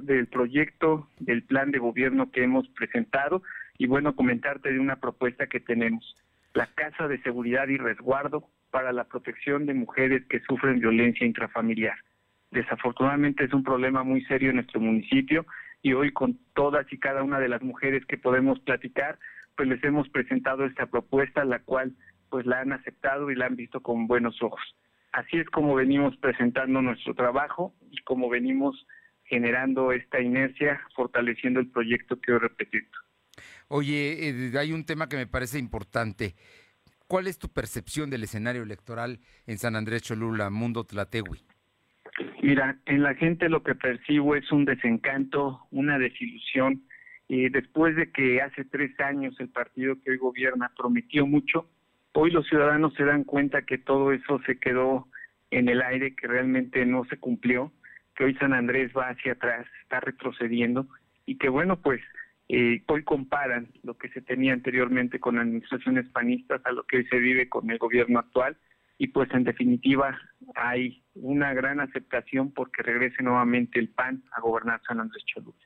del 0.01 0.27
proyecto, 0.29 1.09
del 1.19 1.43
plan 1.43 1.73
de 1.73 1.79
gobierno 1.79 2.31
que 2.31 2.45
hemos 2.45 2.69
presentado 2.69 3.43
y 3.77 3.89
bueno, 3.89 4.15
comentarte 4.15 4.73
de 4.73 4.79
una 4.79 4.97
propuesta 4.97 5.49
que 5.49 5.59
tenemos. 5.59 6.15
La 6.55 6.67
Casa 6.67 7.09
de 7.09 7.21
Seguridad 7.23 7.67
y 7.69 7.77
Resguardo 7.77 8.49
para 8.71 8.93
la 8.93 9.05
protección 9.05 9.67
de 9.67 9.75
mujeres 9.75 10.25
que 10.29 10.41
sufren 10.41 10.79
violencia 10.79 11.27
intrafamiliar. 11.27 11.97
Desafortunadamente 12.53 13.45
es 13.45 13.53
un 13.53 13.65
problema 13.65 14.05
muy 14.05 14.25
serio 14.27 14.51
en 14.51 14.57
nuestro 14.57 14.81
municipio 14.81 15.45
y 15.87 15.93
hoy 15.93 16.11
con 16.13 16.37
todas 16.57 16.85
y 16.93 16.99
cada 16.99 17.23
una 17.23 17.39
de 17.39 17.49
las 17.49 17.63
mujeres 17.63 18.05
que 18.07 18.19
podemos 18.19 18.59
platicar, 18.59 19.21
pues 19.57 19.69
les 19.69 19.85
hemos 19.85 20.09
presentado 20.09 20.65
esta 20.65 20.87
propuesta, 20.87 21.45
la 21.45 21.61
cual 21.61 21.95
pues 22.29 22.45
la 22.45 22.59
han 22.59 22.73
aceptado 22.73 23.31
y 23.31 23.37
la 23.37 23.47
han 23.47 23.55
visto 23.55 23.81
con 23.81 24.09
buenos 24.09 24.43
ojos. 24.43 24.61
Así 25.13 25.37
es 25.37 25.49
como 25.49 25.77
venimos 25.77 26.17
presentando 26.17 26.83
nuestro 26.83 27.15
trabajo 27.15 27.73
y 27.93 27.99
como 27.99 28.29
venimos 28.29 28.85
generando 29.27 29.93
esta 29.93 30.21
inercia, 30.21 30.81
fortaleciendo 30.97 31.61
el 31.61 31.71
proyecto 31.71 32.21
que 32.21 32.33
hoy 32.33 32.41
represento. 32.41 32.99
Oye, 33.69 34.29
eh, 34.29 34.59
hay 34.59 34.73
un 34.73 34.85
tema 34.85 35.09
que 35.09 35.17
me 35.17 35.29
parece 35.29 35.61
importante. 35.61 36.35
¿Cuál 37.07 37.29
es 37.29 37.39
tu 37.39 37.49
percepción 37.49 38.11
del 38.11 38.25
escenario 38.25 38.65
electoral 38.65 39.21
en 39.47 39.59
San 39.59 39.77
Andrés 39.77 40.03
Cholula, 40.03 40.51
Mundo 40.51 40.83
Tlatewi? 40.83 41.45
Mira, 42.47 42.79
en 42.87 43.03
la 43.03 43.17
gente 43.17 43.49
lo 43.49 43.65
que 43.65 43.75
percibo 43.75 44.37
es 44.37 44.53
un 44.53 44.67
desencanto, 44.67 45.67
una 45.73 45.99
desilusión. 45.99 46.85
Y 47.27 47.49
después 47.49 47.97
de 47.97 48.13
que 48.13 48.41
hace 48.41 48.65
tres 48.65 48.93
años 49.01 49.35
el 49.41 49.49
partido 49.49 49.97
que 50.01 50.13
hoy 50.13 50.17
gobierna 50.19 50.71
prometió 50.77 51.27
mucho, 51.27 51.69
hoy 52.13 52.31
los 52.31 52.47
ciudadanos 52.47 52.95
se 52.95 53.05
dan 53.05 53.25
cuenta 53.25 53.63
que 53.63 53.79
todo 53.79 54.13
eso 54.13 54.41
se 54.47 54.61
quedó 54.61 55.09
en 55.51 55.69
el 55.69 55.83
aire, 55.83 56.15
que 56.15 56.29
realmente 56.29 56.87
no 56.87 57.05
se 57.07 57.17
cumplió, 57.17 57.73
que 58.15 58.23
hoy 58.23 58.35
San 58.37 58.53
Andrés 58.53 58.93
va 58.97 59.09
hacia 59.09 59.33
atrás, 59.33 59.67
está 59.83 59.99
retrocediendo 59.99 60.87
y 61.27 61.39
que 61.39 61.49
bueno, 61.49 61.83
pues 61.83 62.01
eh, 62.49 62.81
hoy 62.87 63.03
comparan 63.03 63.67
lo 63.83 63.99
que 63.99 64.09
se 64.11 64.23
tenía 64.23 64.53
anteriormente 64.53 65.19
con 65.19 65.41
administraciones 65.41 66.09
panistas 66.11 66.65
a 66.65 66.71
lo 66.71 66.85
que 66.85 66.99
hoy 66.99 67.07
se 67.07 67.19
vive 67.19 67.49
con 67.49 67.69
el 67.73 67.79
gobierno 67.79 68.21
actual 68.21 68.57
y 68.99 69.09
pues 69.09 69.31
en 69.33 69.45
definitiva 69.45 70.19
hay 70.55 71.03
una 71.15 71.53
gran 71.55 71.81
aceptación 71.81 72.53
porque 72.53 72.83
regrese 72.83 73.23
nuevamente 73.23 73.79
el 73.79 73.91
PAN 73.91 74.25
a 74.33 74.41
gobernar 74.41 74.81
San 74.87 75.01
Andrés 75.01 75.25
Cholula. 75.27 75.59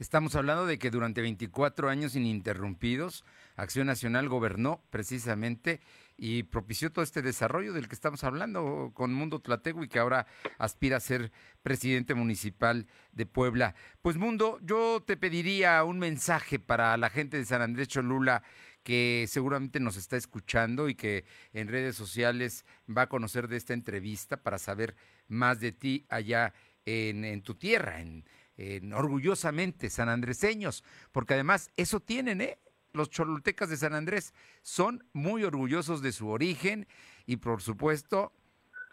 Estamos 0.00 0.34
hablando 0.34 0.66
de 0.66 0.76
que 0.76 0.90
durante 0.90 1.22
24 1.22 1.88
años 1.88 2.16
ininterrumpidos, 2.16 3.24
Acción 3.54 3.86
Nacional 3.86 4.28
gobernó 4.28 4.82
precisamente 4.90 5.80
y 6.16 6.42
propició 6.42 6.90
todo 6.90 7.04
este 7.04 7.22
desarrollo 7.22 7.72
del 7.72 7.86
que 7.86 7.94
estamos 7.94 8.24
hablando 8.24 8.90
con 8.92 9.14
Mundo 9.14 9.40
Tlategui, 9.40 9.88
que 9.88 10.00
ahora 10.00 10.26
aspira 10.58 10.96
a 10.96 11.00
ser 11.00 11.30
presidente 11.62 12.14
municipal 12.14 12.88
de 13.12 13.24
Puebla. 13.24 13.76
Pues 14.02 14.16
Mundo, 14.16 14.58
yo 14.62 15.00
te 15.06 15.16
pediría 15.16 15.84
un 15.84 16.00
mensaje 16.00 16.58
para 16.58 16.96
la 16.96 17.08
gente 17.08 17.36
de 17.36 17.44
San 17.44 17.62
Andrés 17.62 17.86
Cholula 17.86 18.42
que 18.84 19.24
seguramente 19.26 19.80
nos 19.80 19.96
está 19.96 20.16
escuchando 20.16 20.88
y 20.88 20.94
que 20.94 21.24
en 21.52 21.68
redes 21.68 21.96
sociales 21.96 22.64
va 22.86 23.02
a 23.02 23.08
conocer 23.08 23.48
de 23.48 23.56
esta 23.56 23.72
entrevista 23.72 24.36
para 24.36 24.58
saber 24.58 24.94
más 25.26 25.58
de 25.58 25.72
ti 25.72 26.04
allá 26.10 26.52
en, 26.84 27.42
tu 27.42 27.54
tierra, 27.54 28.00
en, 28.00 28.24
en 28.58 28.92
orgullosamente 28.92 29.88
sanandreseños, 29.88 30.84
porque 31.12 31.34
además 31.34 31.72
eso 31.76 31.98
tienen, 31.98 32.42
¿eh? 32.42 32.58
Los 32.92 33.10
cholultecas 33.10 33.70
de 33.70 33.76
San 33.76 33.94
Andrés 33.94 34.32
son 34.62 35.02
muy 35.12 35.42
orgullosos 35.42 36.00
de 36.00 36.12
su 36.12 36.28
origen 36.28 36.86
y 37.26 37.38
por 37.38 37.60
supuesto 37.60 38.32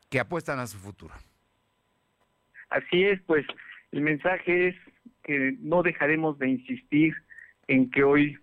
que 0.10 0.20
apuestan 0.20 0.58
a 0.58 0.66
su 0.66 0.80
futuro. 0.80 1.14
Así 2.72 3.04
es, 3.04 3.22
pues 3.28 3.46
el 3.92 4.02
mensaje 4.02 4.70
es 4.70 4.76
que 5.24 5.56
no 5.60 5.84
dejaremos 5.84 6.40
de 6.40 6.50
insistir 6.50 7.14
en 7.68 7.92
que 7.92 8.04
hoy 8.04 8.40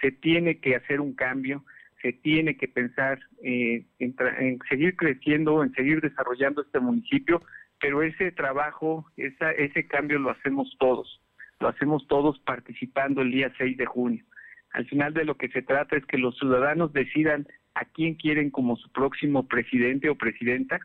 se 0.00 0.12
tiene 0.12 0.58
que 0.58 0.76
hacer 0.76 1.00
un 1.00 1.14
cambio, 1.14 1.64
se 2.02 2.12
tiene 2.12 2.56
que 2.56 2.68
pensar 2.68 3.18
eh, 3.42 3.84
en, 3.98 4.58
seguir 4.68 4.96
creciendo, 4.96 5.62
en 5.62 5.72
seguir 5.72 6.00
desarrollando 6.00 6.62
este 6.62 6.80
municipio, 6.80 7.42
pero 7.80 8.02
ese 8.02 8.30
trabajo, 8.32 9.10
esa, 9.16 9.52
ese 9.52 9.86
cambio 9.86 10.18
lo 10.18 10.30
hacemos 10.30 10.76
todos, 10.78 11.20
lo 11.60 11.68
hacemos 11.68 12.06
todos 12.06 12.38
participando 12.40 13.22
el 13.22 13.30
día 13.30 13.52
6 13.56 13.76
de 13.76 13.86
junio. 13.86 14.24
Al 14.72 14.86
final 14.86 15.14
de 15.14 15.24
lo 15.24 15.36
que 15.36 15.48
se 15.48 15.62
trata 15.62 15.96
es 15.96 16.04
que 16.04 16.18
los 16.18 16.36
ciudadanos 16.36 16.92
decidan 16.92 17.46
a 17.74 17.84
quién 17.84 18.14
quieren 18.14 18.50
como 18.50 18.76
su 18.76 18.90
próximo 18.92 19.46
presidente 19.46 20.10
o 20.10 20.16
presidenta, 20.16 20.80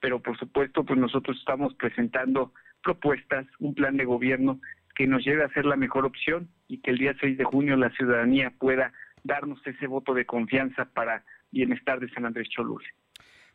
pero 0.00 0.20
por 0.20 0.38
supuesto 0.38 0.84
pues 0.84 0.98
nosotros 0.98 1.38
estamos 1.38 1.74
presentando 1.74 2.52
propuestas, 2.82 3.46
un 3.58 3.74
plan 3.74 3.96
de 3.96 4.04
gobierno 4.04 4.60
que 4.94 5.06
nos 5.06 5.24
lleve 5.24 5.44
a 5.44 5.52
ser 5.52 5.66
la 5.66 5.76
mejor 5.76 6.04
opción 6.04 6.48
y 6.68 6.78
que 6.78 6.90
el 6.90 6.98
día 6.98 7.14
6 7.20 7.38
de 7.38 7.44
junio 7.44 7.76
la 7.76 7.90
ciudadanía 7.90 8.52
pueda 8.58 8.92
darnos 9.22 9.64
ese 9.66 9.86
voto 9.86 10.14
de 10.14 10.26
confianza 10.26 10.84
para 10.86 11.24
bienestar 11.50 12.00
de 12.00 12.08
San 12.10 12.26
Andrés 12.26 12.48
Cholula. 12.48 12.86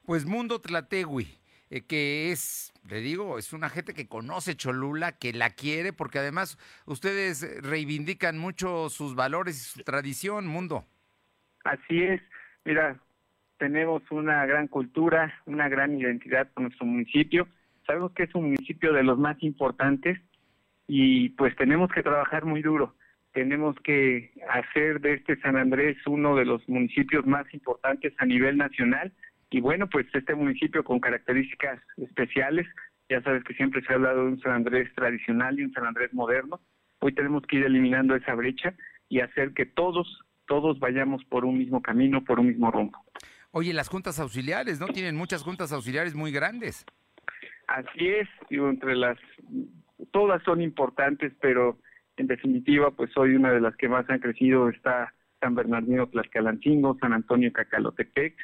Pues 0.05 0.25
Mundo 0.25 0.59
Tlategui, 0.59 1.27
eh, 1.69 1.81
que 1.85 2.31
es, 2.31 2.73
le 2.89 3.01
digo, 3.01 3.37
es 3.37 3.53
una 3.53 3.69
gente 3.69 3.93
que 3.93 4.07
conoce 4.07 4.55
Cholula, 4.55 5.11
que 5.11 5.33
la 5.33 5.51
quiere, 5.51 5.93
porque 5.93 6.19
además 6.19 6.57
ustedes 6.85 7.61
reivindican 7.61 8.37
mucho 8.37 8.89
sus 8.89 9.15
valores 9.15 9.57
y 9.57 9.79
su 9.79 9.83
tradición, 9.83 10.47
Mundo. 10.47 10.85
Así 11.63 12.01
es, 12.01 12.21
mira, 12.65 12.99
tenemos 13.59 14.01
una 14.09 14.45
gran 14.45 14.67
cultura, 14.67 15.33
una 15.45 15.69
gran 15.69 15.99
identidad 15.99 16.49
con 16.53 16.63
nuestro 16.63 16.85
municipio. 16.85 17.47
Sabemos 17.85 18.13
que 18.13 18.23
es 18.23 18.33
un 18.33 18.45
municipio 18.45 18.93
de 18.93 19.03
los 19.03 19.19
más 19.19 19.41
importantes 19.43 20.19
y 20.87 21.29
pues 21.29 21.55
tenemos 21.55 21.91
que 21.91 22.01
trabajar 22.01 22.45
muy 22.45 22.61
duro. 22.61 22.95
Tenemos 23.39 23.77
que 23.85 24.33
hacer 24.49 24.99
de 24.99 25.13
este 25.13 25.39
San 25.39 25.55
Andrés 25.55 25.95
uno 26.05 26.35
de 26.35 26.43
los 26.43 26.67
municipios 26.67 27.25
más 27.25 27.45
importantes 27.53 28.11
a 28.17 28.25
nivel 28.25 28.57
nacional 28.57 29.13
y 29.49 29.61
bueno, 29.61 29.87
pues 29.87 30.07
este 30.13 30.35
municipio 30.35 30.83
con 30.83 30.99
características 30.99 31.79
especiales, 31.95 32.67
ya 33.07 33.21
sabes 33.21 33.45
que 33.45 33.53
siempre 33.53 33.81
se 33.81 33.93
ha 33.93 33.95
hablado 33.95 34.25
de 34.25 34.31
un 34.33 34.41
San 34.41 34.51
Andrés 34.51 34.93
tradicional 34.93 35.57
y 35.57 35.63
un 35.63 35.71
San 35.71 35.85
Andrés 35.85 36.13
moderno. 36.13 36.59
Hoy 36.99 37.13
tenemos 37.13 37.41
que 37.43 37.55
ir 37.55 37.63
eliminando 37.63 38.13
esa 38.13 38.35
brecha 38.35 38.73
y 39.07 39.21
hacer 39.21 39.53
que 39.53 39.65
todos, 39.65 40.19
todos 40.45 40.77
vayamos 40.81 41.23
por 41.23 41.45
un 41.45 41.59
mismo 41.59 41.81
camino, 41.81 42.25
por 42.25 42.41
un 42.41 42.47
mismo 42.47 42.69
rumbo. 42.71 42.99
Oye, 43.51 43.71
las 43.71 43.87
juntas 43.87 44.19
auxiliares, 44.19 44.81
¿no? 44.81 44.87
Tienen 44.87 45.15
muchas 45.15 45.43
juntas 45.43 45.71
auxiliares 45.71 46.13
muy 46.13 46.33
grandes. 46.33 46.85
Así 47.67 48.05
es, 48.05 48.27
digo, 48.49 48.69
entre 48.69 48.97
las 48.97 49.17
todas 50.11 50.43
son 50.43 50.61
importantes, 50.61 51.31
pero 51.39 51.77
en 52.19 52.27
definitiva, 52.27 52.91
pues 52.91 53.15
hoy 53.17 53.35
una 53.35 53.51
de 53.51 53.61
las 53.61 53.75
que 53.75 53.89
más 53.89 54.09
han 54.09 54.19
crecido 54.19 54.69
está 54.69 55.13
San 55.39 55.55
Bernardino 55.55 56.07
Tlaxcalancingo, 56.07 56.97
San 56.99 57.13
Antonio 57.13 57.51
Cacalotepec, 57.53 58.35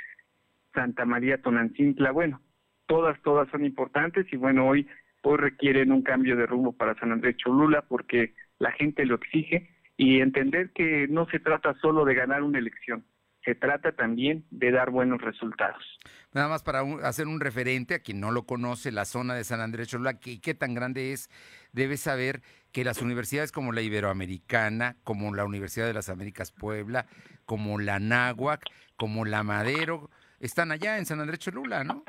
Santa 0.73 1.05
María 1.05 1.41
Tonancintla, 1.41 2.11
bueno, 2.11 2.41
todas, 2.87 3.21
todas 3.21 3.49
son 3.49 3.65
importantes 3.65 4.25
y 4.31 4.37
bueno, 4.37 4.67
hoy, 4.67 4.87
hoy 5.23 5.37
requieren 5.37 5.91
un 5.91 6.03
cambio 6.03 6.35
de 6.35 6.45
rumbo 6.45 6.73
para 6.73 6.95
San 6.99 7.11
Andrés 7.11 7.37
Cholula 7.37 7.83
porque 7.87 8.33
la 8.59 8.71
gente 8.71 9.05
lo 9.05 9.15
exige 9.15 9.69
y 9.97 10.19
entender 10.19 10.71
que 10.71 11.07
no 11.09 11.27
se 11.27 11.39
trata 11.39 11.73
solo 11.81 12.05
de 12.05 12.15
ganar 12.15 12.43
una 12.43 12.59
elección, 12.59 13.05
se 13.43 13.55
trata 13.55 13.91
también 13.93 14.45
de 14.49 14.71
dar 14.71 14.89
buenos 14.89 15.21
resultados. 15.21 15.83
Nada 16.33 16.49
más 16.49 16.63
para 16.63 16.83
un, 16.83 17.03
hacer 17.03 17.27
un 17.27 17.39
referente 17.39 17.93
a 17.93 17.99
quien 17.99 18.19
no 18.19 18.31
lo 18.31 18.45
conoce, 18.45 18.91
la 18.91 19.05
zona 19.05 19.35
de 19.35 19.43
San 19.43 19.61
Andrés 19.61 19.87
Cholula, 19.87 20.19
que, 20.19 20.41
qué 20.41 20.53
tan 20.53 20.73
grande 20.73 21.13
es, 21.13 21.29
debe 21.71 21.95
saber 21.95 22.41
que 22.75 22.83
las 22.83 23.01
universidades 23.01 23.53
como 23.53 23.71
la 23.71 23.81
Iberoamericana, 23.81 24.97
como 25.05 25.33
la 25.33 25.45
Universidad 25.45 25.87
de 25.87 25.93
las 25.93 26.09
Américas 26.09 26.51
Puebla, 26.51 27.05
como 27.45 27.79
la 27.79 27.99
Náhuac, 27.99 28.65
como 28.97 29.23
la 29.23 29.43
Madero, 29.43 30.09
están 30.41 30.73
allá 30.73 30.97
en 30.97 31.05
San 31.05 31.21
Andrés 31.21 31.39
Cholula, 31.39 31.85
¿no? 31.85 32.03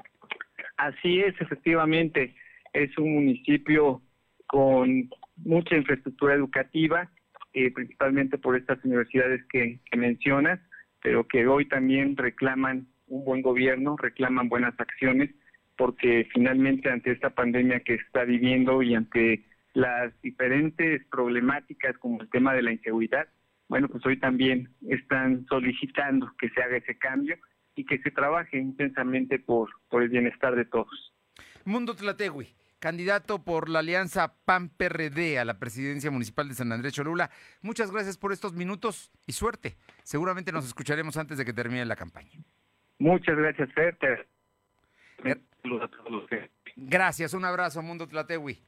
Así 0.77 1.21
es, 1.21 1.41
efectivamente. 1.41 2.35
Es 2.73 2.99
un 2.99 3.14
municipio 3.14 4.03
con 4.49 5.09
mucha 5.37 5.77
infraestructura 5.77 6.35
educativa, 6.35 7.12
eh, 7.53 7.71
principalmente 7.71 8.37
por 8.37 8.57
estas 8.57 8.85
universidades 8.85 9.45
que, 9.49 9.79
que 9.89 9.97
mencionas, 9.97 10.59
pero 11.01 11.29
que 11.29 11.47
hoy 11.47 11.69
también 11.69 12.17
reclaman 12.17 12.89
un 13.07 13.25
buen 13.25 13.41
gobierno, 13.41 13.97
reclaman 13.97 14.49
buenas 14.49 14.75
acciones, 14.81 15.31
porque 15.77 16.27
finalmente 16.35 16.91
ante 16.91 17.12
esta 17.12 17.31
pandemia 17.31 17.79
que 17.85 17.95
está 17.95 18.25
viviendo 18.25 18.83
y 18.83 18.97
ante 18.97 19.45
las 19.77 20.11
diferentes 20.22 21.05
problemáticas 21.11 21.99
como 21.99 22.22
el 22.22 22.31
tema 22.31 22.55
de 22.55 22.62
la 22.62 22.72
inseguridad, 22.72 23.29
bueno, 23.68 23.89
pues 23.89 24.07
hoy 24.07 24.18
también 24.18 24.70
están 24.89 25.45
solicitando 25.51 26.33
que 26.39 26.49
se 26.49 26.62
haga 26.62 26.79
ese 26.79 26.97
cambio 26.97 27.37
y 27.74 27.85
que 27.85 27.99
se 27.99 28.11
trabaje 28.11 28.57
intensamente 28.57 29.39
por, 29.39 29.68
por 29.91 30.03
el 30.03 30.09
bienestar 30.09 30.57
de 30.57 30.64
todos. 30.64 31.12
Mundo 31.66 31.95
Tlategui, 31.95 32.55
candidato 32.79 33.45
por 33.45 33.68
la 33.68 33.81
alianza 33.81 34.35
PAN-PRD 34.47 35.39
a 35.39 35.45
la 35.45 35.59
presidencia 35.59 36.11
municipal 36.11 36.49
de 36.49 36.55
San 36.55 36.72
Andrés 36.72 36.95
Cholula. 36.95 37.31
Muchas 37.61 37.91
gracias 37.91 38.16
por 38.16 38.33
estos 38.33 38.55
minutos 38.55 39.12
y 39.27 39.33
suerte. 39.33 39.77
Seguramente 40.05 40.53
nos 40.53 40.64
escucharemos 40.64 41.18
antes 41.18 41.37
de 41.37 41.45
que 41.45 41.53
termine 41.53 41.85
la 41.85 41.97
campaña. 41.97 42.31
Muchas 42.99 43.37
gracias, 43.37 43.70
Fer. 43.74 43.99
Gracias, 46.77 47.35
un 47.35 47.45
abrazo, 47.45 47.83
Mundo 47.83 48.09
Tlategui. 48.09 48.59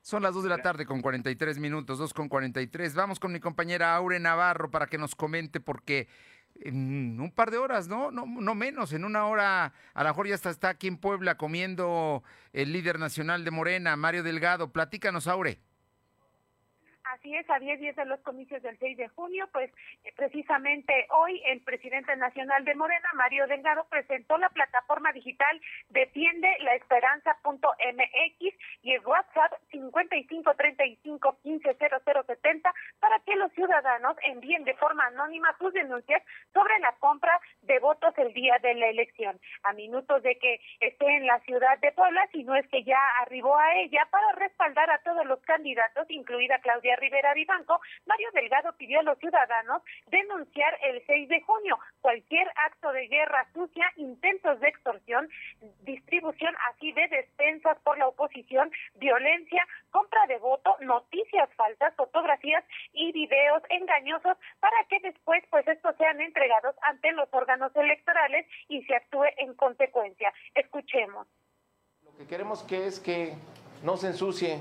Son 0.00 0.22
las 0.22 0.34
2 0.34 0.44
de 0.44 0.48
la 0.48 0.62
tarde 0.62 0.86
con 0.86 1.02
43 1.02 1.58
minutos, 1.58 1.98
2 1.98 2.14
con 2.14 2.28
43. 2.28 2.94
Vamos 2.94 3.20
con 3.20 3.32
mi 3.32 3.40
compañera 3.40 3.94
Aure 3.94 4.18
Navarro 4.20 4.70
para 4.70 4.86
que 4.86 4.98
nos 4.98 5.14
comente 5.14 5.60
porque 5.60 6.08
en 6.60 7.20
un 7.20 7.30
par 7.30 7.50
de 7.50 7.58
horas, 7.58 7.88
¿no? 7.88 8.10
No, 8.10 8.26
no 8.26 8.54
menos, 8.54 8.92
en 8.92 9.04
una 9.04 9.26
hora, 9.26 9.72
a 9.94 10.02
lo 10.02 10.08
mejor 10.08 10.28
ya 10.28 10.34
está, 10.34 10.50
está 10.50 10.70
aquí 10.70 10.88
en 10.88 10.96
Puebla 10.96 11.36
comiendo 11.36 12.22
el 12.52 12.72
líder 12.72 12.98
nacional 12.98 13.44
de 13.44 13.50
Morena, 13.50 13.96
Mario 13.96 14.22
Delgado. 14.22 14.72
Platícanos, 14.72 15.26
Aure. 15.26 15.60
Así 17.18 17.34
es, 17.34 17.50
a 17.50 17.58
10 17.58 17.80
días 17.80 17.96
de 17.96 18.04
los 18.04 18.20
comicios 18.20 18.62
del 18.62 18.78
6 18.78 18.96
de 18.96 19.08
junio, 19.08 19.48
pues 19.52 19.72
eh, 20.04 20.12
precisamente 20.14 21.08
hoy 21.10 21.42
el 21.46 21.60
presidente 21.62 22.14
nacional 22.14 22.64
de 22.64 22.76
Morena, 22.76 23.08
Mario 23.14 23.48
Delgado, 23.48 23.88
presentó 23.90 24.38
la 24.38 24.48
plataforma 24.50 25.10
digital 25.10 25.60
Defiende 25.88 26.48
la 26.60 26.76
Esperanza.mx 26.76 28.54
y 28.82 28.92
el 28.92 29.04
WhatsApp 29.04 29.52
5535150070 29.72 32.72
para 33.00 33.18
que 33.26 33.34
los 33.34 33.50
ciudadanos 33.52 34.16
envíen 34.22 34.62
de 34.62 34.74
forma 34.74 35.06
anónima 35.06 35.56
sus 35.58 35.72
denuncias 35.72 36.22
sobre 36.52 36.78
la 36.78 36.92
compra 37.00 37.40
de 37.62 37.80
votos 37.80 38.16
el 38.18 38.32
día 38.32 38.60
de 38.62 38.74
la 38.74 38.86
elección. 38.86 39.40
A 39.64 39.72
minutos 39.72 40.22
de 40.22 40.38
que 40.38 40.60
esté 40.78 41.16
en 41.16 41.26
la 41.26 41.40
ciudad 41.40 41.80
de 41.80 41.90
Puebla, 41.90 42.28
si 42.30 42.44
no 42.44 42.54
es 42.54 42.68
que 42.68 42.84
ya 42.84 43.00
arribó 43.22 43.58
a 43.58 43.74
ella, 43.74 44.06
para 44.12 44.30
respaldar 44.36 44.88
a 44.90 44.98
todos 44.98 45.26
los 45.26 45.40
candidatos, 45.40 46.08
incluida 46.10 46.60
Claudia 46.60 46.94
Rivera 46.94 47.07
Vivanco, 47.34 47.80
Mario 48.06 48.28
Delgado 48.32 48.72
pidió 48.76 49.00
a 49.00 49.02
los 49.02 49.18
ciudadanos 49.18 49.82
denunciar 50.06 50.78
el 50.82 51.04
6 51.06 51.28
de 51.28 51.40
junio 51.42 51.78
cualquier 52.00 52.48
acto 52.66 52.92
de 52.92 53.08
guerra 53.08 53.46
sucia, 53.52 53.90
intentos 53.96 54.60
de 54.60 54.68
extorsión, 54.68 55.28
distribución 55.82 56.54
así 56.70 56.92
de 56.92 57.08
despensas 57.08 57.78
por 57.84 57.98
la 57.98 58.08
oposición, 58.08 58.70
violencia, 58.94 59.66
compra 59.90 60.26
de 60.26 60.38
voto, 60.38 60.76
noticias 60.80 61.48
falsas, 61.54 61.94
fotografías 61.96 62.64
y 62.92 63.12
videos 63.12 63.62
engañosos 63.70 64.36
para 64.60 64.76
que 64.88 65.00
después 65.00 65.42
pues 65.50 65.66
estos 65.68 65.96
sean 65.96 66.20
entregados 66.20 66.74
ante 66.82 67.12
los 67.12 67.28
órganos 67.32 67.74
electorales 67.74 68.46
y 68.68 68.82
se 68.84 68.94
actúe 68.94 69.24
en 69.36 69.54
consecuencia. 69.54 70.32
Escuchemos. 70.54 71.26
Lo 72.04 72.16
que 72.16 72.26
queremos 72.26 72.62
que 72.62 72.86
es 72.86 73.00
que 73.00 73.34
no 73.82 73.96
se 73.96 74.08
ensucie 74.08 74.60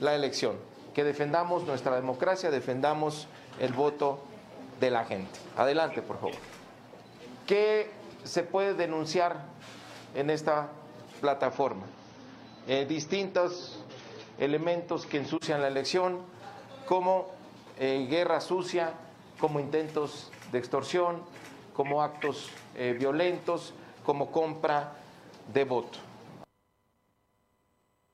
la 0.00 0.14
elección, 0.14 0.58
que 0.94 1.04
defendamos 1.04 1.64
nuestra 1.64 1.96
democracia, 1.96 2.50
defendamos 2.50 3.26
el 3.58 3.72
voto 3.72 4.20
de 4.80 4.90
la 4.90 5.04
gente. 5.04 5.38
Adelante, 5.56 6.02
por 6.02 6.16
favor. 6.16 6.34
¿Qué 7.46 7.90
se 8.24 8.42
puede 8.42 8.74
denunciar 8.74 9.44
en 10.14 10.30
esta 10.30 10.68
plataforma? 11.20 11.86
Eh, 12.66 12.86
distintos 12.88 13.84
elementos 14.38 15.06
que 15.06 15.18
ensucian 15.18 15.60
la 15.60 15.68
elección, 15.68 16.20
como 16.86 17.28
eh, 17.78 18.06
guerra 18.08 18.40
sucia, 18.40 18.94
como 19.38 19.60
intentos 19.60 20.30
de 20.52 20.58
extorsión, 20.58 21.22
como 21.74 22.02
actos 22.02 22.50
eh, 22.74 22.96
violentos, 22.98 23.74
como 24.04 24.30
compra 24.32 24.94
de 25.52 25.64
voto 25.64 25.98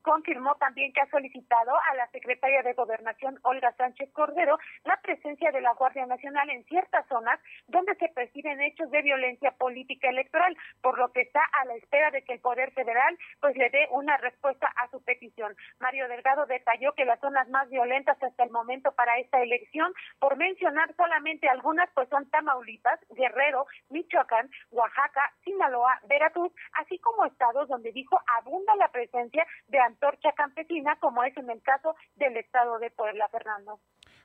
confirmó 0.06 0.54
también 0.54 0.92
que 0.92 1.00
ha 1.00 1.10
solicitado 1.10 1.72
a 1.90 1.94
la 1.96 2.06
secretaria 2.12 2.62
de 2.62 2.74
Gobernación, 2.74 3.40
Olga 3.42 3.72
Sánchez 3.72 4.08
Cordero, 4.12 4.56
la 4.84 4.96
presencia 5.02 5.50
de 5.50 5.60
la 5.60 5.74
Guardia 5.74 6.06
Nacional 6.06 6.48
en 6.48 6.64
ciertas 6.66 7.04
zonas 7.08 7.40
donde 7.66 7.96
se 7.96 8.08
perciben 8.10 8.60
hechos 8.60 8.88
de 8.92 9.02
violencia 9.02 9.50
política 9.58 10.08
electoral, 10.08 10.56
por 10.80 10.96
lo 10.96 11.10
que 11.10 11.22
está 11.22 11.40
a 11.60 11.64
la 11.64 11.74
espera 11.74 12.12
de 12.12 12.22
que 12.22 12.34
el 12.34 12.40
Poder 12.40 12.70
Federal 12.70 13.18
pues 13.40 13.56
le 13.56 13.68
dé 13.70 13.88
una 13.90 14.16
respuesta 14.18 14.72
a 14.76 14.88
su 14.90 15.02
petición. 15.02 15.56
Mario 15.80 16.06
Delgado 16.06 16.46
detalló 16.46 16.92
que 16.92 17.04
las 17.04 17.18
zonas 17.18 17.48
más 17.48 17.68
violentas 17.68 18.22
hasta 18.22 18.44
el 18.44 18.50
momento 18.50 18.92
para 18.92 19.18
esta 19.18 19.42
elección, 19.42 19.92
por 20.20 20.36
mencionar 20.36 20.94
solamente 20.94 21.48
algunas, 21.48 21.90
pues 21.94 22.08
son 22.10 22.30
Tamaulipas, 22.30 23.00
Guerrero, 23.10 23.66
Michoacán, 23.90 24.48
Oaxaca, 24.70 25.32
Sinaloa, 25.42 25.98
Veracruz, 26.06 26.52
así 26.74 26.96
como 27.00 27.24
estados 27.24 27.68
donde 27.68 27.90
dijo 27.90 28.20
abunda 28.38 28.76
la 28.76 28.86
presencia 28.86 29.44
de 29.66 29.80
torcha 29.96 30.32
campesina, 30.36 30.96
como 31.00 31.22
es 31.24 31.36
en 31.36 31.50
el 31.50 31.62
caso 31.62 31.94
del 32.16 32.36
estado 32.36 32.78
de 32.78 32.90
Puebla, 32.90 33.28
Fernando. 33.30 33.80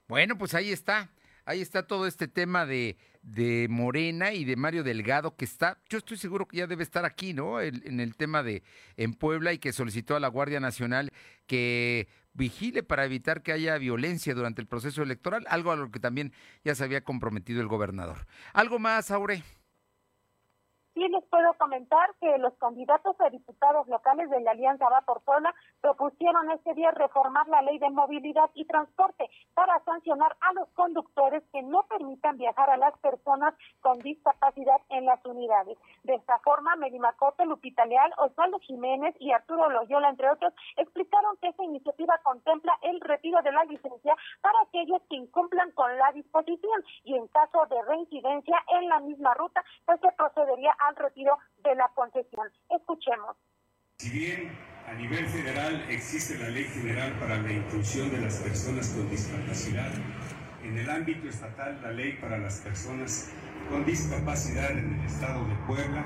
Bueno, 0.07 0.37
pues 0.37 0.53
ahí 0.55 0.71
está. 0.71 1.09
Ahí 1.43 1.61
está 1.61 1.87
todo 1.87 2.05
este 2.05 2.27
tema 2.27 2.67
de, 2.67 2.97
de 3.23 3.67
Morena 3.69 4.31
y 4.31 4.45
de 4.45 4.55
Mario 4.55 4.83
Delgado, 4.83 5.35
que 5.35 5.45
está, 5.45 5.79
yo 5.89 5.97
estoy 5.97 6.17
seguro 6.17 6.47
que 6.47 6.57
ya 6.57 6.67
debe 6.67 6.83
estar 6.83 7.03
aquí, 7.03 7.33
¿no? 7.33 7.59
en 7.59 7.99
el 7.99 8.15
tema 8.15 8.43
de 8.43 8.61
en 8.95 9.15
Puebla 9.15 9.51
y 9.51 9.57
que 9.57 9.73
solicitó 9.73 10.15
a 10.15 10.19
la 10.19 10.27
Guardia 10.27 10.59
Nacional 10.59 11.11
que 11.47 12.07
vigile 12.33 12.83
para 12.83 13.05
evitar 13.05 13.41
que 13.41 13.51
haya 13.51 13.77
violencia 13.77 14.33
durante 14.33 14.61
el 14.61 14.67
proceso 14.67 15.01
electoral, 15.01 15.45
algo 15.49 15.71
a 15.71 15.75
lo 15.75 15.91
que 15.91 15.99
también 15.99 16.31
ya 16.63 16.75
se 16.75 16.83
había 16.83 17.03
comprometido 17.03 17.59
el 17.61 17.67
gobernador. 17.67 18.27
¿Algo 18.53 18.79
más, 18.79 19.11
Aure? 19.11 19.43
Sí 21.01 21.07
les 21.07 21.25
puedo 21.29 21.51
comentar 21.55 22.13
que 22.19 22.37
los 22.37 22.53
candidatos 22.59 23.19
a 23.21 23.29
diputados 23.31 23.87
locales 23.87 24.29
de 24.29 24.39
la 24.41 24.51
Alianza 24.51 24.87
Va 24.87 25.01
por 25.01 25.21
Puebla 25.21 25.51
propusieron 25.81 26.51
este 26.51 26.75
día 26.75 26.91
reformar 26.91 27.47
la 27.47 27.63
ley 27.63 27.79
de 27.79 27.89
movilidad 27.89 28.51
y 28.53 28.65
transporte 28.65 29.27
para 29.55 29.83
sancionar 29.83 30.37
a 30.41 30.53
los 30.53 30.69
conductores 30.75 31.41
que 31.51 31.63
no 31.63 31.81
permitan 31.89 32.37
viajar 32.37 32.69
a 32.69 32.77
las 32.77 32.95
personas 32.99 33.55
con 33.81 33.97
discapacidad 33.97 34.77
en 34.89 35.05
las 35.05 35.25
unidades. 35.25 35.79
De 36.03 36.13
esta 36.13 36.37
forma, 36.37 36.75
Medimacote, 36.75 37.47
Lupita 37.47 37.83
Leal, 37.85 38.13
Osvaldo 38.19 38.59
Jiménez 38.59 39.15
y 39.17 39.31
Arturo 39.31 39.71
Loyola, 39.71 40.09
entre 40.09 40.29
otros, 40.29 40.53
explicaron 40.77 41.35
que 41.37 41.47
esta 41.47 41.63
iniciativa 41.63 42.19
contempla 42.21 42.77
el 42.83 43.01
retiro 43.01 43.41
de 43.41 43.51
la 43.51 43.63
licencia 43.63 44.15
para 44.41 44.61
aquellos 44.67 45.01
que 45.09 45.15
incumplan 45.15 45.71
con 45.71 45.97
la 45.97 46.11
disposición 46.11 46.83
y 47.05 47.15
en 47.15 47.27
caso 47.29 47.65
de 47.71 47.81
reincidencia 47.81 48.63
en 48.67 48.87
la 48.87 48.99
misma 48.99 49.33
ruta, 49.33 49.63
pues 49.87 49.99
se 49.99 50.11
procedería 50.11 50.75
al 50.91 51.03
retiro 51.03 51.37
de 51.63 51.75
la 51.75 51.89
concesión. 51.95 52.47
Escuchemos. 52.69 53.37
Si 53.97 54.09
bien 54.09 54.51
a 54.87 54.93
nivel 54.93 55.25
federal 55.27 55.85
existe 55.89 56.37
la 56.37 56.49
Ley 56.49 56.65
General 56.65 57.13
para 57.19 57.37
la 57.37 57.51
Inclusión 57.51 58.09
de 58.11 58.19
las 58.19 58.37
Personas 58.37 58.89
con 58.89 59.09
Discapacidad, 59.09 59.91
en 60.63 60.77
el 60.77 60.89
ámbito 60.89 61.27
estatal 61.27 61.79
la 61.81 61.91
Ley 61.91 62.13
para 62.13 62.37
las 62.37 62.59
Personas 62.59 63.31
con 63.69 63.85
Discapacidad 63.85 64.71
en 64.71 64.99
el 64.99 65.05
Estado 65.05 65.47
de 65.47 65.55
Puebla, 65.67 66.05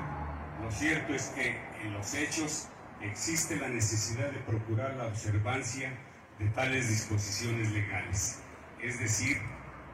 lo 0.62 0.70
cierto 0.70 1.14
es 1.14 1.28
que 1.30 1.58
en 1.82 1.92
los 1.92 2.14
hechos 2.14 2.68
existe 3.00 3.56
la 3.56 3.68
necesidad 3.68 4.30
de 4.30 4.38
procurar 4.40 4.94
la 4.96 5.06
observancia 5.06 5.90
de 6.38 6.48
tales 6.50 6.88
disposiciones 6.88 7.70
legales. 7.72 8.42
Es 8.82 9.00
decir, 9.00 9.38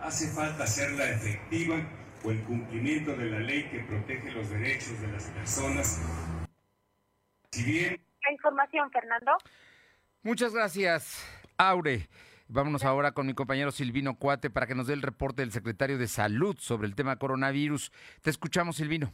hace 0.00 0.28
falta 0.28 0.64
hacerla 0.64 1.08
efectiva 1.10 1.76
o 2.24 2.30
el 2.30 2.42
cumplimiento 2.44 3.14
de 3.16 3.30
la 3.30 3.40
ley 3.40 3.64
que 3.70 3.80
protege 3.80 4.30
los 4.32 4.50
derechos 4.50 5.00
de 5.00 5.08
las 5.08 5.24
personas. 5.30 6.00
Si 7.50 7.64
bien... 7.64 8.00
La 8.24 8.32
información, 8.32 8.90
Fernando. 8.90 9.32
Muchas 10.22 10.54
gracias, 10.54 11.26
Aure. 11.58 12.08
Vámonos 12.48 12.84
ahora 12.84 13.12
con 13.12 13.26
mi 13.26 13.34
compañero 13.34 13.72
Silvino 13.72 14.16
Cuate 14.16 14.50
para 14.50 14.66
que 14.66 14.74
nos 14.74 14.86
dé 14.86 14.94
el 14.94 15.02
reporte 15.02 15.42
del 15.42 15.52
secretario 15.52 15.98
de 15.98 16.06
Salud 16.06 16.56
sobre 16.58 16.86
el 16.86 16.94
tema 16.94 17.16
coronavirus. 17.16 17.90
Te 18.20 18.30
escuchamos, 18.30 18.76
Silvino 18.76 19.12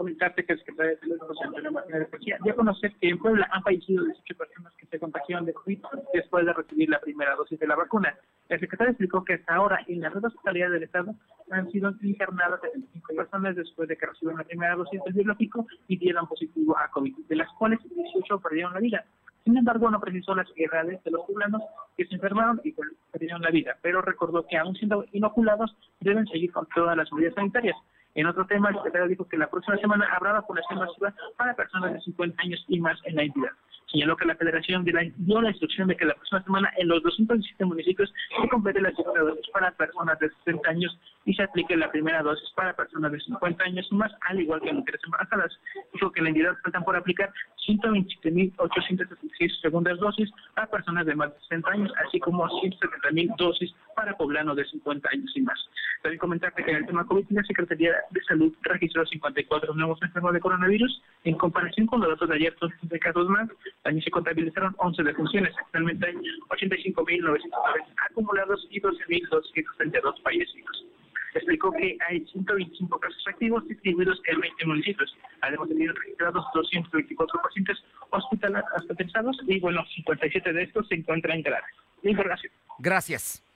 comentarte 0.00 0.46
que 0.46 0.54
el 0.54 0.58
secretario 0.60 0.92
de 0.92 1.00
Salud, 1.00 1.18
José 1.18 1.44
Antonio 1.44 1.72
Martínez 1.72 2.10
decía, 2.10 2.38
ya 2.42 2.54
conocer 2.54 2.90
que 2.98 3.10
en 3.10 3.18
Puebla 3.18 3.46
han 3.52 3.62
fallecido 3.62 4.02
18 4.02 4.34
personas 4.34 4.72
que 4.78 4.86
se 4.86 4.98
contagiaron 4.98 5.44
de 5.44 5.52
COVID 5.52 5.78
después 6.14 6.46
de 6.46 6.54
recibir 6.54 6.88
la 6.88 6.98
primera 7.00 7.36
dosis 7.36 7.58
de 7.58 7.66
la 7.66 7.76
vacuna. 7.76 8.16
El 8.48 8.58
secretario 8.60 8.92
explicó 8.92 9.22
que 9.22 9.34
hasta 9.34 9.54
ahora 9.54 9.84
en 9.88 10.00
la 10.00 10.08
red 10.08 10.24
hospitalaria 10.24 10.70
del 10.70 10.84
Estado 10.84 11.14
han 11.50 11.70
sido 11.70 11.92
internadas 12.00 12.62
75 12.62 13.14
personas 13.14 13.56
después 13.56 13.90
de 13.90 13.98
que 13.98 14.06
recibieron 14.06 14.38
la 14.38 14.44
primera 14.44 14.74
dosis 14.74 15.04
del 15.04 15.12
biológico 15.12 15.66
y 15.86 15.98
dieron 15.98 16.26
positivo 16.26 16.78
a 16.78 16.90
COVID, 16.90 17.14
de 17.28 17.36
las 17.36 17.52
cuales 17.58 17.78
18 17.94 18.40
perdieron 18.40 18.72
la 18.72 18.80
vida. 18.80 19.04
Sin 19.44 19.54
embargo, 19.58 19.90
no 19.90 20.00
precisó 20.00 20.34
las 20.34 20.48
edades 20.56 21.04
de 21.04 21.10
los 21.10 21.26
poblanos 21.26 21.62
que 21.94 22.06
se 22.06 22.14
enfermaron 22.14 22.58
y 22.64 22.74
perdieron 23.12 23.42
la 23.42 23.50
vida, 23.50 23.76
pero 23.82 24.00
recordó 24.00 24.46
que 24.46 24.56
aún 24.56 24.74
siendo 24.76 25.04
inoculados 25.12 25.76
deben 26.00 26.26
seguir 26.26 26.52
con 26.52 26.66
todas 26.74 26.96
las 26.96 27.12
medidas 27.12 27.34
sanitarias. 27.34 27.76
En 28.14 28.26
otro 28.26 28.44
tema, 28.46 28.70
el 28.70 28.76
secretario 28.76 29.08
dijo 29.08 29.28
que 29.28 29.38
la 29.38 29.48
próxima 29.48 29.76
semana 29.78 30.06
habrá 30.12 30.32
vacunación 30.32 30.80
masiva 30.80 31.14
para 31.36 31.54
personas 31.54 31.92
de 31.94 32.00
50 32.00 32.42
años 32.42 32.64
y 32.68 32.80
más 32.80 32.98
en 33.04 33.16
la 33.16 33.22
entidad. 33.22 33.50
Señaló 33.90 34.16
que 34.16 34.24
la 34.24 34.36
federación 34.36 34.84
dio 34.84 35.40
la 35.40 35.50
instrucción 35.50 35.88
de 35.88 35.96
que 35.96 36.04
la 36.04 36.14
próxima 36.14 36.42
semana 36.44 36.72
en 36.76 36.86
los 36.88 37.02
217 37.02 37.64
municipios 37.64 38.12
se 38.40 38.48
complete 38.48 38.80
la 38.80 38.92
segunda 38.92 39.20
dosis 39.20 39.48
para 39.52 39.72
personas 39.72 40.18
de 40.20 40.30
60 40.44 40.70
años 40.70 40.96
y 41.24 41.34
se 41.34 41.42
aplique 41.42 41.76
la 41.76 41.90
primera 41.90 42.22
dosis 42.22 42.48
para 42.54 42.74
personas 42.74 43.10
de 43.12 43.20
50 43.20 43.64
años 43.64 43.88
y 43.90 43.94
más, 43.94 44.12
al 44.28 44.40
igual 44.40 44.60
que 44.60 44.72
mujeres 44.72 45.00
embarazadas. 45.04 45.58
Dijo 45.92 46.12
que 46.12 46.20
en 46.20 46.24
la 46.24 46.30
entidad 46.30 46.56
faltan 46.62 46.84
por 46.84 46.96
aplicar 46.96 47.32
127.876 47.66 49.60
segundas 49.60 49.98
dosis 49.98 50.30
a 50.54 50.66
personas 50.66 51.06
de 51.06 51.14
más 51.16 51.32
de 51.34 51.40
60 51.40 51.70
años, 51.70 51.92
así 52.06 52.20
como 52.20 52.46
170.000 52.48 53.36
dosis 53.36 53.74
para 53.96 54.16
poblanos 54.16 54.56
de 54.56 54.64
50 54.66 55.08
años 55.12 55.32
y 55.34 55.42
más. 55.42 55.69
También 56.02 56.18
comentarte 56.18 56.64
que 56.64 56.70
en 56.70 56.78
el 56.78 56.86
tema 56.86 57.04
COVID, 57.04 57.26
la 57.30 57.42
Secretaría 57.42 57.92
de 58.10 58.22
Salud 58.24 58.54
registró 58.62 59.04
54 59.04 59.74
nuevos 59.74 60.02
enfermos 60.02 60.32
de 60.32 60.40
coronavirus. 60.40 61.02
En 61.24 61.36
comparación 61.36 61.86
con 61.86 62.00
los 62.00 62.10
datos 62.10 62.28
de 62.28 62.36
ayer, 62.36 62.56
de 62.82 62.98
casos 62.98 63.28
más, 63.28 63.48
también 63.82 64.02
se 64.02 64.10
contabilizaron 64.10 64.74
11 64.78 65.02
defunciones. 65.02 65.54
Actualmente 65.58 66.06
hay 66.06 66.14
85.990 66.14 67.50
acumulados 68.10 68.66
y 68.70 68.80
12.232 68.80 70.22
fallecidos 70.22 70.86
explicó 71.34 71.72
que 71.72 71.96
hay 72.08 72.24
125 72.26 72.98
casos 72.98 73.24
activos 73.28 73.66
distribuidos 73.68 74.20
en 74.26 74.40
20 74.40 74.66
municipios. 74.66 75.16
Además, 75.42 75.68
de 75.68 75.74
tenido 75.74 75.94
registrados 75.94 76.44
224 76.54 77.42
pacientes 77.42 77.78
hospitalizados 78.10 79.38
y, 79.46 79.60
bueno, 79.60 79.84
57 79.94 80.52
de 80.52 80.62
estos 80.62 80.88
se 80.88 80.96
encuentran 80.96 81.42
graves. 81.42 81.70
información. 82.02 82.52
Gracias. 82.78 83.49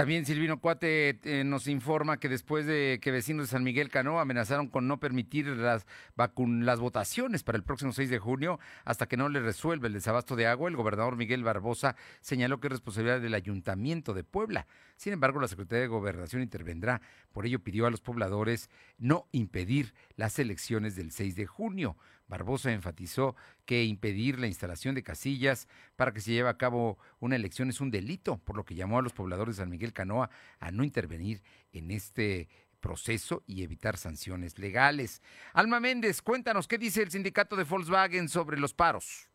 También 0.00 0.24
Silvino 0.24 0.58
Cuate 0.62 1.20
eh, 1.24 1.44
nos 1.44 1.68
informa 1.68 2.18
que 2.18 2.30
después 2.30 2.64
de 2.64 3.00
que 3.02 3.10
vecinos 3.10 3.44
de 3.44 3.50
San 3.50 3.62
Miguel 3.62 3.90
Cano 3.90 4.18
amenazaron 4.18 4.68
con 4.68 4.88
no 4.88 4.98
permitir 4.98 5.46
las, 5.48 5.86
las 6.16 6.80
votaciones 6.80 7.42
para 7.42 7.58
el 7.58 7.64
próximo 7.64 7.92
6 7.92 8.08
de 8.08 8.18
junio 8.18 8.58
hasta 8.86 9.04
que 9.04 9.18
no 9.18 9.28
le 9.28 9.40
resuelva 9.40 9.88
el 9.88 9.92
desabasto 9.92 10.36
de 10.36 10.46
agua, 10.46 10.70
el 10.70 10.76
gobernador 10.76 11.16
Miguel 11.16 11.44
Barbosa 11.44 11.96
señaló 12.22 12.60
que 12.60 12.68
es 12.68 12.72
responsabilidad 12.72 13.20
del 13.20 13.34
Ayuntamiento 13.34 14.14
de 14.14 14.24
Puebla. 14.24 14.66
Sin 14.96 15.12
embargo, 15.12 15.38
la 15.38 15.48
Secretaría 15.48 15.82
de 15.82 15.88
Gobernación 15.88 16.40
intervendrá. 16.40 17.02
Por 17.34 17.44
ello 17.44 17.58
pidió 17.58 17.84
a 17.84 17.90
los 17.90 18.00
pobladores 18.00 18.70
no 18.96 19.26
impedir 19.32 19.92
las 20.16 20.38
elecciones 20.38 20.96
del 20.96 21.12
6 21.12 21.36
de 21.36 21.44
junio. 21.44 21.98
Barbosa 22.30 22.72
enfatizó 22.72 23.36
que 23.66 23.84
impedir 23.84 24.38
la 24.38 24.46
instalación 24.46 24.94
de 24.94 25.02
casillas 25.02 25.68
para 25.96 26.12
que 26.12 26.20
se 26.20 26.32
lleve 26.32 26.48
a 26.48 26.56
cabo 26.56 26.98
una 27.18 27.36
elección 27.36 27.68
es 27.68 27.80
un 27.80 27.90
delito, 27.90 28.38
por 28.38 28.56
lo 28.56 28.64
que 28.64 28.74
llamó 28.74 28.98
a 28.98 29.02
los 29.02 29.12
pobladores 29.12 29.56
de 29.56 29.62
San 29.62 29.68
Miguel 29.68 29.92
Canoa 29.92 30.30
a 30.60 30.70
no 30.70 30.84
intervenir 30.84 31.42
en 31.72 31.90
este 31.90 32.48
proceso 32.80 33.42
y 33.46 33.62
evitar 33.62 33.98
sanciones 33.98 34.58
legales. 34.58 35.22
Alma 35.52 35.80
Méndez, 35.80 36.22
cuéntanos 36.22 36.66
qué 36.66 36.78
dice 36.78 37.02
el 37.02 37.10
sindicato 37.10 37.56
de 37.56 37.64
Volkswagen 37.64 38.28
sobre 38.28 38.58
los 38.58 38.72
paros. 38.72 39.29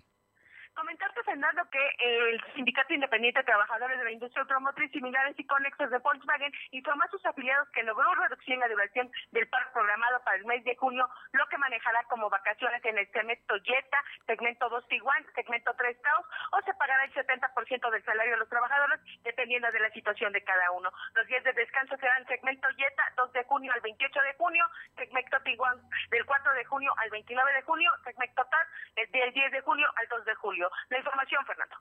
Fernando, 1.36 1.70
que 1.70 1.84
el 2.00 2.42
Sindicato 2.54 2.94
Independiente 2.94 3.40
de 3.40 3.44
Trabajadores 3.44 4.00
de 4.00 4.06
la 4.06 4.12
Industria 4.12 4.44
Automotriz 4.44 4.90
similares 4.92 5.38
y 5.38 5.46
conexos 5.46 5.90
de 5.90 5.98
Volkswagen 5.98 6.54
informó 6.72 7.04
a 7.04 7.10
sus 7.10 7.26
afiliados 7.26 7.68
que 7.72 7.84
logró 7.84 8.08
reducir 8.16 8.58
la 8.58 8.70
duración 8.70 9.12
del 9.34 9.46
paro 9.50 9.68
programado 9.74 10.24
para 10.24 10.38
el 10.38 10.46
mes 10.46 10.64
de 10.64 10.78
junio, 10.78 11.06
lo 11.34 11.46
que 11.48 11.58
manejará 11.58 12.06
como 12.06 12.30
vacaciones 12.30 12.80
en 12.86 12.98
el 13.00 13.12
segmento 13.12 13.56
Jetta, 13.66 14.02
segmento 14.26 14.70
2 14.70 14.88
Tiguan, 14.88 15.26
segmento 15.36 15.74
3 15.76 16.02
Taos, 16.02 16.26
o 16.54 16.62
se 16.62 16.74
pagará 16.76 17.04
el 17.04 17.14
70% 17.14 17.92
del 17.92 18.06
salario 18.06 18.32
de 18.32 18.40
los 18.40 18.48
trabajadores, 18.48 19.02
dependiendo 19.24 19.70
de 19.74 19.80
la 19.82 19.90
situación 19.90 20.32
de 20.32 20.42
cada 20.42 20.72
uno. 20.72 20.90
Los 21.16 21.28
días 21.28 21.44
de 21.44 21.52
descanso 21.52 21.98
serán 21.98 22.26
segmento 22.28 22.70
Jetta, 22.78 23.12
2 23.18 23.34
de 23.34 23.44
junio 23.44 23.74
al 23.74 23.82
28 23.82 24.22
de 24.22 24.34
junio, 24.36 24.66
segmento 24.96 25.38
Tiguan 25.42 25.82
del 26.12 26.26
4 26.26 26.54
de 26.54 26.64
junio 26.64 26.94
al 26.96 27.10
29 27.10 27.54
de 27.56 27.62
junio, 27.64 27.92
segmento 28.06 28.46
TAR 28.46 28.68
del 28.96 29.34
10 29.34 29.52
de 29.52 29.62
junio 29.62 29.88
al 29.98 30.08
2 30.08 30.24
de 30.24 30.36
julio. 30.36 30.72
La 30.88 30.98
información, 30.98 31.25
Fernando. 31.46 31.76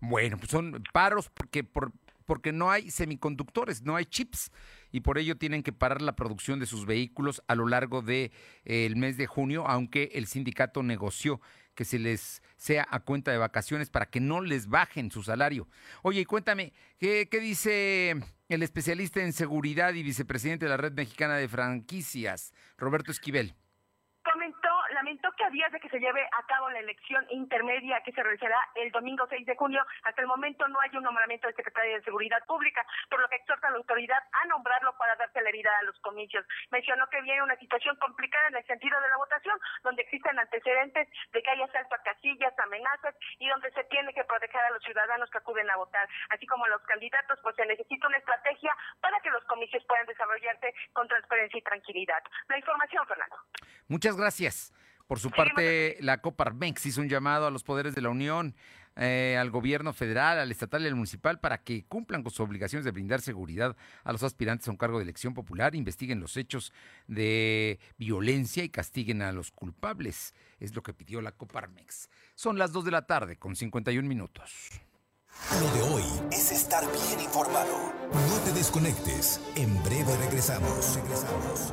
Bueno, 0.00 0.38
pues 0.38 0.50
son 0.50 0.82
paros 0.92 1.28
porque 1.30 1.62
por, 1.62 1.92
porque 2.30 2.52
no 2.52 2.70
hay 2.70 2.90
semiconductores, 2.90 3.82
no 3.82 3.96
hay 3.96 4.06
chips 4.06 4.52
y 4.92 5.00
por 5.00 5.18
ello 5.18 5.36
tienen 5.36 5.62
que 5.62 5.72
parar 5.72 6.00
la 6.00 6.14
producción 6.14 6.60
de 6.60 6.66
sus 6.66 6.86
vehículos 6.86 7.42
a 7.48 7.54
lo 7.54 7.66
largo 7.66 8.02
del 8.02 8.30
de, 8.64 8.86
eh, 8.86 8.94
mes 8.94 9.16
de 9.16 9.26
junio, 9.26 9.66
aunque 9.66 10.10
el 10.14 10.26
sindicato 10.26 10.82
negoció 10.82 11.40
que 11.74 11.84
se 11.84 11.98
les 11.98 12.42
sea 12.56 12.86
a 12.90 13.00
cuenta 13.00 13.30
de 13.30 13.38
vacaciones 13.38 13.90
para 13.90 14.06
que 14.06 14.20
no 14.20 14.42
les 14.42 14.68
bajen 14.68 15.10
su 15.10 15.22
salario. 15.22 15.68
Oye, 16.02 16.20
y 16.20 16.24
cuéntame, 16.24 16.72
¿qué, 16.98 17.28
qué 17.28 17.40
dice 17.40 18.14
el 18.48 18.62
especialista 18.62 19.20
en 19.20 19.32
seguridad 19.32 19.94
y 19.94 20.02
vicepresidente 20.02 20.66
de 20.66 20.70
la 20.70 20.76
Red 20.76 20.92
Mexicana 20.92 21.36
de 21.36 21.48
Franquicias, 21.48 22.52
Roberto 22.76 23.10
Esquivel? 23.10 23.54
Días 25.50 25.70
de 25.72 25.80
que 25.80 25.88
se 25.88 25.98
lleve 25.98 26.22
a 26.22 26.46
cabo 26.46 26.70
la 26.70 26.80
elección 26.80 27.26
intermedia 27.30 28.00
que 28.04 28.12
se 28.12 28.22
realizará 28.22 28.56
el 28.74 28.90
domingo 28.90 29.26
6 29.28 29.46
de 29.46 29.56
junio, 29.56 29.84
hasta 30.04 30.20
el 30.20 30.26
momento 30.26 30.66
no 30.68 30.80
hay 30.80 30.90
un 30.96 31.02
nombramiento 31.02 31.46
del 31.46 31.56
secretario 31.56 31.96
de 31.96 32.02
Seguridad 32.02 32.44
Pública, 32.46 32.84
por 33.08 33.20
lo 33.20 33.28
que 33.28 33.36
exhorta 33.36 33.68
a 33.68 33.70
la 33.70 33.78
autoridad 33.78 34.22
a 34.32 34.46
nombrarlo 34.46 34.96
para 34.96 35.16
dar 35.16 35.30
celeridad 35.32 35.74
a 35.80 35.84
los 35.84 35.98
comicios. 36.00 36.44
Mencionó 36.70 37.08
que 37.08 37.20
viene 37.22 37.42
una 37.42 37.56
situación 37.56 37.96
complicada 37.96 38.48
en 38.48 38.56
el 38.56 38.66
sentido 38.66 39.00
de 39.00 39.08
la 39.08 39.16
votación, 39.16 39.58
donde 39.82 40.02
existen 40.02 40.38
antecedentes 40.38 41.08
de 41.32 41.42
que 41.42 41.50
hay 41.50 41.62
asalto 41.62 41.94
a 41.94 42.02
casillas, 42.02 42.58
amenazas 42.58 43.14
y 43.38 43.48
donde 43.48 43.70
se 43.72 43.84
tiene 43.84 44.12
que 44.14 44.24
proteger 44.24 44.60
a 44.60 44.70
los 44.70 44.82
ciudadanos 44.82 45.30
que 45.30 45.38
acuden 45.38 45.70
a 45.70 45.76
votar, 45.76 46.08
así 46.30 46.46
como 46.46 46.64
a 46.64 46.68
los 46.68 46.82
candidatos, 46.82 47.38
pues 47.42 47.56
se 47.56 47.66
necesita 47.66 48.06
una 48.06 48.18
estrategia 48.18 48.76
para 49.00 49.20
que 49.20 49.30
los 49.30 49.44
comicios 49.44 49.84
puedan 49.86 50.06
desarrollarse 50.06 50.74
con 50.92 51.08
transparencia 51.08 51.58
y 51.58 51.62
tranquilidad. 51.62 52.22
La 52.48 52.58
información, 52.58 53.06
Fernando. 53.06 53.36
Muchas 53.88 54.16
gracias. 54.16 54.72
Por 55.10 55.18
su 55.18 55.32
parte, 55.32 55.96
la 55.98 56.18
Coparmex 56.18 56.86
hizo 56.86 57.00
un 57.00 57.08
llamado 57.08 57.44
a 57.44 57.50
los 57.50 57.64
poderes 57.64 57.96
de 57.96 58.00
la 58.00 58.10
Unión, 58.10 58.54
eh, 58.94 59.36
al 59.36 59.50
gobierno 59.50 59.92
federal, 59.92 60.38
al 60.38 60.52
estatal 60.52 60.84
y 60.84 60.86
al 60.86 60.94
municipal 60.94 61.40
para 61.40 61.64
que 61.64 61.84
cumplan 61.84 62.22
con 62.22 62.30
sus 62.30 62.38
obligaciones 62.38 62.84
de 62.84 62.92
brindar 62.92 63.20
seguridad 63.20 63.76
a 64.04 64.12
los 64.12 64.22
aspirantes 64.22 64.68
a 64.68 64.70
un 64.70 64.76
cargo 64.76 64.98
de 64.98 65.02
elección 65.02 65.34
popular, 65.34 65.74
investiguen 65.74 66.20
los 66.20 66.36
hechos 66.36 66.72
de 67.08 67.80
violencia 67.98 68.62
y 68.62 68.68
castiguen 68.68 69.20
a 69.22 69.32
los 69.32 69.50
culpables. 69.50 70.32
Es 70.60 70.76
lo 70.76 70.82
que 70.84 70.94
pidió 70.94 71.20
la 71.20 71.32
Coparmex. 71.32 72.08
Son 72.36 72.56
las 72.56 72.70
2 72.70 72.84
de 72.84 72.90
la 72.92 73.06
tarde 73.08 73.36
con 73.36 73.56
51 73.56 74.08
minutos. 74.08 74.70
Lo 75.60 75.72
de 75.72 75.82
hoy 75.92 76.04
es 76.30 76.52
estar 76.52 76.84
bien 76.84 77.18
informado. 77.18 77.92
No 78.12 78.38
te 78.44 78.52
desconectes. 78.52 79.40
En 79.56 79.82
breve 79.82 80.16
regresamos. 80.18 80.94
Regresamos. 80.94 81.72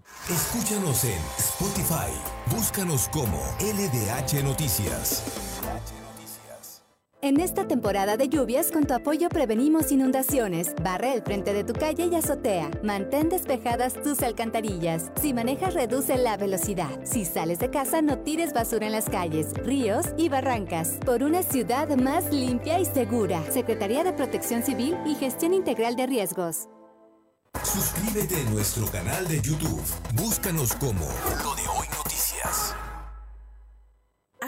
Escúchanos 0.29 1.03
en 1.03 1.19
Spotify. 1.37 2.11
Búscanos 2.55 3.09
como 3.09 3.37
LDH 3.59 4.43
Noticias. 4.43 5.23
En 7.23 7.39
esta 7.39 7.67
temporada 7.67 8.17
de 8.17 8.29
lluvias, 8.29 8.71
con 8.71 8.85
tu 8.85 8.95
apoyo 8.95 9.29
prevenimos 9.29 9.91
inundaciones. 9.91 10.73
Barre 10.81 11.13
el 11.13 11.21
frente 11.21 11.53
de 11.53 11.63
tu 11.63 11.73
calle 11.73 12.07
y 12.07 12.15
azotea. 12.15 12.71
Mantén 12.83 13.29
despejadas 13.29 13.93
tus 14.01 14.23
alcantarillas. 14.23 15.11
Si 15.21 15.31
manejas, 15.33 15.75
reduce 15.75 16.17
la 16.17 16.37
velocidad. 16.37 16.89
Si 17.03 17.25
sales 17.25 17.59
de 17.59 17.69
casa, 17.69 18.01
no 18.01 18.19
tires 18.19 18.53
basura 18.53 18.87
en 18.87 18.93
las 18.93 19.07
calles, 19.07 19.53
ríos 19.63 20.07
y 20.17 20.29
barrancas. 20.29 20.97
Por 21.05 21.21
una 21.21 21.43
ciudad 21.43 21.95
más 21.95 22.31
limpia 22.33 22.79
y 22.79 22.85
segura. 22.85 23.43
Secretaría 23.51 24.03
de 24.03 24.13
Protección 24.13 24.63
Civil 24.63 24.97
y 25.05 25.13
Gestión 25.13 25.53
Integral 25.53 25.95
de 25.95 26.07
Riesgos. 26.07 26.69
Suscríbete 27.59 28.35
a 28.35 28.49
nuestro 28.49 28.85
canal 28.87 29.27
de 29.27 29.41
YouTube. 29.41 29.83
Búscanos 30.13 30.73
como 30.75 31.05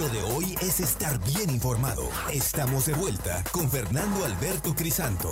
Lo 0.00 0.08
de 0.08 0.22
hoy 0.22 0.54
es 0.60 0.80
estar 0.80 1.20
bien 1.24 1.50
informado. 1.50 2.08
Estamos 2.32 2.86
de 2.86 2.94
vuelta 2.94 3.44
con 3.52 3.70
Fernando 3.70 4.24
Alberto 4.24 4.74
Crisanto. 4.74 5.30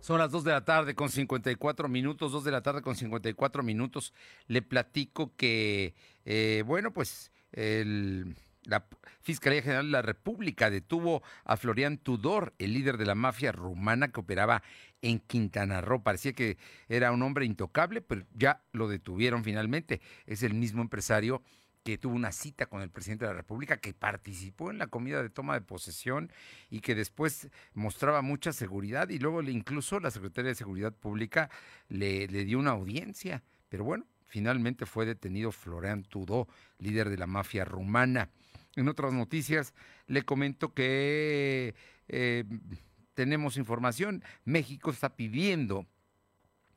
Son 0.00 0.18
las 0.18 0.30
2 0.30 0.44
de 0.44 0.52
la 0.52 0.64
tarde 0.64 0.94
con 0.94 1.08
54 1.08 1.88
minutos, 1.88 2.30
2 2.30 2.44
de 2.44 2.52
la 2.52 2.62
tarde 2.62 2.82
con 2.82 2.94
54 2.94 3.64
minutos. 3.64 4.12
Le 4.46 4.62
platico 4.62 5.34
que, 5.34 5.94
eh, 6.24 6.62
bueno, 6.66 6.92
pues 6.92 7.32
el, 7.50 8.36
la 8.62 8.86
Fiscalía 9.22 9.62
General 9.62 9.86
de 9.86 9.92
la 9.92 10.02
República 10.02 10.70
detuvo 10.70 11.22
a 11.44 11.56
Florian 11.56 11.98
Tudor, 11.98 12.54
el 12.58 12.74
líder 12.74 12.96
de 12.96 13.06
la 13.06 13.16
mafia 13.16 13.50
rumana 13.50 14.12
que 14.12 14.20
operaba 14.20 14.62
en 15.02 15.18
Quintana 15.18 15.80
Roo. 15.80 16.02
Parecía 16.02 16.32
que 16.32 16.58
era 16.88 17.10
un 17.10 17.22
hombre 17.22 17.44
intocable, 17.44 18.02
pero 18.02 18.24
ya 18.34 18.62
lo 18.72 18.86
detuvieron 18.86 19.42
finalmente. 19.42 20.00
Es 20.26 20.44
el 20.44 20.54
mismo 20.54 20.80
empresario 20.80 21.42
que 21.84 21.98
tuvo 21.98 22.16
una 22.16 22.32
cita 22.32 22.66
con 22.66 22.80
el 22.82 22.90
presidente 22.90 23.26
de 23.26 23.30
la 23.30 23.36
República, 23.36 23.76
que 23.76 23.92
participó 23.92 24.70
en 24.70 24.78
la 24.78 24.86
comida 24.86 25.22
de 25.22 25.28
toma 25.28 25.54
de 25.54 25.60
posesión 25.60 26.32
y 26.70 26.80
que 26.80 26.94
después 26.94 27.48
mostraba 27.74 28.22
mucha 28.22 28.52
seguridad 28.52 29.10
y 29.10 29.18
luego 29.18 29.42
incluso 29.42 30.00
la 30.00 30.10
Secretaría 30.10 30.48
de 30.48 30.54
Seguridad 30.54 30.94
Pública 30.94 31.50
le, 31.88 32.26
le 32.26 32.44
dio 32.46 32.58
una 32.58 32.70
audiencia. 32.70 33.42
Pero 33.68 33.84
bueno, 33.84 34.06
finalmente 34.26 34.86
fue 34.86 35.04
detenido 35.04 35.52
Florian 35.52 36.04
Tudó, 36.04 36.48
líder 36.78 37.10
de 37.10 37.18
la 37.18 37.26
mafia 37.26 37.66
rumana. 37.66 38.30
En 38.76 38.88
otras 38.88 39.12
noticias, 39.12 39.74
le 40.06 40.22
comento 40.22 40.72
que 40.72 41.74
eh, 42.08 42.44
tenemos 43.14 43.56
información. 43.56 44.24
México 44.44 44.90
está 44.90 45.16
pidiendo 45.16 45.86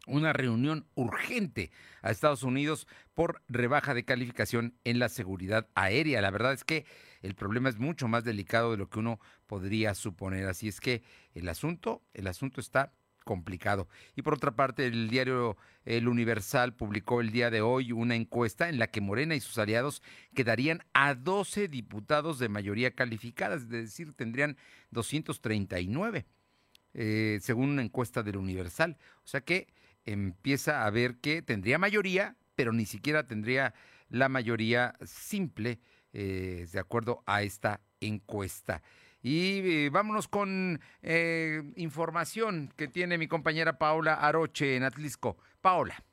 una 0.08 0.34
reunión 0.34 0.88
urgente 0.96 1.72
a 2.02 2.12
Estados 2.12 2.44
Unidos 2.44 2.88
por 3.14 3.42
rebaja 3.48 3.94
de 3.94 4.06
calificación 4.06 4.74
en 4.84 5.00
la 5.00 5.10
seguridad 5.10 5.68
aérea. 5.76 6.22
La 6.22 6.32
verdad 6.32 6.54
es 6.54 6.64
que 6.64 6.86
el 7.22 7.36
problema 7.36 7.70
es 7.70 7.78
mucho 7.78 8.08
más 8.08 8.24
delicado 8.24 8.72
de 8.72 8.78
lo 8.78 8.90
que 8.90 9.00
uno 9.00 9.20
podría 9.46 9.94
suponer. 9.94 10.48
Así 10.48 10.68
es 10.68 10.80
que 10.80 11.04
el 11.34 11.50
asunto, 11.50 12.02
el 12.14 12.28
asunto 12.28 12.62
está 12.62 12.94
complicado. 13.28 13.88
Y 14.16 14.24
por 14.24 14.34
otra 14.34 14.56
parte, 14.56 14.88
el 14.88 15.10
diario 15.10 15.58
El 15.86 16.08
Universal 16.08 16.74
publicó 16.74 17.22
el 17.22 17.32
día 17.32 17.52
de 17.52 17.62
hoy 17.62 17.92
una 17.92 18.16
encuesta 18.16 18.70
en 18.70 18.80
la 18.80 18.88
que 18.88 19.02
Morena 19.02 19.36
y 19.36 19.40
sus 19.40 19.60
aliados 19.60 20.02
quedarían 20.34 20.84
a 20.94 21.14
12 21.14 21.68
diputados 21.68 22.40
de 22.40 22.50
mayoría 22.50 22.96
calificada, 22.96 23.56
es 23.56 23.70
decir, 23.70 24.14
tendrían 24.14 24.58
239, 24.90 26.26
eh, 26.94 27.40
según 27.42 27.70
una 27.70 27.84
encuesta 27.84 28.24
del 28.24 28.38
Universal. 28.38 28.98
O 29.24 29.28
sea 29.28 29.42
que 29.42 29.68
empieza 30.08 30.86
a 30.86 30.90
ver 30.90 31.18
que 31.18 31.42
tendría 31.42 31.78
mayoría, 31.78 32.36
pero 32.56 32.74
ni 32.74 32.86
siquiera 32.86 33.28
tendría 33.28 33.74
la 34.10 34.30
mayoría 34.30 34.96
simple, 35.06 35.80
eh, 36.14 36.68
de 36.72 36.80
acuerdo 36.80 37.24
a 37.28 37.44
esta 37.44 37.82
encuesta. 38.00 38.82
Y 39.22 39.60
eh, 39.60 39.90
vámonos 39.92 40.28
con 40.28 40.80
eh, 41.02 41.62
información 41.76 42.72
que 42.76 42.88
tiene 42.88 43.18
mi 43.18 43.28
compañera 43.28 43.78
Paula 43.78 44.14
Aroche 44.14 44.76
en 44.76 44.84
Atlisco. 44.84 45.38
Paola. 45.62 46.04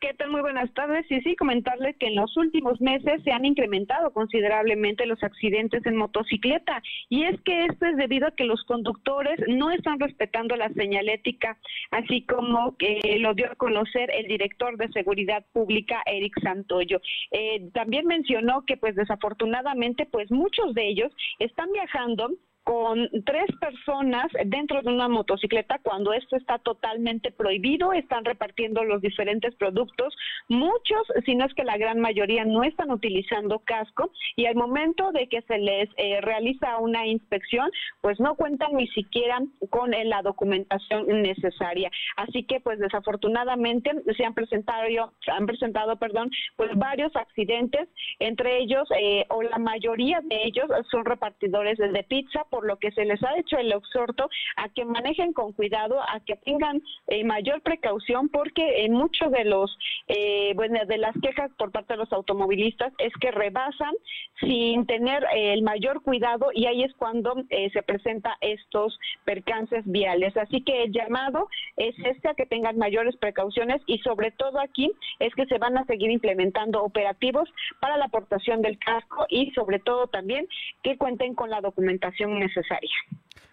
¿Qué 0.00 0.14
tal? 0.14 0.30
Muy 0.30 0.40
buenas 0.40 0.72
tardes. 0.72 1.04
Y 1.10 1.20
sí, 1.20 1.36
comentarles 1.36 1.94
que 1.98 2.06
en 2.06 2.14
los 2.14 2.34
últimos 2.38 2.80
meses 2.80 3.22
se 3.22 3.32
han 3.32 3.44
incrementado 3.44 4.14
considerablemente 4.14 5.04
los 5.04 5.22
accidentes 5.22 5.84
en 5.84 5.96
motocicleta. 5.96 6.82
Y 7.10 7.24
es 7.24 7.38
que 7.42 7.66
esto 7.66 7.84
es 7.84 7.98
debido 7.98 8.28
a 8.28 8.34
que 8.34 8.44
los 8.44 8.64
conductores 8.64 9.38
no 9.48 9.70
están 9.70 10.00
respetando 10.00 10.56
la 10.56 10.70
señalética, 10.70 11.58
así 11.90 12.24
como 12.24 12.78
que 12.78 13.18
lo 13.20 13.34
dio 13.34 13.52
a 13.52 13.56
conocer 13.56 14.10
el 14.10 14.26
director 14.26 14.78
de 14.78 14.88
Seguridad 14.88 15.44
Pública, 15.52 16.02
Eric 16.06 16.32
Santoyo. 16.42 16.98
Eh, 17.30 17.68
también 17.74 18.06
mencionó 18.06 18.64
que, 18.64 18.78
pues 18.78 18.96
desafortunadamente, 18.96 20.06
pues 20.06 20.30
muchos 20.30 20.72
de 20.72 20.88
ellos 20.88 21.12
están 21.38 21.70
viajando 21.72 22.30
con 22.64 23.08
tres 23.24 23.46
personas 23.60 24.26
dentro 24.46 24.82
de 24.82 24.92
una 24.92 25.08
motocicleta 25.08 25.78
cuando 25.82 26.12
esto 26.12 26.36
está 26.36 26.58
totalmente 26.58 27.32
prohibido, 27.32 27.92
están 27.92 28.24
repartiendo 28.24 28.84
los 28.84 29.00
diferentes 29.00 29.54
productos, 29.56 30.14
muchos, 30.48 31.02
si 31.24 31.34
no 31.34 31.46
es 31.46 31.54
que 31.54 31.64
la 31.64 31.78
gran 31.78 32.00
mayoría 32.00 32.44
no 32.44 32.62
están 32.62 32.90
utilizando 32.90 33.60
casco. 33.60 34.10
Y 34.36 34.46
al 34.46 34.54
momento 34.54 35.12
de 35.12 35.28
que 35.28 35.42
se 35.42 35.58
les 35.58 35.88
eh, 35.96 36.20
realiza 36.20 36.78
una 36.78 37.06
inspección, 37.06 37.70
pues 38.00 38.20
no 38.20 38.34
cuentan 38.34 38.74
ni 38.74 38.86
siquiera 38.88 39.40
con 39.70 39.94
eh, 39.94 40.04
la 40.04 40.22
documentación 40.22 41.06
necesaria. 41.22 41.90
Así 42.16 42.44
que 42.44 42.60
pues 42.60 42.78
desafortunadamente 42.78 43.90
se 44.16 44.24
han 44.24 44.34
presentado, 44.34 45.12
han 45.26 45.46
presentado, 45.46 45.96
perdón, 45.96 46.30
pues 46.56 46.70
varios 46.76 47.14
accidentes, 47.16 47.88
entre 48.18 48.58
ellos 48.58 48.88
eh, 48.98 49.24
o 49.28 49.42
la 49.42 49.58
mayoría 49.58 50.20
de 50.22 50.44
ellos 50.44 50.66
son 50.90 51.04
repartidores 51.04 51.78
de 51.78 52.02
pizza 52.04 52.44
por 52.50 52.66
lo 52.66 52.76
que 52.78 52.90
se 52.92 53.04
les 53.04 53.22
ha 53.22 53.38
hecho 53.38 53.56
el 53.56 53.72
exhorto 53.72 54.28
a 54.56 54.68
que 54.68 54.84
manejen 54.84 55.32
con 55.32 55.52
cuidado, 55.52 56.00
a 56.00 56.20
que 56.20 56.36
tengan 56.36 56.82
eh, 57.06 57.24
mayor 57.24 57.62
precaución, 57.62 58.28
porque 58.28 58.84
en 58.84 58.92
muchos 58.92 59.30
de 59.30 59.44
los, 59.44 59.76
eh, 60.08 60.52
bueno, 60.54 60.84
de 60.86 60.98
las 60.98 61.14
quejas 61.22 61.50
por 61.56 61.70
parte 61.70 61.94
de 61.94 61.98
los 61.98 62.12
automovilistas 62.12 62.92
es 62.98 63.12
que 63.20 63.30
rebasan 63.30 63.94
sin 64.40 64.86
tener 64.86 65.24
eh, 65.34 65.52
el 65.52 65.62
mayor 65.62 66.02
cuidado 66.02 66.48
y 66.52 66.66
ahí 66.66 66.82
es 66.82 66.92
cuando 66.94 67.34
se 67.72 67.82
presenta 67.82 68.36
estos 68.40 68.98
percances 69.24 69.84
viales. 69.84 70.36
Así 70.36 70.62
que 70.62 70.84
el 70.84 70.92
llamado 70.92 71.48
es 71.76 71.94
este 72.04 72.28
a 72.28 72.34
que 72.34 72.46
tengan 72.46 72.78
mayores 72.78 73.16
precauciones 73.16 73.80
y 73.86 73.98
sobre 73.98 74.30
todo 74.32 74.58
aquí 74.60 74.90
es 75.18 75.34
que 75.34 75.46
se 75.46 75.58
van 75.58 75.78
a 75.78 75.84
seguir 75.84 76.10
implementando 76.10 76.82
operativos 76.82 77.48
para 77.80 77.96
la 77.96 78.06
aportación 78.06 78.62
del 78.62 78.78
casco 78.78 79.26
y 79.28 79.50
sobre 79.52 79.78
todo 79.78 80.08
también 80.08 80.48
que 80.82 80.96
cuenten 80.96 81.34
con 81.34 81.50
la 81.50 81.60
documentación 81.60 82.39
necesaria. 82.40 82.90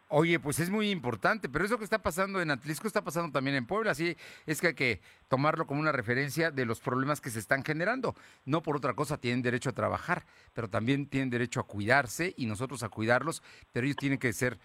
Oye, 0.09 0.39
pues 0.39 0.59
es 0.59 0.69
muy 0.69 0.89
importante, 0.89 1.49
pero 1.49 1.65
eso 1.65 1.77
que 1.77 1.83
está 1.83 2.01
pasando 2.01 2.41
en 2.41 2.49
Atlisco 2.49 2.87
está 2.87 3.03
pasando 3.03 3.29
también 3.33 3.57
en 3.57 3.65
Puebla, 3.65 3.91
así 3.91 4.15
es 4.45 4.61
que 4.61 4.67
hay 4.67 4.73
que 4.73 5.01
tomarlo 5.27 5.67
como 5.67 5.81
una 5.81 5.91
referencia 5.91 6.49
de 6.49 6.65
los 6.65 6.79
problemas 6.79 7.19
que 7.19 7.29
se 7.29 7.39
están 7.39 7.61
generando. 7.61 8.15
No 8.45 8.63
por 8.63 8.77
otra 8.77 8.93
cosa 8.93 9.17
tienen 9.17 9.41
derecho 9.41 9.69
a 9.69 9.73
trabajar, 9.73 10.25
pero 10.53 10.69
también 10.69 11.07
tienen 11.07 11.29
derecho 11.29 11.59
a 11.59 11.67
cuidarse 11.67 12.33
y 12.37 12.45
nosotros 12.45 12.83
a 12.83 12.89
cuidarlos, 12.89 13.43
pero 13.73 13.85
ellos 13.85 13.97
tienen 13.97 14.17
que 14.17 14.31
ser 14.31 14.57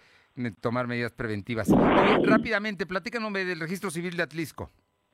tomar 0.61 0.87
medidas 0.87 1.11
preventivas. 1.11 1.69
Oye, 1.69 2.25
rápidamente, 2.25 2.85
platícanos 2.85 3.33
del 3.33 3.59
registro 3.59 3.91
civil 3.91 4.15
de 4.15 4.23
Atlisco. 4.23 4.71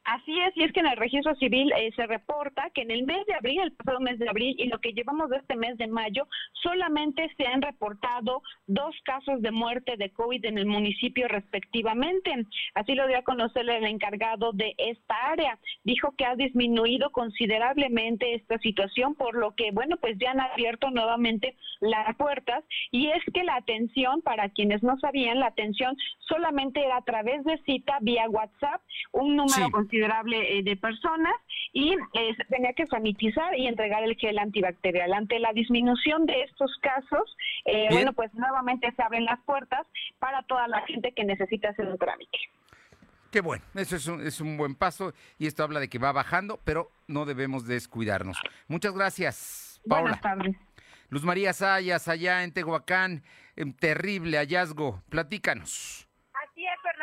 Así 0.09 0.39
es, 0.39 0.57
y 0.57 0.63
es 0.63 0.71
que 0.71 0.79
en 0.79 0.87
el 0.87 0.97
registro 0.97 1.35
civil 1.35 1.71
eh, 1.77 1.91
se 1.95 2.07
reporta 2.07 2.71
que 2.73 2.81
en 2.81 2.89
el 2.89 3.03
mes 3.03 3.23
de 3.27 3.35
abril, 3.35 3.59
el 3.61 3.73
pasado 3.73 3.99
mes 3.99 4.17
de 4.17 4.27
abril 4.27 4.55
y 4.57 4.65
lo 4.65 4.79
que 4.79 4.93
llevamos 4.93 5.29
de 5.29 5.37
este 5.37 5.55
mes 5.55 5.77
de 5.77 5.85
mayo, 5.85 6.27
solamente 6.63 7.31
se 7.37 7.45
han 7.45 7.61
reportado 7.61 8.41
dos 8.65 8.95
casos 9.03 9.39
de 9.43 9.51
muerte 9.51 9.97
de 9.97 10.09
COVID 10.09 10.43
en 10.45 10.57
el 10.57 10.65
municipio 10.65 11.27
respectivamente. 11.27 12.33
Así 12.73 12.95
lo 12.95 13.05
dio 13.05 13.19
a 13.19 13.23
conocer 13.23 13.69
el 13.69 13.85
encargado 13.85 14.51
de 14.51 14.73
esta 14.79 15.13
área. 15.27 15.59
Dijo 15.83 16.15
que 16.17 16.25
ha 16.25 16.35
disminuido 16.35 17.11
considerablemente 17.11 18.33
esta 18.33 18.57
situación, 18.57 19.13
por 19.13 19.35
lo 19.35 19.53
que, 19.53 19.69
bueno, 19.71 19.97
pues 19.97 20.17
ya 20.17 20.31
han 20.31 20.39
abierto 20.39 20.89
nuevamente 20.89 21.55
las 21.81 22.15
puertas 22.15 22.63
y 22.91 23.09
es 23.09 23.23
que 23.31 23.43
la 23.43 23.57
atención, 23.57 24.23
para 24.23 24.49
quienes 24.49 24.81
no 24.81 24.97
sabían, 24.99 25.39
la 25.39 25.47
atención 25.47 25.95
solamente 26.27 26.83
era 26.83 26.97
a 26.97 27.03
través 27.03 27.43
de 27.43 27.57
cita 27.59 27.99
vía 28.01 28.27
WhatsApp, 28.27 28.81
un 29.11 29.35
número 29.35 29.69
considerable 29.99 30.59
eh, 30.59 30.63
de 30.63 30.77
personas 30.77 31.33
y 31.73 31.93
eh, 32.13 32.35
tenía 32.49 32.73
que 32.73 32.87
sanitizar 32.87 33.57
y 33.57 33.67
entregar 33.67 34.03
el 34.03 34.15
gel 34.15 34.39
antibacterial. 34.39 35.13
Ante 35.13 35.39
la 35.39 35.51
disminución 35.53 36.25
de 36.25 36.43
estos 36.43 36.71
casos, 36.81 37.35
eh, 37.65 37.87
bueno, 37.91 38.13
pues 38.13 38.33
nuevamente 38.33 38.91
se 38.95 39.03
abren 39.03 39.25
las 39.25 39.39
puertas 39.41 39.85
para 40.19 40.41
toda 40.43 40.67
la 40.67 40.81
gente 40.87 41.11
que 41.13 41.23
necesita 41.23 41.69
hacer 41.69 41.87
un 41.87 41.97
trámite. 41.97 42.37
Qué 43.31 43.41
bueno, 43.41 43.63
eso 43.75 43.95
es 43.95 44.07
un, 44.07 44.25
es 44.25 44.41
un 44.41 44.57
buen 44.57 44.73
paso 44.73 45.13
y 45.37 45.45
esto 45.45 45.63
habla 45.63 45.79
de 45.79 45.87
que 45.87 45.99
va 45.99 46.11
bajando, 46.11 46.59
pero 46.63 46.91
no 47.07 47.25
debemos 47.25 47.67
descuidarnos. 47.67 48.39
Muchas 48.67 48.93
gracias, 48.93 49.81
Paula. 49.87 50.01
Buenas 50.01 50.21
tardes. 50.21 50.55
Luz 51.09 51.23
María 51.23 51.53
Sayas, 51.53 52.07
allá 52.07 52.43
en 52.43 52.53
Tehuacán, 52.53 53.23
terrible 53.79 54.37
hallazgo. 54.37 55.03
Platícanos. 55.09 56.08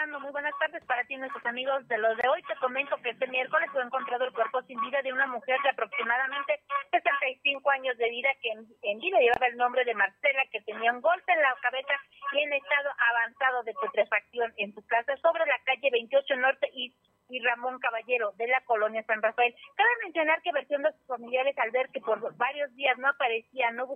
Muy 0.07 0.30
buenas 0.30 0.54
tardes 0.61 0.84
para 0.84 1.02
ti, 1.04 1.16
nuestros 1.16 1.44
amigos 1.46 1.86
de 1.88 1.98
los 1.98 2.16
de 2.16 2.28
hoy. 2.28 2.40
Te 2.44 2.54
comento 2.57 2.96
que 3.02 3.11
este 3.11 3.26
miércoles 3.26 3.68
fue 3.72 3.82
encontrado 3.82 4.24
el 4.24 4.32
cuerpo 4.32 4.62
sin 4.62 4.80
vida 4.80 5.02
de 5.02 5.12
una 5.12 5.26
mujer 5.26 5.61
de 5.62 5.70
aproximadamente 5.70 6.61
65 6.92 7.68
años 7.70 7.98
de 7.98 8.09
vida 8.11 8.28
que 8.40 8.50
en, 8.50 8.98
vida 9.00 9.18
llevaba 9.18 9.48
el 9.48 9.57
nombre 9.57 9.84
de 9.84 9.94
Marcela, 9.94 10.44
que 10.52 10.61
tenía 10.61 10.92
un 10.92 11.00
golpe 11.00 11.32
en 11.32 11.42
la 11.42 11.57
cabeza 11.61 11.94
y 12.32 12.38
en 12.38 12.52
estado 12.52 12.90
avanzado 13.11 13.64
de 13.64 13.74
putrefacción 13.74 14.54
en 14.59 14.72
su 14.74 14.86
casa 14.86 15.16
sobre 15.16 15.44
la 15.44 15.59
calle 15.64 15.90
28 15.90 16.36
Norte 16.36 16.70
y 16.72 16.94
y 17.37 17.41
Ramón 17.41 17.78
Caballero 17.78 18.32
de 18.37 18.47
la 18.49 18.61
colonia 18.62 19.05
San 19.05 19.20
Rafael. 19.20 19.55
Cabe 19.76 19.91
mencionar 20.05 20.41
que 20.41 20.53
versión 20.53 20.82
de 20.82 20.93
sus 20.93 21.07
familiares 21.07 21.57
al 21.59 21.70
ver 21.70 21.91
que 21.91 22.01
por 22.01 22.34
varios 22.37 22.74
días 22.74 22.97
no 22.99 23.09
aparecía, 23.09 23.70
no, 23.72 23.87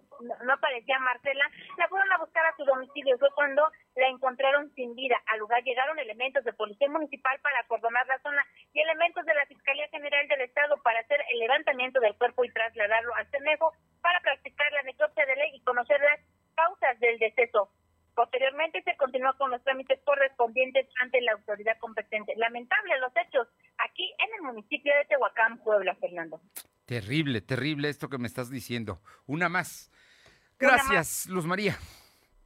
no 0.45 0.53
aparecía 0.53 0.99
Marcela, 0.99 1.45
la 1.79 1.89
fueron 1.89 2.13
a 2.13 2.19
buscar 2.19 2.45
a 2.45 2.57
su 2.57 2.65
domicilio. 2.65 3.17
Fue 3.19 3.31
cuando 3.35 3.67
la 3.97 4.09
encontraron 4.09 4.71
sin 4.75 4.95
vida. 4.95 5.17
Al 5.27 5.39
lugar 5.39 5.63
llegaron 5.65 5.99
elementos 5.99 6.45
de 6.45 6.53
policía 6.53 6.89
municipal 6.89 7.41
para 7.41 7.61
acordonar 7.61 8.07
la 8.07 8.21
zona 8.21 8.45
y 8.75 8.81
elementos 8.81 9.25
de 9.25 9.35
la 9.35 9.47
Fiscalía 9.47 9.89
General 9.89 10.29
del 10.29 10.43
Estado 10.43 10.77
para 10.83 11.01
hacer 11.01 11.21
el 11.33 11.39
levantamiento 11.39 11.99
del 12.01 12.17
cuerpo 12.17 12.45
y 12.45 12.53
trasladarlo 12.53 13.15
al 13.15 13.27
Cenejo 13.31 13.73
para 14.03 14.21
practicar 14.21 14.71
la 14.73 14.83
necropsia 14.83 15.25
de 15.25 15.37
ley 15.37 15.51
y 15.55 15.65
conocer 15.65 15.99
las 16.01 16.21
causas 16.55 17.01
del 17.01 17.19
deceso. 17.19 17.71
Posteriormente 18.15 18.83
se 18.83 18.97
continuó 19.21 19.37
con 19.39 19.51
los 19.51 19.63
trámites 19.65 20.01
correspondientes 20.05 20.87
ante 21.03 21.21
la 21.21 21.33
autoridad 21.33 21.79
competente. 21.79 22.35
Lamentable 22.37 22.99
los 23.01 23.13
hechos 23.17 23.49
aquí 23.79 24.11
en 24.19 24.35
el 24.37 24.53
municipio 24.53 24.93
de 24.97 25.05
Tehuacán, 25.07 25.59
Puebla, 25.59 25.95
Fernando. 25.97 26.41
Terrible, 26.87 27.41
terrible 27.41 27.89
esto 27.89 28.09
que 28.09 28.19
me 28.19 28.27
estás 28.27 28.51
diciendo. 28.51 29.01
Una 29.27 29.49
más. 29.49 29.91
Gracias, 30.59 31.27
Luz 31.27 31.47
María. 31.47 31.77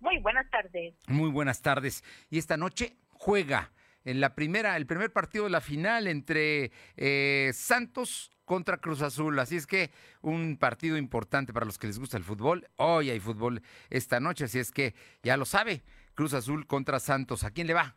Muy 0.00 0.18
buenas 0.18 0.50
tardes. 0.50 0.94
Muy 1.06 1.30
buenas 1.30 1.62
tardes. 1.62 2.02
Y 2.30 2.38
esta 2.38 2.56
noche 2.56 2.96
juega 3.10 3.70
en 4.04 4.20
la 4.20 4.34
primera, 4.34 4.76
el 4.76 4.86
primer 4.86 5.12
partido 5.12 5.44
de 5.44 5.50
la 5.50 5.60
final 5.60 6.06
entre 6.08 6.72
eh, 6.96 7.50
Santos 7.54 8.30
contra 8.44 8.76
Cruz 8.78 9.00
Azul. 9.00 9.38
Así 9.38 9.56
es 9.56 9.66
que 9.66 9.90
un 10.20 10.58
partido 10.58 10.96
importante 10.96 11.52
para 11.52 11.66
los 11.66 11.78
que 11.78 11.86
les 11.86 11.98
gusta 11.98 12.16
el 12.16 12.24
fútbol. 12.24 12.68
Hoy 12.76 13.10
hay 13.10 13.20
fútbol 13.20 13.62
esta 13.90 14.20
noche, 14.20 14.44
así 14.44 14.58
es 14.58 14.70
que 14.70 14.94
ya 15.22 15.36
lo 15.36 15.44
sabe. 15.44 15.82
Cruz 16.14 16.34
Azul 16.34 16.66
contra 16.66 17.00
Santos. 17.00 17.44
¿A 17.44 17.50
quién 17.50 17.66
le 17.66 17.74
va? 17.74 17.96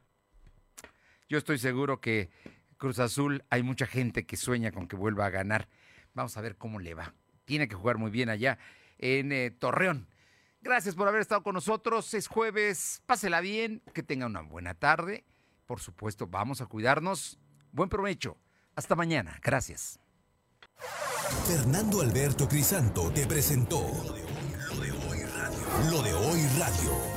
Yo 1.30 1.38
estoy 1.38 1.57
seguro 1.57 1.99
que 1.99 2.30
Cruz 2.78 2.99
Azul 2.99 3.43
hay 3.49 3.63
mucha 3.63 3.86
gente 3.86 4.26
que 4.26 4.38
sueña 4.38 4.72
con 4.72 4.88
que 4.88 4.95
vuelva 4.95 5.26
a 5.26 5.30
ganar. 5.30 5.68
Vamos 6.13 6.38
a 6.38 6.41
ver 6.41 6.55
cómo 6.57 6.80
le 6.80 6.93
va. 6.93 7.13
Tiene 7.45 7.68
que 7.68 7.76
jugar 7.76 7.97
muy 7.97 8.11
bien 8.11 8.30
allá 8.30 8.57
en 8.97 9.32
eh, 9.32 9.51
Torreón. 9.51 10.07
Gracias 10.61 10.95
por 10.95 11.07
haber 11.07 11.22
estado 11.22 11.43
con 11.43 11.53
nosotros. 11.53 12.13
Es 12.13 12.28
jueves. 12.28 13.01
Pásela 13.05 13.41
bien. 13.41 13.82
Que 13.93 14.03
tenga 14.03 14.26
una 14.26 14.41
buena 14.41 14.74
tarde. 14.74 15.26
Por 15.65 15.80
supuesto, 15.80 16.28
vamos 16.28 16.61
a 16.61 16.65
cuidarnos. 16.65 17.39
Buen 17.72 17.89
provecho. 17.89 18.38
Hasta 18.76 18.95
mañana. 18.95 19.39
Gracias. 19.43 19.99
Fernando 21.45 22.01
Alberto 22.01 22.47
Crisanto 22.47 23.11
te 23.11 23.26
presentó 23.26 23.82
Lo 24.70 24.82
de 24.82 24.91
hoy 24.91 25.24
radio. 25.24 25.91
Lo 25.91 26.01
de 26.03 26.13
hoy 26.13 26.47
radio. 26.57 27.16